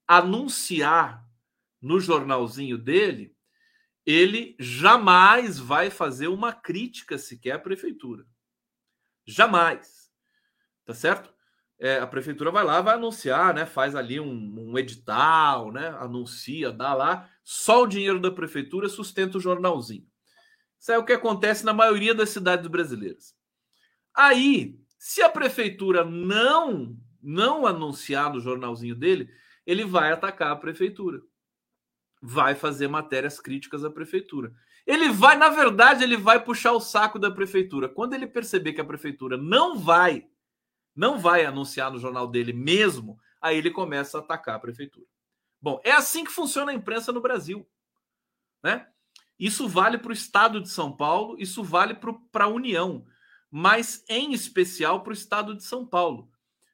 anunciar 0.06 1.26
no 1.82 2.00
jornalzinho 2.00 2.78
dele, 2.78 3.34
ele 4.06 4.56
jamais 4.60 5.58
vai 5.58 5.90
fazer 5.90 6.28
uma 6.28 6.52
crítica 6.52 7.18
sequer 7.18 7.54
à 7.54 7.60
prefeitura. 7.60 8.26
Jamais. 9.26 10.12
Tá 10.86 10.94
certo? 10.94 11.34
É, 11.80 11.98
a 11.98 12.08
prefeitura 12.08 12.52
vai 12.52 12.64
lá, 12.64 12.82
vai 12.82 12.96
anunciar, 12.96 13.54
né? 13.54 13.66
Faz 13.66 13.96
ali 13.96 14.20
um, 14.20 14.72
um, 14.72 14.78
edital, 14.78 15.72
né? 15.72 15.90
Anuncia, 16.00 16.72
dá 16.72 16.94
lá. 16.94 17.30
Só 17.44 17.84
o 17.84 17.88
dinheiro 17.88 18.20
da 18.20 18.32
prefeitura 18.32 18.90
sustenta 18.90 19.38
o 19.38 19.42
jornalzinho. 19.42 20.08
Isso 20.84 20.92
é 20.92 20.98
o 20.98 21.06
que 21.06 21.14
acontece 21.14 21.64
na 21.64 21.72
maioria 21.72 22.14
das 22.14 22.32
cidades 22.32 22.68
brasileiras. 22.68 23.34
Aí, 24.14 24.78
se 25.00 25.22
a 25.22 25.30
prefeitura 25.30 26.04
não 26.04 27.00
não 27.22 27.66
anunciar 27.66 28.34
no 28.34 28.42
jornalzinho 28.42 28.94
dele, 28.94 29.30
ele 29.66 29.86
vai 29.86 30.12
atacar 30.12 30.52
a 30.52 30.58
prefeitura. 30.58 31.22
Vai 32.22 32.54
fazer 32.54 32.90
matérias 32.90 33.40
críticas 33.40 33.86
à 33.86 33.90
prefeitura. 33.90 34.54
Ele 34.86 35.08
vai, 35.08 35.38
na 35.38 35.48
verdade, 35.48 36.04
ele 36.04 36.18
vai 36.18 36.44
puxar 36.44 36.74
o 36.74 36.82
saco 36.82 37.18
da 37.18 37.32
prefeitura. 37.32 37.88
Quando 37.88 38.14
ele 38.14 38.28
perceber 38.28 38.74
que 38.74 38.82
a 38.82 38.86
prefeitura 38.86 39.38
não 39.38 39.80
vai, 39.80 40.28
não 40.94 41.18
vai 41.18 41.46
anunciar 41.46 41.92
no 41.92 41.98
jornal 41.98 42.28
dele 42.28 42.52
mesmo, 42.52 43.18
aí 43.40 43.58
ele 43.58 43.72
começa 43.72 44.18
a 44.18 44.20
atacar 44.20 44.56
a 44.56 44.60
prefeitura. 44.60 45.08
Bom, 45.62 45.80
é 45.82 45.94
assim 45.94 46.26
que 46.26 46.32
funciona 46.32 46.74
a 46.74 46.76
imprensa 46.76 47.14
no 47.14 47.22
Brasil, 47.22 47.66
né? 48.62 48.93
Isso 49.40 49.68
vale 49.68 49.98
para 49.98 50.12
o 50.12 50.14
Estado 50.14 50.62
de 50.62 50.70
São 50.70 50.92
Paulo, 50.92 51.36
isso 51.40 51.64
vale 51.64 51.96
para 52.32 52.46
a 52.46 52.50
União, 52.50 53.06
mas 53.50 54.04
em 54.08 54.34
especial 54.34 55.02
para 55.02 55.12
o 55.12 55.14
Estado 55.14 55.56
de 55.56 55.64
São 55.64 55.86
Paulo. 55.86 56.30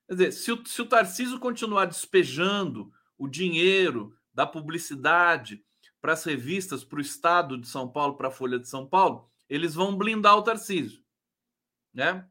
Quer 0.08 0.14
dizer, 0.14 0.32
se 0.32 0.52
o, 0.52 0.66
se 0.66 0.82
o 0.82 0.86
Tarcísio 0.86 1.40
continuar 1.40 1.86
despejando 1.86 2.92
o 3.18 3.28
dinheiro 3.28 4.16
da 4.34 4.46
publicidade 4.46 5.64
para 6.02 6.14
as 6.14 6.24
revistas, 6.24 6.84
para 6.84 6.98
o 6.98 7.02
Estado 7.02 7.58
de 7.58 7.68
São 7.68 7.88
Paulo, 7.88 8.16
para 8.16 8.30
a 8.30 8.32
Folha 8.32 8.58
de 8.58 8.68
São 8.68 8.86
Paulo, 8.86 9.30
eles 9.50 9.74
vão 9.76 9.98
blindar 9.98 10.38
o 10.38 10.42
Tarcísio. 10.42 11.04
Né? 11.94 12.26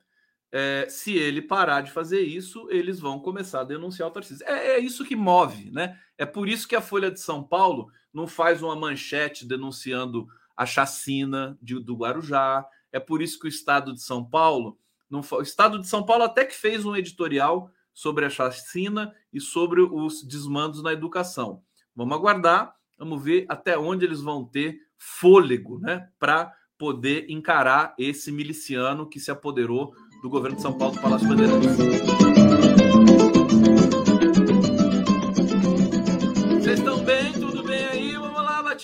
É, 0.50 0.86
se 0.88 1.12
ele 1.14 1.42
parar 1.42 1.82
de 1.82 1.90
fazer 1.90 2.22
isso, 2.22 2.68
eles 2.70 2.98
vão 2.98 3.20
começar 3.20 3.60
a 3.60 3.64
denunciar 3.64 4.08
o 4.08 4.12
Tarcísio. 4.12 4.46
É, 4.46 4.76
é, 4.76 4.78
isso 4.78 5.04
que 5.04 5.14
move, 5.14 5.70
né? 5.70 6.00
É 6.16 6.24
por 6.24 6.48
isso 6.48 6.66
que 6.66 6.74
a 6.74 6.80
Folha 6.80 7.10
de 7.10 7.20
São 7.20 7.42
Paulo 7.42 7.92
não 8.12 8.26
faz 8.26 8.62
uma 8.62 8.74
manchete 8.76 9.46
denunciando 9.46 10.26
a 10.56 10.66
chacina 10.66 11.58
de, 11.62 11.78
do 11.78 11.96
Guarujá. 11.96 12.66
É 12.90 12.98
por 12.98 13.22
isso 13.22 13.38
que 13.38 13.46
o 13.46 13.48
Estado 13.48 13.92
de 13.92 14.02
São 14.02 14.24
Paulo. 14.24 14.78
Não, 15.10 15.20
o 15.20 15.42
Estado 15.42 15.78
de 15.78 15.86
São 15.86 16.04
Paulo 16.04 16.24
até 16.24 16.44
que 16.44 16.54
fez 16.54 16.84
um 16.84 16.96
editorial 16.96 17.70
sobre 17.92 18.24
a 18.24 18.30
chacina 18.30 19.14
e 19.32 19.40
sobre 19.40 19.80
os 19.80 20.22
desmandos 20.22 20.82
na 20.82 20.92
educação. 20.92 21.62
Vamos 21.94 22.16
aguardar 22.16 22.78
Vamos 22.98 23.22
ver 23.22 23.46
até 23.48 23.78
onde 23.78 24.04
eles 24.04 24.20
vão 24.20 24.44
ter 24.44 24.80
fôlego, 24.98 25.78
né, 25.78 26.08
para 26.18 26.52
poder 26.76 27.26
encarar 27.30 27.94
esse 27.96 28.32
miliciano 28.32 29.08
que 29.08 29.20
se 29.20 29.30
apoderou 29.30 29.94
do 30.20 30.28
governo 30.28 30.56
de 30.56 30.62
São 30.62 30.76
Paulo 30.76 30.96
do 30.96 31.00
Palácio 31.00 31.28
Bandeirantes. 31.28 32.27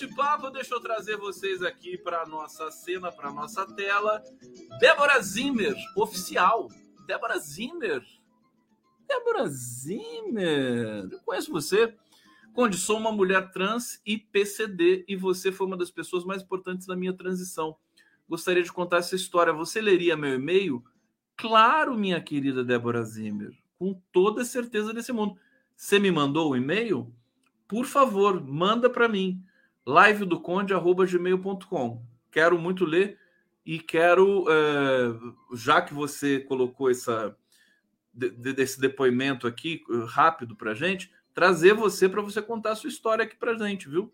Bate-papo. 0.05 0.51
Deixa 0.51 0.73
eu 0.73 0.79
trazer 0.79 1.17
vocês 1.17 1.61
aqui 1.63 1.97
para 1.97 2.25
nossa 2.25 2.69
cena, 2.69 3.11
para 3.11 3.31
nossa 3.31 3.65
tela. 3.75 4.21
Débora 4.79 5.19
Zimmer, 5.21 5.75
oficial. 5.95 6.69
Débora 7.07 7.37
Zimmer. 7.39 8.03
Débora 9.07 9.47
Zimmer. 9.47 11.07
Eu 11.11 11.19
conheço 11.25 11.51
você. 11.51 11.95
Conde, 12.53 12.77
sou 12.77 12.97
uma 12.97 13.11
mulher 13.11 13.51
trans 13.51 13.99
e 14.05 14.17
PCD 14.17 15.03
e 15.07 15.15
você 15.15 15.51
foi 15.51 15.67
uma 15.67 15.77
das 15.77 15.91
pessoas 15.91 16.23
mais 16.23 16.41
importantes 16.41 16.87
da 16.87 16.95
minha 16.95 17.13
transição. 17.13 17.75
Gostaria 18.29 18.63
de 18.63 18.71
contar 18.71 18.97
essa 18.97 19.15
história. 19.15 19.51
Você 19.53 19.81
leria 19.81 20.15
meu 20.15 20.35
e-mail? 20.35 20.83
Claro, 21.35 21.97
minha 21.97 22.21
querida 22.21 22.63
Débora 22.63 23.03
Zimmer, 23.03 23.51
com 23.77 23.99
toda 24.11 24.45
certeza 24.45 24.93
desse 24.93 25.11
mundo. 25.11 25.37
Você 25.75 25.99
me 25.99 26.09
mandou 26.09 26.51
o 26.51 26.55
e-mail? 26.55 27.13
Por 27.67 27.85
favor, 27.85 28.41
manda 28.41 28.89
para 28.89 29.09
mim. 29.09 29.43
livedoconde@gmail.com. 29.87 32.03
Quero 32.31 32.57
muito 32.57 32.85
ler 32.85 33.19
e 33.65 33.79
quero, 33.79 34.45
é, 34.49 35.13
já 35.53 35.81
que 35.81 35.93
você 35.93 36.39
colocou 36.39 36.89
essa 36.89 37.35
desse 38.13 38.79
depoimento 38.79 39.45
aqui 39.45 39.83
rápido 40.07 40.55
para 40.55 40.73
gente, 40.73 41.11
trazer 41.33 41.73
você 41.73 42.07
para 42.07 42.21
você 42.21 42.41
contar 42.41 42.71
a 42.71 42.75
sua 42.75 42.87
história 42.87 43.25
aqui 43.25 43.35
para 43.35 43.57
gente, 43.57 43.89
viu? 43.89 44.13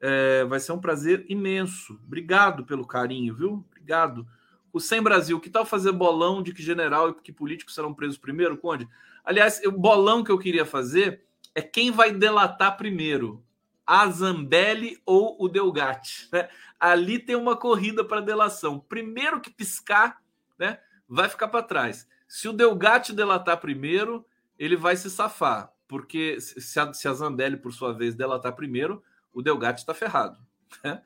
É, 0.00 0.44
vai 0.44 0.60
ser 0.60 0.70
um 0.70 0.80
prazer 0.80 1.26
imenso. 1.28 1.98
Obrigado 2.04 2.64
pelo 2.64 2.86
carinho, 2.86 3.34
viu? 3.34 3.64
Obrigado. 3.68 4.24
O 4.72 4.78
Sem 4.78 5.02
Brasil, 5.02 5.40
que 5.40 5.50
tal 5.50 5.64
fazer 5.64 5.90
bolão 5.90 6.42
de 6.42 6.52
que 6.52 6.62
general 6.62 7.10
e 7.10 7.14
que 7.14 7.32
político 7.32 7.72
serão 7.72 7.92
presos 7.92 8.18
primeiro, 8.18 8.58
Conde? 8.58 8.88
Aliás, 9.24 9.60
o 9.64 9.72
bolão 9.72 10.22
que 10.22 10.30
eu 10.30 10.38
queria 10.38 10.64
fazer 10.64 11.24
é 11.54 11.62
quem 11.62 11.90
vai 11.90 12.12
delatar 12.12 12.76
primeiro, 12.76 13.42
a 13.86 14.08
Zambelli 14.08 15.00
ou 15.06 15.36
o 15.38 15.48
Delgatti. 15.48 16.28
Né? 16.32 16.48
Ali 16.78 17.18
tem 17.18 17.36
uma 17.36 17.56
corrida 17.56 18.04
para 18.04 18.20
delação. 18.20 18.80
Primeiro 18.80 19.40
que 19.40 19.50
piscar, 19.50 20.20
né, 20.58 20.80
vai 21.08 21.28
ficar 21.28 21.48
para 21.48 21.62
trás. 21.62 22.08
Se 22.26 22.48
o 22.48 22.52
Delgatti 22.52 23.12
delatar 23.12 23.60
primeiro, 23.60 24.26
ele 24.58 24.76
vai 24.76 24.96
se 24.96 25.08
safar 25.08 25.72
porque 25.88 26.40
se 26.40 26.78
a, 26.78 26.92
se 26.92 27.08
a 27.08 27.12
Zambelli, 27.12 27.56
por 27.56 27.72
sua 27.72 27.92
vez, 27.92 28.14
delatar 28.14 28.54
primeiro, 28.54 29.02
o 29.32 29.42
Delgatti 29.42 29.80
está 29.80 29.94
ferrado. 29.94 30.38
Né? 30.82 31.00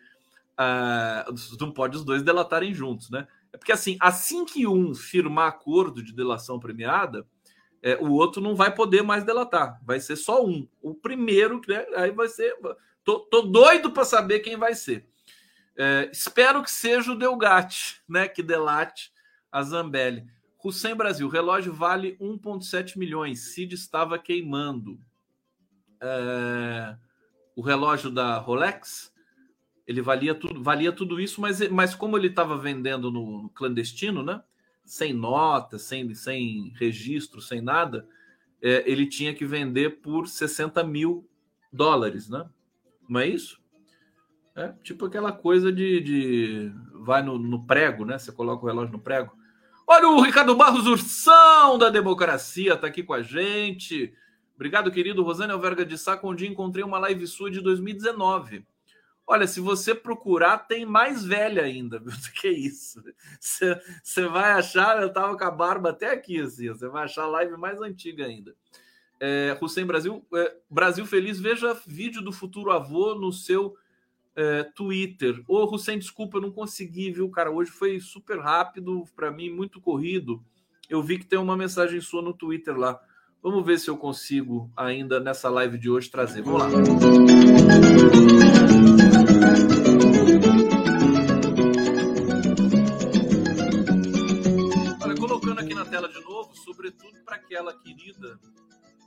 Ah, 0.56 1.26
não 1.58 1.72
pode 1.72 1.96
os 1.96 2.04
dois 2.04 2.22
delatarem 2.22 2.74
juntos, 2.74 3.10
né? 3.10 3.26
É 3.52 3.56
porque 3.56 3.72
assim, 3.72 3.96
assim 4.00 4.44
que 4.44 4.66
um 4.66 4.94
firmar 4.94 5.48
acordo 5.48 6.02
de 6.02 6.12
delação 6.12 6.58
premiada, 6.58 7.26
é, 7.82 7.96
o 7.96 8.10
outro 8.12 8.42
não 8.42 8.54
vai 8.54 8.74
poder 8.74 9.02
mais 9.02 9.24
delatar. 9.24 9.80
Vai 9.84 10.00
ser 10.00 10.16
só 10.16 10.44
um. 10.44 10.68
O 10.82 10.94
primeiro, 10.94 11.60
né, 11.66 11.86
aí 11.96 12.10
vai 12.10 12.28
ser. 12.28 12.54
Tô, 13.02 13.20
tô 13.20 13.42
doido 13.42 13.90
para 13.90 14.04
saber 14.04 14.40
quem 14.40 14.56
vai 14.56 14.74
ser. 14.74 15.06
É, 15.76 16.10
espero 16.12 16.62
que 16.62 16.70
seja 16.70 17.12
o 17.12 17.18
Delgatti, 17.18 18.02
né? 18.08 18.28
Que 18.28 18.42
delate 18.42 19.12
a 19.50 19.62
Zambelli. 19.62 20.26
Hussein 20.62 20.94
Brasil, 20.94 21.26
relógio 21.28 21.72
vale 21.72 22.18
1,7 22.20 22.98
milhões. 22.98 23.54
Cid 23.54 23.74
estava 23.74 24.18
queimando. 24.18 25.00
É, 26.02 26.96
o 27.56 27.62
relógio 27.62 28.10
da 28.10 28.36
Rolex, 28.38 29.12
ele 29.86 30.02
valia 30.02 30.34
tudo, 30.34 30.62
valia 30.62 30.92
tudo 30.92 31.18
isso, 31.18 31.40
mas, 31.40 31.66
mas 31.70 31.94
como 31.94 32.16
ele 32.16 32.28
estava 32.28 32.56
vendendo 32.56 33.10
no, 33.10 33.42
no, 33.42 33.48
clandestino, 33.48 34.22
né? 34.22 34.42
Sem 34.90 35.12
nota, 35.12 35.78
sem, 35.78 36.12
sem 36.16 36.72
registro, 36.74 37.40
sem 37.40 37.60
nada, 37.60 38.08
é, 38.60 38.82
ele 38.90 39.06
tinha 39.06 39.32
que 39.32 39.46
vender 39.46 40.00
por 40.00 40.26
60 40.26 40.82
mil 40.82 41.30
dólares, 41.72 42.28
né? 42.28 42.44
Não 43.08 43.20
é 43.20 43.28
isso? 43.28 43.60
É 44.56 44.72
tipo 44.82 45.06
aquela 45.06 45.30
coisa 45.30 45.70
de, 45.72 46.00
de 46.00 46.72
vai 47.04 47.22
no, 47.22 47.38
no 47.38 47.64
prego, 47.64 48.04
né? 48.04 48.18
Você 48.18 48.32
coloca 48.32 48.64
o 48.64 48.66
relógio 48.66 48.90
no 48.90 48.98
prego. 48.98 49.32
Olha 49.86 50.08
o 50.08 50.20
Ricardo 50.22 50.56
Barros 50.56 50.88
Ursão 50.88 51.78
da 51.78 51.88
Democracia, 51.88 52.76
tá 52.76 52.88
aqui 52.88 53.04
com 53.04 53.14
a 53.14 53.22
gente. 53.22 54.12
Obrigado, 54.56 54.90
querido. 54.90 55.22
Rosane 55.22 55.52
Alverga 55.52 55.86
de 55.86 55.96
Sá, 55.96 56.18
onde 56.24 56.48
encontrei 56.48 56.82
uma 56.82 56.98
live 56.98 57.28
sua 57.28 57.48
de 57.48 57.60
2019. 57.60 58.66
Olha, 59.30 59.46
se 59.46 59.60
você 59.60 59.94
procurar, 59.94 60.58
tem 60.58 60.84
mais 60.84 61.24
velha 61.24 61.62
ainda, 61.62 62.00
viu? 62.02 62.10
Do 62.10 62.32
que 62.32 62.48
isso. 62.48 63.00
Você 63.38 64.26
vai 64.26 64.50
achar, 64.50 65.00
eu 65.00 65.12
tava 65.12 65.38
com 65.38 65.44
a 65.44 65.50
barba 65.52 65.90
até 65.90 66.10
aqui, 66.10 66.40
assim. 66.40 66.66
Você 66.66 66.88
vai 66.88 67.04
achar 67.04 67.22
a 67.22 67.28
live 67.28 67.56
mais 67.56 67.80
antiga 67.80 68.26
ainda. 68.26 68.56
É, 69.20 69.56
Hussein 69.62 69.86
Brasil, 69.86 70.26
é, 70.34 70.56
Brasil 70.68 71.06
Feliz, 71.06 71.38
veja 71.38 71.80
vídeo 71.86 72.20
do 72.22 72.32
futuro 72.32 72.72
avô 72.72 73.14
no 73.14 73.32
seu 73.32 73.76
é, 74.34 74.64
Twitter. 74.64 75.40
Ô, 75.46 75.62
Hussein, 75.72 76.00
desculpa, 76.00 76.38
eu 76.38 76.42
não 76.42 76.50
consegui, 76.50 77.12
viu, 77.12 77.30
cara? 77.30 77.52
Hoje 77.52 77.70
foi 77.70 78.00
super 78.00 78.40
rápido, 78.40 79.04
para 79.14 79.30
mim, 79.30 79.48
muito 79.48 79.80
corrido. 79.80 80.42
Eu 80.88 81.04
vi 81.04 81.20
que 81.20 81.26
tem 81.26 81.38
uma 81.38 81.56
mensagem 81.56 82.00
sua 82.00 82.20
no 82.20 82.34
Twitter 82.34 82.76
lá. 82.76 83.00
Vamos 83.40 83.64
ver 83.64 83.78
se 83.78 83.88
eu 83.88 83.96
consigo 83.96 84.68
ainda 84.76 85.20
nessa 85.20 85.48
live 85.48 85.78
de 85.78 85.88
hoje 85.88 86.10
trazer. 86.10 86.42
Vamos 86.42 86.62
lá. 86.62 88.39
Olha, 95.02 95.14
colocando 95.16 95.60
aqui 95.60 95.74
na 95.74 95.84
tela 95.84 96.08
de 96.08 96.20
novo, 96.20 96.54
sobretudo 96.54 97.18
para 97.24 97.36
aquela 97.36 97.72
querida 97.72 98.38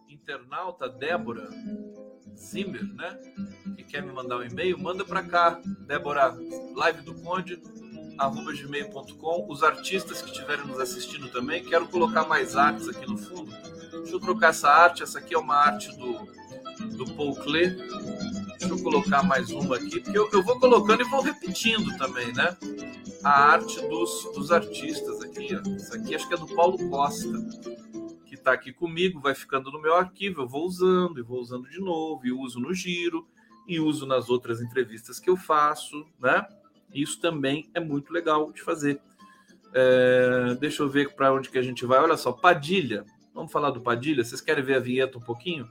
internauta 0.10 0.90
Débora 0.90 1.50
Zimmer, 2.36 2.84
né? 2.94 3.18
Que 3.76 3.84
quer 3.84 4.02
me 4.02 4.12
mandar 4.12 4.38
um 4.38 4.44
e-mail, 4.44 4.78
manda 4.80 5.06
para 5.06 5.24
cá, 5.24 5.60
Débora, 5.82 6.36
live 6.76 7.02
do 7.02 7.14
Conde, 7.16 7.62
arroba 8.18 8.54
gmail.com. 8.54 9.48
Os 9.50 9.64
artistas 9.64 10.22
que 10.22 10.32
estiverem 10.32 10.66
nos 10.66 10.80
assistindo 10.80 11.30
também, 11.30 11.64
quero 11.64 11.88
colocar 11.88 12.28
mais 12.28 12.56
artes 12.56 12.88
aqui 12.90 13.06
no 13.10 13.18
fundo. 13.18 13.52
Deixa 13.92 14.16
eu 14.16 14.20
trocar 14.20 14.50
essa 14.50 14.70
arte, 14.70 15.04
essa 15.04 15.20
aqui 15.20 15.34
é 15.34 15.38
uma 15.38 15.56
arte 15.56 15.96
do, 15.98 16.26
do 16.98 17.16
Paul 17.16 17.36
Klee. 17.36 17.78
Deixa 18.64 18.76
eu 18.76 18.84
colocar 18.84 19.24
mais 19.24 19.50
uma 19.52 19.76
aqui, 19.76 20.00
porque 20.00 20.18
eu, 20.18 20.30
eu 20.32 20.44
vou 20.44 20.60
colocando 20.60 21.02
e 21.02 21.06
vou 21.06 21.22
repetindo 21.22 21.98
também, 21.98 22.32
né? 22.34 22.58
A 23.24 23.52
arte 23.52 23.80
dos, 23.88 24.24
dos 24.34 24.52
artistas 24.52 25.22
aqui, 25.22 25.50
ó. 25.56 25.70
Isso 25.76 25.94
aqui 25.94 26.16
acho 26.16 26.28
que 26.28 26.34
é 26.34 26.38
do 26.38 26.48
Paulo 26.48 26.78
Costa 26.90 27.28
está 28.44 28.52
aqui 28.52 28.74
comigo, 28.74 29.22
vai 29.22 29.34
ficando 29.34 29.72
no 29.72 29.82
meu 29.82 29.96
arquivo, 29.96 30.42
eu 30.42 30.48
vou 30.48 30.66
usando 30.66 31.18
e 31.18 31.24
vou 31.24 31.40
usando 31.40 31.70
de 31.70 31.80
novo, 31.80 32.28
e 32.28 32.32
uso 32.32 32.60
no 32.60 32.74
giro, 32.74 33.26
e 33.66 33.80
uso 33.80 34.06
nas 34.06 34.30
outras 34.30 34.62
entrevistas 34.62 35.18
que 35.20 35.30
eu 35.30 35.38
faço, 35.38 36.06
né? 36.20 36.46
Isso 36.94 37.20
também 37.20 37.70
é 37.74 37.80
muito 37.80 38.12
legal 38.12 38.52
de 38.52 38.62
fazer. 38.62 39.00
É, 39.74 40.56
deixa 40.60 40.84
eu 40.84 40.90
ver 40.90 41.16
para 41.16 41.34
onde 41.34 41.50
que 41.50 41.58
a 41.58 41.62
gente 41.62 41.86
vai. 41.86 42.00
Olha 42.00 42.18
só, 42.18 42.32
Padilha. 42.32 43.06
Vamos 43.34 43.52
falar 43.52 43.72
do 43.72 43.82
Padilha? 43.82 44.24
Vocês 44.24 44.42
querem 44.42 44.64
ver 44.64 44.76
a 44.76 44.80
vinheta 44.80 45.18
um 45.18 45.22
pouquinho? 45.22 45.68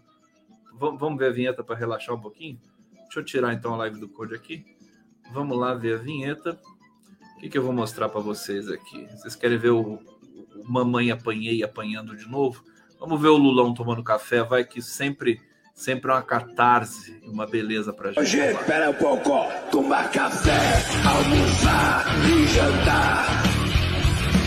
Vamos 0.73 1.17
ver 1.17 1.29
a 1.29 1.33
vinheta 1.33 1.63
para 1.63 1.77
relaxar 1.77 2.15
um 2.15 2.21
pouquinho? 2.21 2.59
Deixa 3.13 3.21
eu 3.21 3.25
tirar 3.25 3.53
então 3.53 3.75
a 3.75 3.77
live 3.77 4.01
do 4.01 4.09
Code 4.09 4.35
aqui. 4.35 4.65
Vamos 5.35 5.59
lá 5.59 5.75
ver 5.75 5.97
a 5.97 5.99
vinheta. 5.99 6.59
O 7.37 7.41
que, 7.41 7.51
que 7.51 7.59
eu 7.59 7.63
vou 7.63 7.71
mostrar 7.71 8.09
para 8.09 8.23
vocês 8.23 8.71
aqui? 8.71 9.07
Vocês 9.15 9.37
querem 9.37 9.59
ver 9.59 9.69
o, 9.69 9.99
mamãe 10.65 11.11
apanhei 11.11 11.63
apanhando 11.63 12.17
de 12.17 12.27
novo. 12.27 12.65
Vamos 12.99 13.21
ver 13.21 13.29
o 13.29 13.37
Lulão 13.37 13.75
tomando 13.75 14.03
café, 14.03 14.43
vai 14.43 14.65
que 14.65 14.81
sempre 14.81 15.43
sempre 15.75 16.11
é 16.11 16.15
uma 16.15 16.23
catarse, 16.23 17.21
uma 17.25 17.47
beleza 17.47 17.93
pra 17.93 18.13
gente. 18.13 18.21
Hoje, 18.21 18.39
espera 18.39 18.89
um 18.89 18.95
pouco, 18.95 19.31
tomar 19.71 20.11
café, 20.11 20.83
almoçar 21.07 22.07
e 22.25 22.47
jantar. 22.47 23.27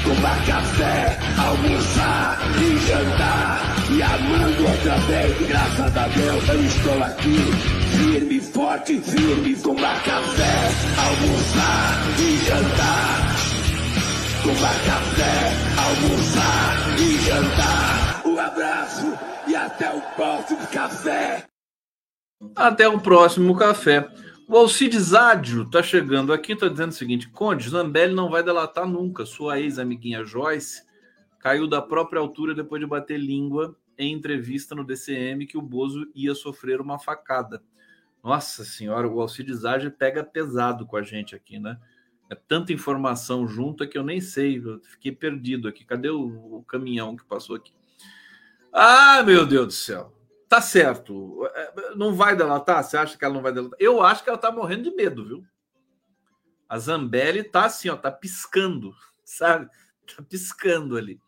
Tomar 0.04 0.46
café, 0.48 1.20
almoçar 1.38 2.40
e 2.64 2.78
jantar. 2.88 3.62
E 3.92 4.02
amando 4.02 4.68
outra 4.68 4.98
vez, 5.06 5.48
graças 5.48 5.96
a 5.96 6.08
Deus 6.08 6.50
eu 6.50 6.64
estou 6.64 7.04
aqui. 7.04 7.85
Firme, 7.98 8.40
forte, 8.42 9.02
firme, 9.02 9.56
tomar 9.56 10.04
café, 10.04 10.72
almoçar 10.98 12.20
e 12.20 12.46
jantar 12.46 13.26
tomar 14.46 14.76
café, 14.86 15.50
almoçar 15.82 17.00
e 17.00 17.18
jantar. 17.18 18.22
Um 18.28 18.40
abraço 18.40 19.08
e 19.48 19.56
até 19.56 19.92
o 19.92 20.00
próximo 20.16 20.68
café. 20.68 21.48
Até 22.56 22.88
o 22.88 23.00
próximo 23.00 23.56
café. 23.56 24.08
O 24.48 24.56
Alcides 24.56 25.16
Ádio 25.16 25.64
está 25.64 25.82
chegando 25.82 26.32
aqui, 26.32 26.54
está 26.54 26.68
dizendo 26.68 26.92
o 26.92 26.96
seguinte: 26.96 27.28
Conde, 27.30 27.68
Zambelli 27.68 28.14
não 28.14 28.30
vai 28.30 28.44
delatar 28.44 28.88
nunca. 28.88 29.26
Sua 29.26 29.60
ex-amiguinha 29.60 30.24
Joyce 30.24 30.84
caiu 31.40 31.68
da 31.68 31.82
própria 31.82 32.22
altura 32.22 32.54
depois 32.54 32.80
de 32.80 32.88
bater 32.88 33.18
língua 33.18 33.76
em 33.98 34.14
entrevista 34.14 34.76
no 34.76 34.86
DCM 34.86 35.48
que 35.48 35.58
o 35.58 35.62
Bozo 35.62 36.06
ia 36.14 36.36
sofrer 36.36 36.80
uma 36.80 37.00
facada. 37.00 37.64
Nossa 38.26 38.66
senhora, 38.66 39.08
o 39.08 39.22
Alcides 39.22 39.66
Ádio 39.66 39.92
pega 39.92 40.24
pesado 40.24 40.84
com 40.84 40.98
a 40.98 41.04
gente 41.04 41.36
aqui, 41.36 41.60
né? 41.60 41.80
É 42.28 42.34
tanta 42.34 42.74
informação 42.74 43.48
junta 43.48 43.86
que 43.86 43.96
eu 43.96 44.04
nem 44.04 44.20
sei, 44.20 44.58
eu 44.58 44.82
fiquei 44.82 45.12
perdido 45.12 45.68
aqui. 45.68 45.86
Cadê 45.86 46.10
o, 46.10 46.58
o 46.58 46.64
caminhão 46.64 47.16
que 47.16 47.24
passou 47.24 47.56
aqui? 47.56 47.72
Ah, 48.74 49.22
meu 49.22 49.46
Deus 49.46 49.68
do 49.68 49.74
céu. 49.74 50.12
Tá 50.50 50.60
certo. 50.60 51.46
É, 51.54 51.96
não 51.96 52.16
vai 52.16 52.36
delatar? 52.36 52.84
Você 52.84 52.98
acha 52.98 53.16
que 53.16 53.24
ela 53.24 53.36
não 53.36 53.44
vai 53.44 53.54
delatar? 53.54 53.78
Eu 53.80 54.02
acho 54.02 54.24
que 54.24 54.30
ela 54.30 54.40
tá 54.40 54.52
morrendo 54.52 54.90
de 54.90 54.96
medo, 54.96 55.24
viu? 55.24 55.46
A 56.68 56.80
Zambelli 56.80 57.44
tá 57.44 57.66
assim, 57.66 57.90
ó, 57.90 57.96
tá 57.96 58.12
piscando, 58.12 58.92
sabe? 59.24 59.70
Tá 60.16 60.24
piscando 60.28 60.98
ali. 60.98 61.22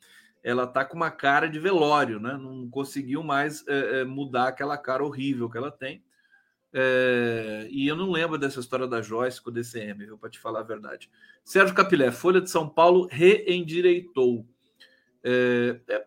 Ela 0.44 0.66
tá 0.66 0.84
com 0.84 0.96
uma 0.96 1.12
cara 1.12 1.48
de 1.48 1.60
velório, 1.60 2.20
né? 2.20 2.36
Não 2.38 2.68
conseguiu 2.68 3.22
mais 3.22 3.64
é, 3.68 4.00
é 4.00 4.04
mudar 4.04 4.48
aquela 4.48 4.80
cara 4.80 5.04
horrível 5.04 5.48
que 5.48 5.60
ela 5.60 5.70
tem. 5.70 6.04
É, 6.74 7.68
e 7.70 7.88
eu 7.88 7.96
não 7.96 8.12
lembro 8.12 8.38
dessa 8.38 8.60
história 8.60 8.88
da 8.88 9.02
Joyce 9.02 9.42
com 9.42 9.50
o 9.50 9.54
DCM, 9.54 10.18
para 10.18 10.30
te 10.30 10.40
falar 10.40 10.60
a 10.60 10.64
verdade. 10.64 11.10
Sérgio 11.44 11.76
Capilé, 11.76 12.12
Folha 12.12 12.42
de 12.42 12.50
São 12.50 12.68
Paulo 12.68 13.08
reendireitou. 13.10 14.46
É, 15.24 15.80
é, 15.88 16.06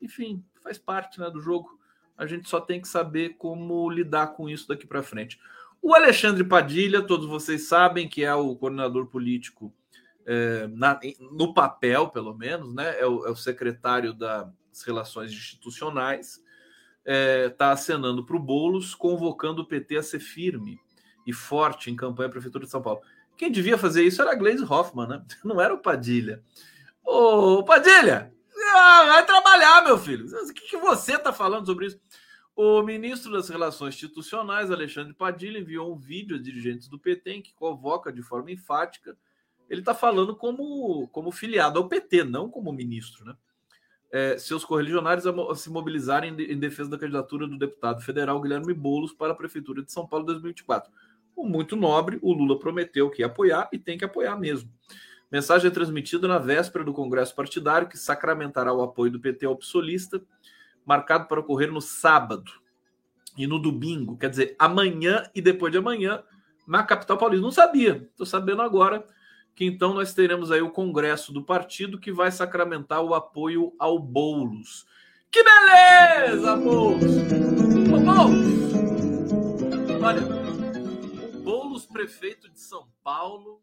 enfim, 0.00 0.44
faz 0.62 0.78
parte 0.78 1.20
né, 1.20 1.30
do 1.30 1.40
jogo. 1.40 1.78
A 2.16 2.26
gente 2.26 2.48
só 2.48 2.60
tem 2.60 2.80
que 2.80 2.88
saber 2.88 3.36
como 3.36 3.90
lidar 3.90 4.28
com 4.28 4.48
isso 4.48 4.68
daqui 4.68 4.86
para 4.86 5.02
frente. 5.02 5.38
O 5.82 5.94
Alexandre 5.94 6.42
Padilha, 6.42 7.02
todos 7.02 7.26
vocês 7.26 7.68
sabem 7.68 8.08
que 8.08 8.24
é 8.24 8.34
o 8.34 8.56
coordenador 8.56 9.06
político, 9.06 9.72
é, 10.24 10.66
na, 10.68 10.98
no 11.32 11.52
papel, 11.52 12.08
pelo 12.08 12.34
menos, 12.34 12.74
né? 12.74 12.98
É 12.98 13.06
o, 13.06 13.26
é 13.26 13.30
o 13.30 13.36
secretário 13.36 14.12
das 14.12 14.82
Relações 14.84 15.30
Institucionais 15.30 16.42
está 17.06 17.12
é, 17.12 17.48
tá 17.48 17.70
acenando 17.70 18.24
para 18.24 18.36
o 18.36 18.40
Boulos, 18.40 18.94
convocando 18.94 19.62
o 19.62 19.66
PT 19.66 19.96
a 19.96 20.02
ser 20.02 20.18
firme 20.18 20.80
e 21.24 21.32
forte 21.32 21.88
em 21.88 21.96
campanha 21.96 22.28
à 22.28 22.32
Prefeitura 22.32 22.64
de 22.64 22.70
São 22.70 22.82
Paulo. 22.82 23.00
Quem 23.36 23.52
devia 23.52 23.78
fazer 23.78 24.02
isso 24.02 24.20
era 24.20 24.32
a 24.32 24.34
Gleisi 24.34 24.64
Hoffmann, 24.64 25.08
né? 25.08 25.24
Não 25.44 25.60
era 25.60 25.72
o 25.72 25.78
Padilha. 25.78 26.42
Ô, 27.04 27.62
Padilha, 27.62 28.32
ah, 28.74 29.04
vai 29.06 29.24
trabalhar, 29.24 29.84
meu 29.84 29.98
filho. 29.98 30.26
O 30.26 30.52
que, 30.52 30.68
que 30.68 30.76
você 30.76 31.14
está 31.14 31.32
falando 31.32 31.66
sobre 31.66 31.86
isso? 31.86 32.00
O 32.56 32.82
ministro 32.82 33.30
das 33.30 33.48
Relações 33.48 33.94
Institucionais, 33.94 34.70
Alexandre 34.70 35.12
Padilha, 35.12 35.58
enviou 35.58 35.94
um 35.94 35.98
vídeo 35.98 36.36
a 36.36 36.42
dirigentes 36.42 36.88
do 36.88 36.98
PT 36.98 37.30
em 37.30 37.42
que 37.42 37.54
convoca 37.54 38.10
de 38.10 38.22
forma 38.22 38.50
enfática. 38.50 39.16
Ele 39.68 39.80
está 39.80 39.94
falando 39.94 40.34
como, 40.34 41.06
como 41.08 41.30
filiado 41.30 41.78
ao 41.78 41.88
PT, 41.88 42.24
não 42.24 42.48
como 42.48 42.72
ministro, 42.72 43.24
né? 43.24 43.36
É, 44.10 44.38
seus 44.38 44.64
correligionários 44.64 45.24
se 45.58 45.70
mobilizarem 45.70 46.34
em 46.38 46.58
defesa 46.58 46.90
da 46.90 46.98
candidatura 46.98 47.46
do 47.46 47.58
deputado 47.58 48.00
federal 48.02 48.40
Guilherme 48.40 48.72
Boulos 48.72 49.12
para 49.12 49.32
a 49.32 49.36
Prefeitura 49.36 49.82
de 49.82 49.92
São 49.92 50.06
Paulo 50.06 50.24
em 50.24 50.26
2024. 50.26 50.90
O 51.34 51.46
muito 51.46 51.76
nobre, 51.76 52.18
o 52.22 52.32
Lula 52.32 52.58
prometeu 52.58 53.10
que 53.10 53.22
ia 53.22 53.26
apoiar 53.26 53.68
e 53.72 53.78
tem 53.78 53.98
que 53.98 54.04
apoiar 54.04 54.36
mesmo. 54.36 54.70
Mensagem 55.30 55.70
transmitida 55.70 56.28
na 56.28 56.38
véspera 56.38 56.84
do 56.84 56.94
Congresso 56.94 57.34
Partidário, 57.34 57.88
que 57.88 57.98
sacramentará 57.98 58.72
o 58.72 58.82
apoio 58.82 59.10
do 59.10 59.20
PT 59.20 59.44
ao 59.44 59.56
psolista, 59.56 60.22
marcado 60.84 61.26
para 61.26 61.40
ocorrer 61.40 61.70
no 61.70 61.80
sábado 61.80 62.50
e 63.36 63.46
no 63.46 63.58
domingo, 63.58 64.16
quer 64.16 64.30
dizer, 64.30 64.56
amanhã 64.58 65.28
e 65.34 65.42
depois 65.42 65.72
de 65.72 65.78
amanhã, 65.78 66.22
na 66.66 66.82
capital 66.82 67.18
paulista. 67.18 67.42
Não 67.44 67.50
sabia, 67.50 68.08
estou 68.10 68.24
sabendo 68.24 68.62
agora 68.62 69.04
que 69.56 69.64
então 69.64 69.94
nós 69.94 70.12
teremos 70.12 70.52
aí 70.52 70.60
o 70.60 70.70
Congresso 70.70 71.32
do 71.32 71.42
partido 71.42 71.98
que 71.98 72.12
vai 72.12 72.30
sacramentar 72.30 73.02
o 73.02 73.14
apoio 73.14 73.74
ao 73.78 73.98
Boulos. 73.98 74.86
Que 75.32 75.42
beleza, 75.42 76.56
Boulos! 76.58 77.02
Ô, 77.90 77.98
Boulos! 77.98 78.66
Olha, 80.04 80.20
o 81.34 81.42
Boulos, 81.42 81.86
prefeito 81.86 82.50
de 82.50 82.60
São 82.60 82.86
Paulo, 83.02 83.62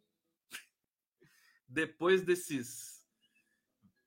depois 1.70 2.24
desses, 2.24 3.06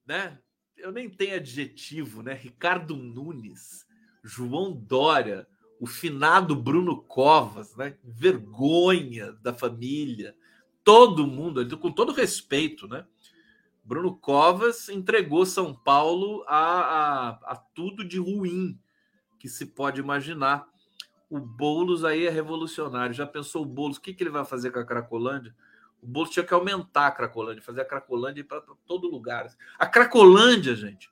né? 0.04 0.40
Eu 0.76 0.90
nem 0.90 1.08
tenho 1.08 1.36
adjetivo, 1.36 2.20
né? 2.20 2.34
Ricardo 2.34 2.96
Nunes, 2.96 3.86
João 4.24 4.72
Dória, 4.72 5.46
o 5.78 5.86
finado 5.86 6.56
Bruno 6.56 7.00
Covas, 7.00 7.76
né? 7.76 7.96
Vergonha 8.02 9.32
da 9.34 9.54
família, 9.54 10.36
todo 10.86 11.26
mundo, 11.26 11.76
com 11.78 11.90
todo 11.90 12.12
respeito, 12.12 12.86
né? 12.86 13.04
Bruno 13.82 14.16
Covas 14.16 14.88
entregou 14.88 15.44
São 15.44 15.74
Paulo 15.74 16.44
a, 16.46 16.58
a, 16.58 17.28
a 17.42 17.56
tudo 17.56 18.04
de 18.04 18.20
ruim 18.20 18.78
que 19.36 19.48
se 19.48 19.66
pode 19.66 20.00
imaginar. 20.00 20.68
O 21.28 21.40
Boulos 21.40 22.04
aí 22.04 22.24
é 22.24 22.30
revolucionário. 22.30 23.12
Já 23.12 23.26
pensou 23.26 23.62
o 23.62 23.66
Boulos? 23.66 23.96
O 23.96 24.00
que, 24.00 24.14
que 24.14 24.22
ele 24.22 24.30
vai 24.30 24.44
fazer 24.44 24.70
com 24.70 24.78
a 24.78 24.84
Cracolândia? 24.84 25.52
O 26.00 26.06
Boulos 26.06 26.30
tinha 26.30 26.44
que 26.44 26.54
aumentar 26.54 27.08
a 27.08 27.10
Cracolândia, 27.10 27.62
fazer 27.64 27.80
a 27.80 27.84
Cracolândia 27.84 28.44
para 28.44 28.62
todo 28.86 29.10
lugar. 29.10 29.52
A 29.76 29.88
Cracolândia, 29.88 30.76
gente, 30.76 31.10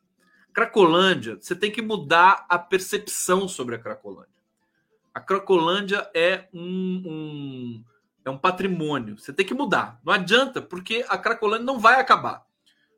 Cracolândia, 0.52 1.36
você 1.40 1.56
tem 1.56 1.72
que 1.72 1.82
mudar 1.82 2.46
a 2.48 2.60
percepção 2.60 3.48
sobre 3.48 3.74
a 3.74 3.78
Cracolândia. 3.80 4.30
A 5.12 5.18
Cracolândia 5.18 6.08
é 6.14 6.48
um, 6.54 7.02
um, 7.04 7.84
é 8.24 8.30
um 8.30 8.38
patrimônio. 8.38 9.18
Você 9.18 9.32
tem 9.32 9.44
que 9.44 9.54
mudar. 9.54 10.00
Não 10.04 10.12
adianta, 10.12 10.62
porque 10.62 11.04
a 11.08 11.18
Cracolândia 11.18 11.66
não 11.66 11.78
vai 11.78 12.00
acabar. 12.00 12.44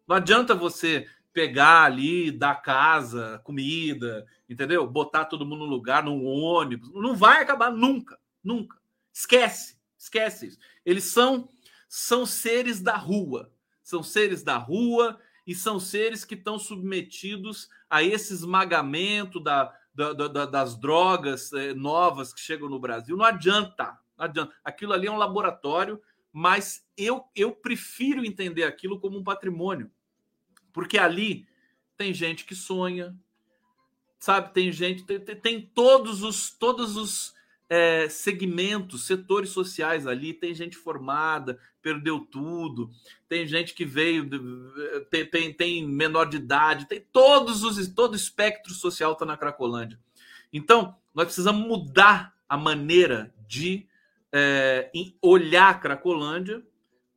Não 0.06 0.16
adianta 0.16 0.54
você 0.54 1.08
pegar 1.32 1.82
ali, 1.82 2.30
dar 2.30 2.62
casa, 2.62 3.40
comida, 3.44 4.24
entendeu? 4.48 4.86
Botar 4.86 5.26
todo 5.26 5.44
mundo 5.44 5.60
no 5.60 5.70
lugar, 5.70 6.02
num 6.02 6.24
ônibus. 6.24 6.90
Não 6.94 7.14
vai 7.14 7.42
acabar 7.42 7.70
nunca, 7.70 8.18
nunca. 8.42 8.78
Esquece, 9.12 9.76
esquece 9.98 10.46
isso. 10.46 10.58
Eles 10.84 11.04
são 11.04 11.48
são 11.88 12.26
seres 12.26 12.80
da 12.80 12.96
rua. 12.96 13.50
São 13.82 14.02
seres 14.02 14.42
da 14.42 14.56
rua 14.56 15.18
e 15.46 15.54
são 15.54 15.78
seres 15.78 16.24
que 16.24 16.34
estão 16.34 16.58
submetidos 16.58 17.68
a 17.88 18.02
esse 18.02 18.32
esmagamento 18.32 19.38
da, 19.38 19.72
da, 19.94 20.12
da, 20.12 20.46
das 20.46 20.76
drogas 20.76 21.52
eh, 21.52 21.72
novas 21.72 22.32
que 22.32 22.40
chegam 22.40 22.68
no 22.68 22.80
Brasil. 22.80 23.16
Não 23.16 23.24
adianta, 23.24 23.96
não 24.16 24.24
adianta. 24.24 24.54
Aquilo 24.64 24.92
ali 24.92 25.06
é 25.06 25.10
um 25.10 25.16
laboratório, 25.16 26.00
mas 26.32 26.86
eu, 26.96 27.24
eu 27.34 27.52
prefiro 27.52 28.24
entender 28.24 28.64
aquilo 28.64 29.00
como 29.00 29.18
um 29.18 29.24
patrimônio. 29.24 29.90
Porque 30.72 30.98
ali 30.98 31.46
tem 31.96 32.12
gente 32.12 32.44
que 32.44 32.54
sonha, 32.54 33.16
sabe? 34.18 34.52
Tem 34.52 34.70
gente, 34.70 35.04
tem, 35.04 35.20
tem 35.20 35.60
todos 35.62 36.22
os 36.22 36.50
todos 36.50 36.96
os 36.96 37.34
é, 37.68 38.08
segmentos, 38.08 39.06
setores 39.06 39.50
sociais 39.50 40.06
ali, 40.06 40.32
tem 40.32 40.54
gente 40.54 40.76
formada, 40.76 41.58
perdeu 41.82 42.20
tudo, 42.20 42.90
tem 43.28 43.46
gente 43.46 43.74
que 43.74 43.84
veio, 43.84 44.28
tem, 45.10 45.26
tem, 45.26 45.52
tem 45.52 45.88
menor 45.88 46.26
de 46.26 46.36
idade, 46.36 46.86
tem 46.86 47.00
todos 47.12 47.64
os 47.64 47.88
todo 47.88 48.14
espectro 48.14 48.72
social 48.72 49.12
está 49.12 49.24
na 49.24 49.36
Cracolândia. 49.36 49.98
Então, 50.52 50.96
nós 51.14 51.26
precisamos 51.26 51.66
mudar 51.66 52.36
a 52.48 52.56
maneira 52.56 53.34
de 53.48 53.86
é, 54.32 54.90
olhar 55.22 55.70
a 55.70 55.74
Cracolândia 55.74 56.64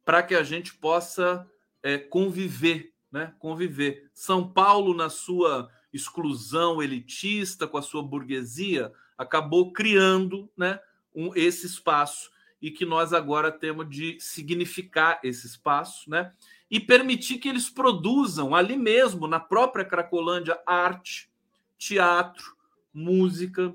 para 0.06 0.24
que 0.24 0.36
a 0.36 0.44
gente 0.44 0.74
possa 0.76 1.48
é, 1.84 1.98
conviver 1.98 2.94
né? 3.12 3.34
Conviver. 3.40 4.10
São 4.14 4.48
Paulo, 4.48 4.94
na 4.94 5.10
sua 5.10 5.70
exclusão 5.92 6.82
elitista, 6.82 7.68
com 7.68 7.78
a 7.78 7.82
sua 7.82 8.04
burguesia, 8.04 8.92
acabou 9.18 9.74
criando 9.74 10.50
né, 10.56 10.80
um, 11.14 11.32
esse 11.36 11.66
espaço 11.66 12.32
e 12.62 12.70
que 12.70 12.86
nós 12.86 13.14
agora 13.14 13.52
temos 13.52 13.90
de 13.90 14.20
significar 14.20 15.20
esse 15.24 15.48
espaço, 15.48 16.10
né? 16.10 16.34
E 16.70 16.80
permitir 16.80 17.40
que 17.40 17.50
eles 17.50 17.70
produzam 17.70 18.54
ali 18.54 18.78
mesmo, 18.78 19.28
na 19.28 19.40
própria 19.40 19.86
Cracolândia, 19.86 20.60
arte, 20.68 21.32
teatro, 21.78 22.56
música, 22.94 23.74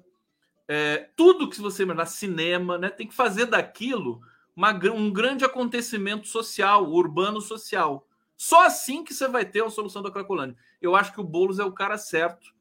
é, 0.66 1.08
tudo 1.16 1.48
que 1.48 1.60
você 1.60 1.82
imaginar, 1.82 2.06
cinema, 2.06 2.78
né? 2.78 2.88
Tem 2.88 3.06
que 3.06 3.14
fazer 3.14 3.46
daquilo 3.46 4.20
uma, 4.56 4.72
um 4.92 5.12
grande 5.12 5.44
acontecimento 5.44 6.26
social, 6.26 6.90
urbano 6.90 7.40
social. 7.40 8.06
Só 8.36 8.66
assim 8.66 9.04
que 9.04 9.14
você 9.14 9.28
vai 9.28 9.44
ter 9.44 9.64
a 9.64 9.70
solução 9.70 10.02
da 10.02 10.10
Cracolândia. 10.10 10.56
Eu 10.80 10.96
acho 10.96 11.12
que 11.12 11.20
o 11.20 11.24
Boulos 11.24 11.58
é 11.58 11.64
o 11.64 11.72
cara 11.72 11.96
certo 11.96 12.52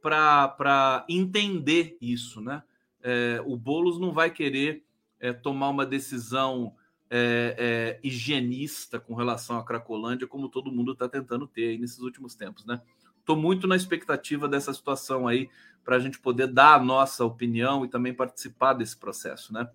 para 0.00 1.04
entender 1.08 1.96
isso, 2.00 2.40
né? 2.40 2.62
É, 3.02 3.42
o 3.44 3.56
Boulos 3.56 3.98
não 3.98 4.12
vai 4.12 4.30
querer 4.30 4.84
é, 5.18 5.32
tomar 5.32 5.68
uma 5.68 5.84
decisão 5.84 6.74
é, 7.12 7.98
é 8.02 8.06
higienista 8.06 9.00
com 9.00 9.14
relação 9.14 9.58
à 9.58 9.64
Cracolândia, 9.64 10.26
como 10.26 10.48
todo 10.48 10.72
mundo 10.72 10.92
está 10.92 11.08
tentando 11.08 11.46
ter 11.46 11.78
nesses 11.78 11.98
últimos 11.98 12.34
tempos, 12.34 12.64
né? 12.64 12.80
Estou 13.18 13.36
muito 13.36 13.66
na 13.66 13.76
expectativa 13.76 14.48
dessa 14.48 14.72
situação 14.72 15.28
aí 15.28 15.48
para 15.84 15.96
a 15.96 15.98
gente 15.98 16.18
poder 16.18 16.46
dar 16.46 16.74
a 16.74 16.82
nossa 16.82 17.24
opinião 17.24 17.84
e 17.84 17.88
também 17.88 18.14
participar 18.14 18.74
desse 18.74 18.96
processo, 18.96 19.52
né? 19.52 19.68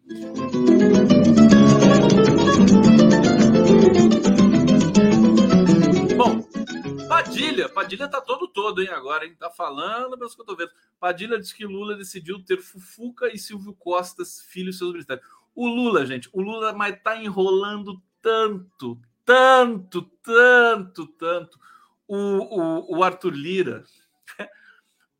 Padilha, 7.08 7.70
Padilha 7.70 8.08
tá 8.08 8.22
todo 8.22 8.48
todo, 8.48 8.82
hein, 8.82 8.90
agora, 8.90 9.26
hein? 9.26 9.36
Tá 9.40 9.50
falando, 9.50 10.18
meus 10.18 10.36
cotovelos. 10.36 10.74
Padilha 11.00 11.40
diz 11.40 11.54
que 11.54 11.66
Lula 11.66 11.96
decidiu 11.96 12.44
ter 12.44 12.62
Fufuca 12.62 13.34
e 13.34 13.38
Silvio 13.38 13.74
Costa, 13.74 14.24
filhos 14.48 14.78
seus 14.78 14.92
ministérios. 14.92 15.26
O 15.54 15.68
Lula, 15.68 16.06
gente, 16.06 16.30
o 16.34 16.42
Lula 16.42 16.74
mas 16.74 17.02
tá 17.02 17.16
enrolando 17.16 18.02
tanto, 18.22 19.00
tanto, 19.24 20.02
tanto, 20.24 21.08
tanto. 21.08 21.60
O, 22.08 22.18
o, 22.18 22.98
o 22.98 23.04
Arthur 23.04 23.34
Lira. 23.34 23.84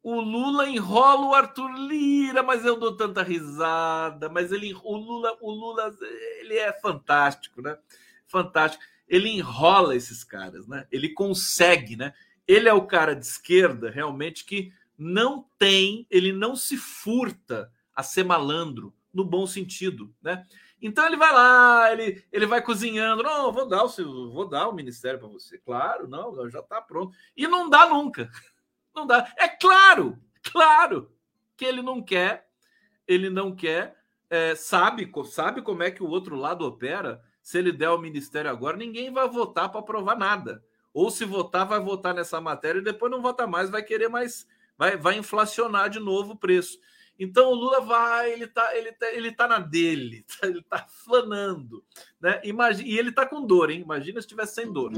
O 0.06 0.22
Lula 0.22 0.70
enrola 0.70 1.26
o 1.26 1.34
Arthur 1.34 1.72
Lira, 1.72 2.44
mas 2.44 2.64
eu 2.64 2.78
dou 2.78 2.96
tanta 2.96 3.24
risada. 3.24 4.30
Mas 4.30 4.52
ele, 4.52 4.72
o 4.84 4.96
Lula, 4.96 5.36
o 5.42 5.50
Lula, 5.50 5.92
ele 6.40 6.56
é 6.56 6.72
fantástico, 6.74 7.60
né? 7.60 7.76
Fantástico 8.28 8.84
ele 9.08 9.30
enrola 9.30 9.96
esses 9.96 10.24
caras, 10.24 10.68
né? 10.68 10.88
Ele 10.92 11.10
consegue, 11.10 11.96
né? 11.96 12.14
Ele 12.48 12.70
é 12.70 12.74
o 12.74 12.86
cara 12.86 13.16
de 13.16 13.26
esquerda 13.26 13.90
realmente 13.90 14.46
que 14.46 14.72
não 14.98 15.46
tem, 15.58 16.06
ele 16.10 16.32
não 16.32 16.56
se 16.56 16.78
furta 16.78 17.72
a 17.96 18.04
ser 18.04 18.24
malandro 18.24 18.94
no 19.14 19.24
bom 19.24 19.48
sentido, 19.48 20.14
né? 20.22 20.46
Então 20.82 21.06
ele 21.06 21.18
vai 21.18 21.34
lá, 21.34 21.92
ele, 21.92 22.24
ele 22.32 22.46
vai 22.46 22.62
cozinhando, 22.62 23.24
não, 23.24 23.52
vou 23.52 23.68
dar 23.68 23.86
o 23.86 24.32
vou 24.32 24.48
dar 24.48 24.68
o 24.68 24.76
ministério 24.76 25.20
para 25.20 25.28
você. 25.28 25.58
Claro, 25.58 26.08
não, 26.08 26.50
já 26.50 26.60
está 26.60 26.82
pronto. 26.82 27.16
E 27.36 27.48
não 27.48 27.70
dá 27.70 27.90
nunca. 27.90 28.30
Não 28.96 29.06
dá. 29.06 29.32
É 29.38 29.48
claro, 29.48 30.18
claro 30.42 31.12
que 31.58 31.66
ele 31.66 31.82
não 31.82 32.02
quer, 32.02 32.48
ele 33.08 33.30
não 33.30 33.56
quer, 33.56 33.96
é, 34.30 34.56
sabe, 34.56 35.12
sabe 35.26 35.62
como 35.62 35.84
é 35.84 35.92
que 35.92 36.02
o 36.02 36.10
outro 36.10 36.36
lado 36.36 36.66
opera 36.66 37.22
se 37.46 37.60
ele 37.60 37.72
der 37.72 37.92
o 37.92 38.00
ministério 38.00 38.50
agora, 38.50 38.76
ninguém 38.76 39.14
vai 39.14 39.30
votar 39.30 39.70
para 39.70 39.80
aprovar 39.80 40.18
nada. 40.18 40.64
Ou 40.92 41.12
se 41.12 41.26
votar, 41.26 41.64
vai 41.64 41.80
votar 41.80 42.12
nessa 42.12 42.42
matéria 42.42 42.80
e 42.80 42.84
depois 42.84 43.12
não 43.12 43.22
vota 43.22 43.46
mais, 43.46 43.70
vai 43.70 43.84
querer 43.84 44.08
mais, 44.08 44.48
vai, 44.76 44.98
vai 44.98 45.18
inflacionar 45.18 45.90
de 45.90 46.00
novo 46.00 46.34
o 46.34 46.38
preço. 46.38 46.80
Então 47.20 47.52
o 47.52 47.54
Lula 47.54 47.82
vai, 47.82 48.32
ele 48.32 48.48
tá, 48.48 48.76
ele 48.76 48.92
tá, 48.92 49.12
ele 49.14 49.32
tá 49.32 49.48
na 49.48 49.60
dele, 49.60 50.26
ele 50.42 50.64
tá 50.64 50.88
flanando, 50.88 51.84
né? 52.20 52.42
Imagina, 52.44 52.90
e 52.90 52.98
ele 52.98 53.12
tá 53.12 53.28
com 53.28 53.46
dor, 53.46 53.70
hein? 53.70 53.82
Imagina 53.82 54.20
se 54.20 54.28
tivesse 54.28 54.56
sem 54.56 54.74
dor. 54.74 54.92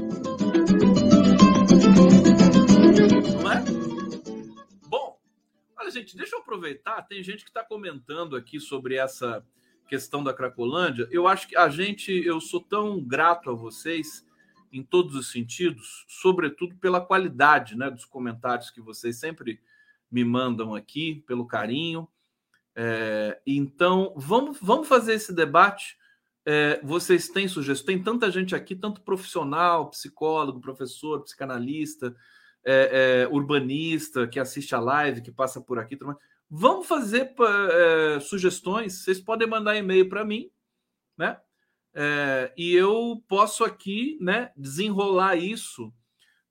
Gente, 5.90 6.16
deixa 6.16 6.36
eu 6.36 6.40
aproveitar. 6.40 7.02
Tem 7.02 7.22
gente 7.22 7.44
que 7.44 7.50
está 7.50 7.64
comentando 7.64 8.36
aqui 8.36 8.60
sobre 8.60 8.96
essa 8.96 9.44
questão 9.88 10.22
da 10.22 10.34
Cracolândia, 10.34 11.08
eu 11.10 11.26
acho 11.26 11.48
que 11.48 11.56
a 11.56 11.68
gente, 11.68 12.12
eu 12.12 12.40
sou 12.40 12.60
tão 12.60 13.00
grato 13.00 13.50
a 13.50 13.54
vocês 13.54 14.26
em 14.70 14.82
todos 14.82 15.14
os 15.14 15.32
sentidos, 15.32 16.04
sobretudo 16.06 16.76
pela 16.76 17.00
qualidade 17.00 17.74
né, 17.74 17.90
dos 17.90 18.04
comentários 18.04 18.70
que 18.70 18.82
vocês 18.82 19.18
sempre 19.18 19.60
me 20.10 20.24
mandam 20.24 20.74
aqui, 20.74 21.24
pelo 21.26 21.46
carinho. 21.46 22.06
É, 22.74 23.40
então, 23.46 24.12
vamos, 24.14 24.58
vamos 24.60 24.86
fazer 24.86 25.14
esse 25.14 25.32
debate 25.32 25.96
É, 26.50 26.80
vocês 26.82 27.28
têm 27.28 27.46
sugestões? 27.46 27.84
Tem 27.84 28.02
tanta 28.02 28.30
gente 28.30 28.54
aqui, 28.54 28.74
tanto 28.74 29.02
profissional, 29.02 29.90
psicólogo, 29.90 30.60
professor, 30.60 31.22
psicanalista, 31.22 32.16
é, 32.64 33.24
é, 33.24 33.28
urbanista, 33.28 34.26
que 34.26 34.38
assiste 34.38 34.74
a 34.74 34.80
live, 34.80 35.22
que 35.22 35.32
passa 35.32 35.60
por 35.60 35.78
aqui. 35.78 35.98
Vamos 36.50 36.86
fazer 36.86 37.34
é, 37.40 38.20
sugestões. 38.20 39.02
Vocês 39.04 39.20
podem 39.20 39.48
mandar 39.48 39.76
e-mail 39.76 40.08
para 40.08 40.24
mim, 40.24 40.50
né? 41.16 41.38
É, 41.94 42.52
e 42.56 42.74
eu 42.74 43.22
posso 43.26 43.64
aqui, 43.64 44.18
né, 44.20 44.52
desenrolar 44.56 45.36
isso 45.36 45.92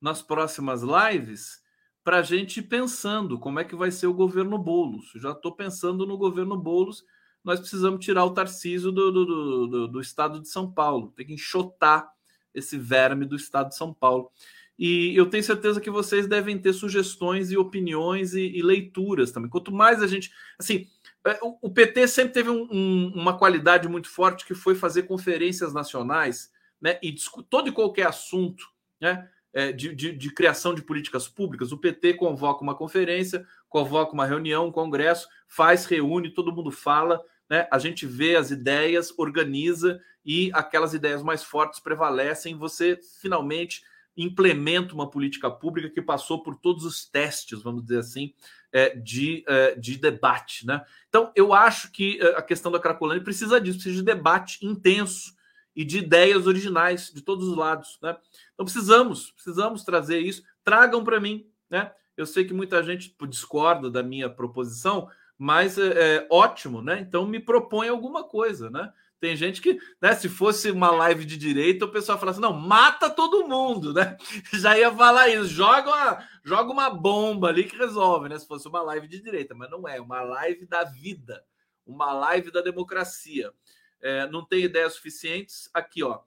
nas 0.01 0.21
próximas 0.21 0.81
lives 0.81 1.61
para 2.03 2.19
a 2.19 2.21
gente 2.21 2.61
ir 2.61 2.63
pensando 2.63 3.37
como 3.37 3.59
é 3.59 3.63
que 3.63 3.75
vai 3.75 3.91
ser 3.91 4.07
o 4.07 4.13
governo 4.13 4.57
Boulos. 4.57 5.11
Já 5.15 5.31
estou 5.31 5.55
pensando 5.55 6.05
no 6.05 6.17
governo 6.17 6.57
Boulos. 6.57 7.03
Nós 7.43 7.59
precisamos 7.59 8.03
tirar 8.03 8.23
o 8.25 8.33
Tarcísio 8.33 8.91
do, 8.91 9.11
do, 9.11 9.25
do, 9.67 9.87
do, 9.87 10.01
estado 10.01 10.41
de 10.41 10.47
São 10.47 10.71
Paulo. 10.71 11.11
Tem 11.15 11.25
que 11.25 11.33
enxotar 11.33 12.09
esse 12.53 12.77
verme 12.77 13.25
do 13.25 13.35
estado 13.35 13.69
de 13.69 13.75
São 13.75 13.93
Paulo. 13.93 14.31
E 14.77 15.15
eu 15.15 15.27
tenho 15.27 15.43
certeza 15.43 15.81
que 15.81 15.89
vocês 15.89 16.27
devem 16.27 16.57
ter 16.57 16.71
sugestões 16.73 17.51
e 17.51 17.57
opiniões 17.57 18.33
e, 18.33 18.41
e 18.41 18.61
leituras 18.61 19.31
também. 19.31 19.49
Quanto 19.49 19.71
mais 19.71 20.01
a 20.03 20.07
gente. 20.07 20.31
Assim, 20.59 20.87
é, 21.25 21.39
o, 21.41 21.69
PT 21.69 22.07
sempre 22.07 22.33
teve 22.33 22.49
um, 22.49 22.67
um, 22.71 23.11
uma 23.15 23.37
qualidade 23.37 23.87
muito 23.87 24.09
forte 24.09 24.45
que 24.45 24.53
foi 24.53 24.75
fazer 24.75 25.03
conferências 25.03 25.73
nacionais 25.73 26.51
né, 26.81 26.99
e 27.01 27.13
todo 27.49 27.67
e 27.67 27.71
qualquer 27.71 28.07
assunto 28.07 28.65
né, 29.01 29.27
é, 29.51 29.71
de, 29.71 29.93
de, 29.93 30.11
de, 30.13 30.33
criação 30.33 30.73
de 30.73 30.81
políticas 30.81 31.27
públicas. 31.27 31.71
O 31.71 31.77
PT 31.77 32.13
convoca 32.13 32.63
uma 32.63 32.75
conferência, 32.75 33.45
convoca 33.67 34.13
uma 34.13 34.25
reunião, 34.25 34.67
um 34.67 34.71
congresso, 34.71 35.27
faz, 35.47 35.85
reúne, 35.85 36.33
todo 36.33 36.53
mundo 36.53 36.71
fala, 36.71 37.21
né, 37.49 37.67
a 37.71 37.79
gente 37.79 38.05
vê 38.05 38.35
as 38.35 38.51
ideias, 38.51 39.13
organiza 39.17 39.99
e 40.25 40.51
aquelas 40.53 40.93
ideias 40.93 41.23
mais 41.23 41.43
fortes 41.43 41.79
prevalecem. 41.79 42.57
Você 42.57 42.99
finalmente 43.21 43.81
implementa 44.17 44.93
uma 44.93 45.09
política 45.09 45.49
pública 45.49 45.89
que 45.89 46.01
passou 46.01 46.41
por 46.41 46.55
todos 46.55 46.83
os 46.83 47.05
testes, 47.05 47.61
vamos 47.61 47.83
dizer 47.83 47.99
assim, 47.99 48.33
é, 48.71 48.95
de, 48.95 49.43
é, 49.47 49.75
de 49.75 49.97
debate. 49.97 50.65
Né? 50.65 50.83
Então, 51.07 51.31
eu 51.35 51.53
acho 51.53 51.91
que 51.91 52.19
é, 52.19 52.37
a 52.37 52.41
questão 52.41 52.71
da 52.71 52.79
Cracolândia 52.79 53.23
precisa 53.23 53.61
disso, 53.61 53.77
precisa 53.77 53.97
de 53.97 54.05
debate 54.05 54.65
intenso 54.65 55.35
e 55.75 55.85
de 55.85 55.99
ideias 55.99 56.47
originais 56.47 57.11
de 57.13 57.21
todos 57.21 57.47
os 57.47 57.55
lados. 57.55 57.99
Né? 58.01 58.17
Então, 58.53 58.65
precisamos, 58.65 59.31
precisamos 59.31 59.83
trazer 59.83 60.19
isso. 60.19 60.43
Tragam 60.63 61.03
para 61.03 61.19
mim. 61.19 61.47
Né? 61.69 61.91
Eu 62.17 62.25
sei 62.25 62.43
que 62.45 62.53
muita 62.53 62.81
gente 62.81 63.15
discorda 63.29 63.89
da 63.91 64.01
minha 64.01 64.29
proposição, 64.29 65.07
mas 65.37 65.77
é, 65.77 66.27
ótimo, 66.31 66.81
né? 66.81 66.99
Então 66.99 67.27
me 67.27 67.39
propõe 67.39 67.87
alguma 67.87 68.23
coisa, 68.23 68.71
né? 68.71 68.91
Tem 69.19 69.35
gente 69.35 69.61
que, 69.61 69.79
né, 69.99 70.13
se 70.13 70.29
fosse 70.29 70.69
uma 70.69 70.91
live 70.91 71.25
de 71.25 71.37
direita, 71.37 71.85
o 71.85 71.91
pessoal 71.91 72.19
fala 72.19 72.31
assim: 72.31 72.41
não, 72.41 72.53
mata 72.53 73.09
todo 73.09 73.47
mundo, 73.47 73.93
né? 73.93 74.15
Já 74.53 74.77
ia 74.77 74.93
falar 74.93 75.29
isso, 75.29 75.47
joga 75.47 75.89
uma, 75.89 76.27
joga 76.43 76.71
uma 76.71 76.89
bomba 76.89 77.47
ali 77.47 77.63
que 77.63 77.75
resolve, 77.75 78.29
né? 78.29 78.37
Se 78.37 78.47
fosse 78.47 78.67
uma 78.67 78.81
live 78.81 79.07
de 79.07 79.19
direita, 79.19 79.55
mas 79.55 79.71
não 79.71 79.87
é, 79.87 79.99
uma 79.99 80.21
live 80.21 80.65
da 80.67 80.83
vida, 80.83 81.43
uma 81.85 82.13
live 82.13 82.51
da 82.51 82.61
democracia. 82.61 83.51
É, 83.99 84.27
não 84.27 84.45
tem 84.45 84.63
ideias 84.63 84.93
suficientes. 84.93 85.69
Aqui, 85.73 86.03
ó. 86.03 86.21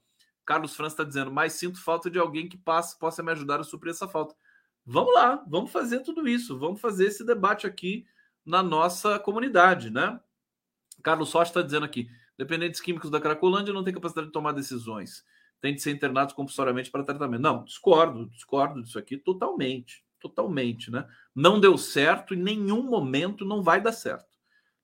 Carlos 0.45 0.75
França 0.75 0.95
está 0.95 1.05
dizendo, 1.05 1.31
mas 1.31 1.53
sinto 1.53 1.81
falta 1.81 2.11
de 2.11 2.19
alguém 2.19 2.49
que 2.49 2.59
passe, 2.59 2.99
possa 2.99 3.23
me 3.23 3.31
ajudar 3.31 3.61
a 3.61 3.65
suprir 3.65 3.93
essa 3.93 4.09
falta. 4.09 4.35
Vamos 4.85 5.15
lá, 5.15 5.45
vamos 5.47 5.71
fazer 5.71 6.01
tudo 6.01 6.27
isso, 6.27 6.59
vamos 6.59 6.81
fazer 6.81 7.07
esse 7.07 7.25
debate 7.25 7.69
aqui 7.69 8.05
na 8.45 8.61
nossa 8.61 9.17
comunidade, 9.21 9.91
né? 9.91 10.19
Carlos 11.03 11.29
Socha 11.29 11.51
está 11.51 11.63
dizendo 11.63 11.85
aqui: 11.85 12.11
Dependentes 12.41 12.81
químicos 12.81 13.11
da 13.11 13.21
Cracolândia 13.21 13.75
não 13.75 13.85
têm 13.85 13.93
capacidade 13.93 14.29
de 14.29 14.33
tomar 14.33 14.53
decisões. 14.53 15.23
Tem 15.61 15.75
de 15.75 15.83
ser 15.83 15.91
internados 15.91 16.33
compulsoriamente 16.33 16.91
para 16.91 17.05
tratamento. 17.05 17.43
Não, 17.43 17.65
discordo, 17.65 18.31
discordo 18.31 18.83
disso 18.83 18.99
aqui 18.99 19.19
totalmente. 19.19 20.03
Totalmente, 20.19 20.91
né? 20.91 21.07
Não 21.35 21.61
deu 21.61 21.77
certo, 21.77 22.33
em 22.33 22.39
nenhum 22.39 22.83
momento 22.83 23.45
não 23.45 23.63
vai 23.63 23.79
dar 23.79 23.93
certo. 23.93 24.39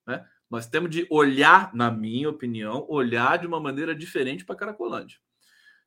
Né? 0.07 0.23
Nós 0.51 0.67
temos 0.67 0.91
de 0.91 1.07
olhar, 1.09 1.75
na 1.75 1.91
minha 1.91 2.29
opinião, 2.29 2.85
olhar 2.91 3.39
de 3.39 3.47
uma 3.47 3.59
maneira 3.59 3.95
diferente 3.95 4.45
para 4.45 4.55
a 4.55 4.59
Cracolândia. 4.59 5.17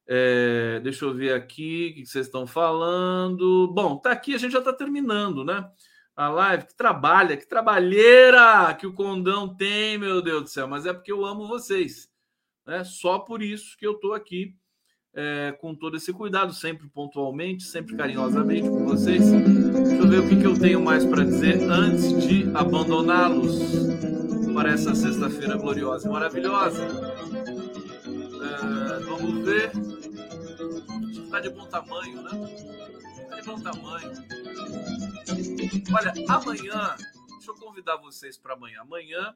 É, 0.08 0.80
deixa 0.80 1.06
eu 1.06 1.14
ver 1.14 1.36
aqui 1.36 1.92
o 1.92 1.94
que 2.00 2.06
vocês 2.08 2.26
estão 2.26 2.48
falando. 2.48 3.72
Bom, 3.76 3.96
tá 3.96 4.10
aqui, 4.10 4.34
a 4.34 4.40
gente 4.40 4.54
já 4.54 4.60
está 4.60 4.74
terminando, 4.74 5.46
né? 5.46 5.70
A 6.20 6.28
live, 6.28 6.66
que 6.66 6.76
trabalha, 6.76 7.38
que 7.38 7.48
trabalheira 7.48 8.74
que 8.74 8.86
o 8.86 8.92
Condão 8.92 9.56
tem, 9.56 9.98
meu 9.98 10.22
Deus 10.22 10.44
do 10.44 10.50
céu, 10.50 10.68
mas 10.68 10.86
é 10.86 10.92
porque 10.92 11.14
eu 11.14 11.26
amo 11.26 11.48
vocês, 11.48 12.10
né? 12.68 12.84
Só 12.84 13.20
por 13.20 13.42
isso 13.42 13.78
que 13.78 13.88
eu 13.88 13.94
tô 13.94 14.12
aqui 14.12 14.54
é, 15.16 15.56
com 15.62 15.74
todo 15.74 15.96
esse 15.96 16.12
cuidado, 16.12 16.54
sempre 16.54 16.90
pontualmente, 16.90 17.64
sempre 17.64 17.96
carinhosamente 17.96 18.68
com 18.68 18.84
vocês. 18.84 19.32
Deixa 19.32 20.04
eu 20.04 20.10
ver 20.10 20.20
o 20.20 20.28
que, 20.28 20.36
que 20.36 20.46
eu 20.46 20.60
tenho 20.60 20.82
mais 20.82 21.06
para 21.06 21.24
dizer 21.24 21.62
antes 21.70 22.22
de 22.28 22.52
abandoná-los 22.54 23.58
para 24.54 24.72
essa 24.72 24.94
sexta-feira 24.94 25.56
gloriosa 25.56 26.06
e 26.06 26.12
maravilhosa. 26.12 26.84
É, 28.44 29.00
vamos 29.06 29.46
ver. 29.46 29.72
Está 31.24 31.40
de 31.40 31.50
bom 31.50 31.66
tamanho, 31.68 32.22
né? 32.24 32.99
Tamanho. 33.58 34.12
Olha, 35.94 36.14
amanhã, 36.28 36.96
deixa 37.30 37.52
eu 37.52 37.56
convidar 37.56 37.98
vocês 37.98 38.38
para 38.38 38.54
amanhã. 38.54 38.82
Amanhã 38.82 39.36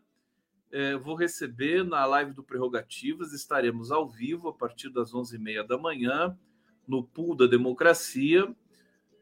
é, 0.71 0.95
vou 0.97 1.15
receber 1.15 1.83
na 1.83 2.05
live 2.05 2.33
do 2.33 2.43
Prerrogativas, 2.43 3.31
estaremos 3.31 3.91
ao 3.91 4.09
vivo 4.09 4.49
a 4.49 4.53
partir 4.53 4.89
das 4.89 5.13
11h30 5.13 5.67
da 5.67 5.77
manhã, 5.77 6.37
no 6.87 7.03
Pool 7.03 7.35
da 7.35 7.45
Democracia, 7.45 8.53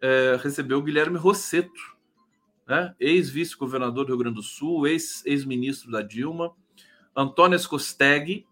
é, 0.01 0.39
receber 0.41 0.73
o 0.73 0.81
Guilherme 0.81 1.17
Rosseto, 1.17 1.97
né? 2.67 2.95
ex-vice-governador 2.99 4.05
do 4.05 4.09
Rio 4.09 4.17
Grande 4.17 4.35
do 4.35 4.41
Sul, 4.41 4.87
ex-ministro 4.87 5.91
da 5.91 6.01
Dilma, 6.01 6.55
Antônio 7.15 7.55
Escosteg 7.55 8.47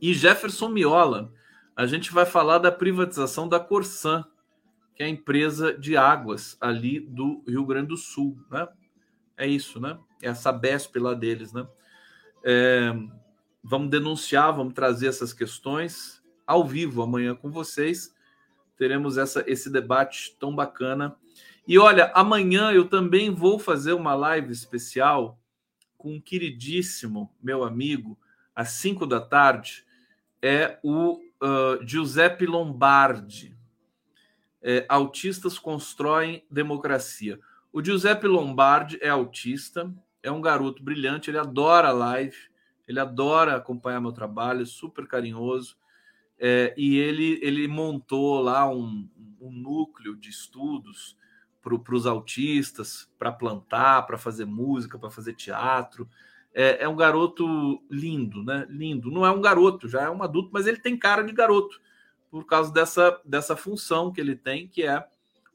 e 0.00 0.14
Jefferson 0.14 0.68
Miola. 0.68 1.32
A 1.74 1.86
gente 1.86 2.12
vai 2.12 2.26
falar 2.26 2.58
da 2.58 2.70
privatização 2.70 3.48
da 3.48 3.58
Corsan, 3.58 4.24
que 4.98 5.04
é 5.04 5.06
a 5.06 5.10
empresa 5.10 5.72
de 5.72 5.96
águas 5.96 6.58
ali 6.60 6.98
do 6.98 7.44
Rio 7.46 7.64
Grande 7.64 7.86
do 7.86 7.96
Sul, 7.96 8.36
né? 8.50 8.66
É 9.36 9.46
isso, 9.46 9.78
né? 9.78 9.96
É 10.20 10.28
a 10.28 10.34
Sabesp 10.34 10.98
lá 10.98 11.14
deles, 11.14 11.52
né? 11.52 11.64
É, 12.42 12.92
vamos 13.62 13.90
denunciar, 13.90 14.52
vamos 14.52 14.74
trazer 14.74 15.06
essas 15.06 15.32
questões 15.32 16.20
ao 16.44 16.66
vivo 16.66 17.00
amanhã 17.00 17.32
com 17.32 17.48
vocês. 17.48 18.12
Teremos 18.76 19.16
essa, 19.16 19.44
esse 19.46 19.70
debate 19.70 20.36
tão 20.36 20.52
bacana. 20.52 21.14
E 21.64 21.78
olha, 21.78 22.10
amanhã 22.12 22.72
eu 22.72 22.88
também 22.88 23.30
vou 23.30 23.56
fazer 23.56 23.92
uma 23.92 24.16
live 24.16 24.50
especial 24.52 25.38
com 25.96 26.14
um 26.14 26.20
queridíssimo 26.20 27.32
meu 27.40 27.62
amigo, 27.62 28.18
às 28.52 28.70
5 28.70 29.06
da 29.06 29.20
tarde, 29.20 29.84
é 30.42 30.80
o 30.82 31.20
uh, 31.40 31.86
Giuseppe 31.86 32.46
Lombardi 32.46 33.57
é, 34.62 34.84
autistas 34.88 35.58
constroem 35.58 36.44
democracia. 36.50 37.38
O 37.72 37.82
Giuseppe 37.82 38.26
Lombardi 38.26 38.98
é 39.00 39.08
autista, 39.08 39.92
é 40.22 40.30
um 40.30 40.40
garoto 40.40 40.82
brilhante, 40.82 41.30
ele 41.30 41.38
adora 41.38 41.92
live, 41.92 42.36
ele 42.86 42.98
adora 42.98 43.56
acompanhar 43.56 44.00
meu 44.00 44.12
trabalho, 44.12 44.66
super 44.66 45.06
carinhoso. 45.06 45.76
É, 46.38 46.72
e 46.76 46.96
ele, 46.96 47.38
ele 47.42 47.66
montou 47.68 48.40
lá 48.40 48.68
um, 48.68 49.08
um 49.40 49.50
núcleo 49.50 50.16
de 50.16 50.30
estudos 50.30 51.16
para 51.60 51.94
os 51.94 52.06
autistas, 52.06 53.10
para 53.18 53.30
plantar, 53.30 54.06
para 54.06 54.16
fazer 54.16 54.46
música, 54.46 54.98
para 54.98 55.10
fazer 55.10 55.34
teatro. 55.34 56.08
É, 56.54 56.84
é, 56.84 56.88
um 56.88 56.96
garoto 56.96 57.82
lindo, 57.90 58.42
né? 58.42 58.66
Lindo. 58.70 59.10
Não 59.10 59.26
é 59.26 59.30
um 59.30 59.40
garoto, 59.40 59.88
já 59.88 60.02
é 60.02 60.10
um 60.10 60.22
adulto, 60.22 60.50
mas 60.52 60.66
ele 60.66 60.78
tem 60.78 60.96
cara 60.96 61.22
de 61.22 61.32
garoto 61.32 61.78
por 62.30 62.44
causa 62.46 62.72
dessa, 62.72 63.20
dessa 63.24 63.56
função 63.56 64.12
que 64.12 64.20
ele 64.20 64.36
tem, 64.36 64.68
que 64.68 64.82
é 64.82 65.04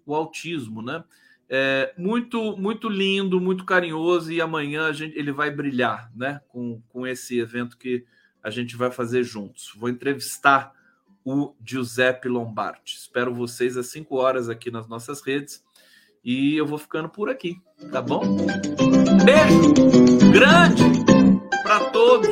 o 0.05 0.15
autismo, 0.15 0.81
né? 0.81 1.03
É 1.49 1.93
muito, 1.97 2.57
muito 2.57 2.89
lindo, 2.89 3.39
muito 3.39 3.65
carinhoso, 3.65 4.31
e 4.31 4.41
amanhã 4.41 4.87
a 4.87 4.93
gente, 4.93 5.17
ele 5.17 5.31
vai 5.31 5.51
brilhar, 5.51 6.11
né? 6.15 6.41
Com, 6.49 6.81
com 6.89 7.05
esse 7.05 7.39
evento 7.39 7.77
que 7.77 8.05
a 8.41 8.49
gente 8.49 8.75
vai 8.75 8.91
fazer 8.91 9.23
juntos. 9.23 9.71
Vou 9.77 9.89
entrevistar 9.89 10.73
o 11.23 11.55
Giuseppe 11.63 12.27
Lombardi. 12.27 12.95
Espero 12.97 13.33
vocês 13.33 13.77
às 13.77 13.87
5 13.87 14.15
horas 14.15 14.49
aqui 14.49 14.69
nas 14.69 14.87
nossas 14.87 15.21
redes. 15.21 15.63
E 16.23 16.55
eu 16.55 16.65
vou 16.65 16.77
ficando 16.77 17.09
por 17.09 17.29
aqui, 17.29 17.57
tá 17.91 18.01
bom? 18.01 18.37
Beijo 19.25 19.73
grande 20.31 20.83
para 21.63 21.89
todos. 21.91 22.29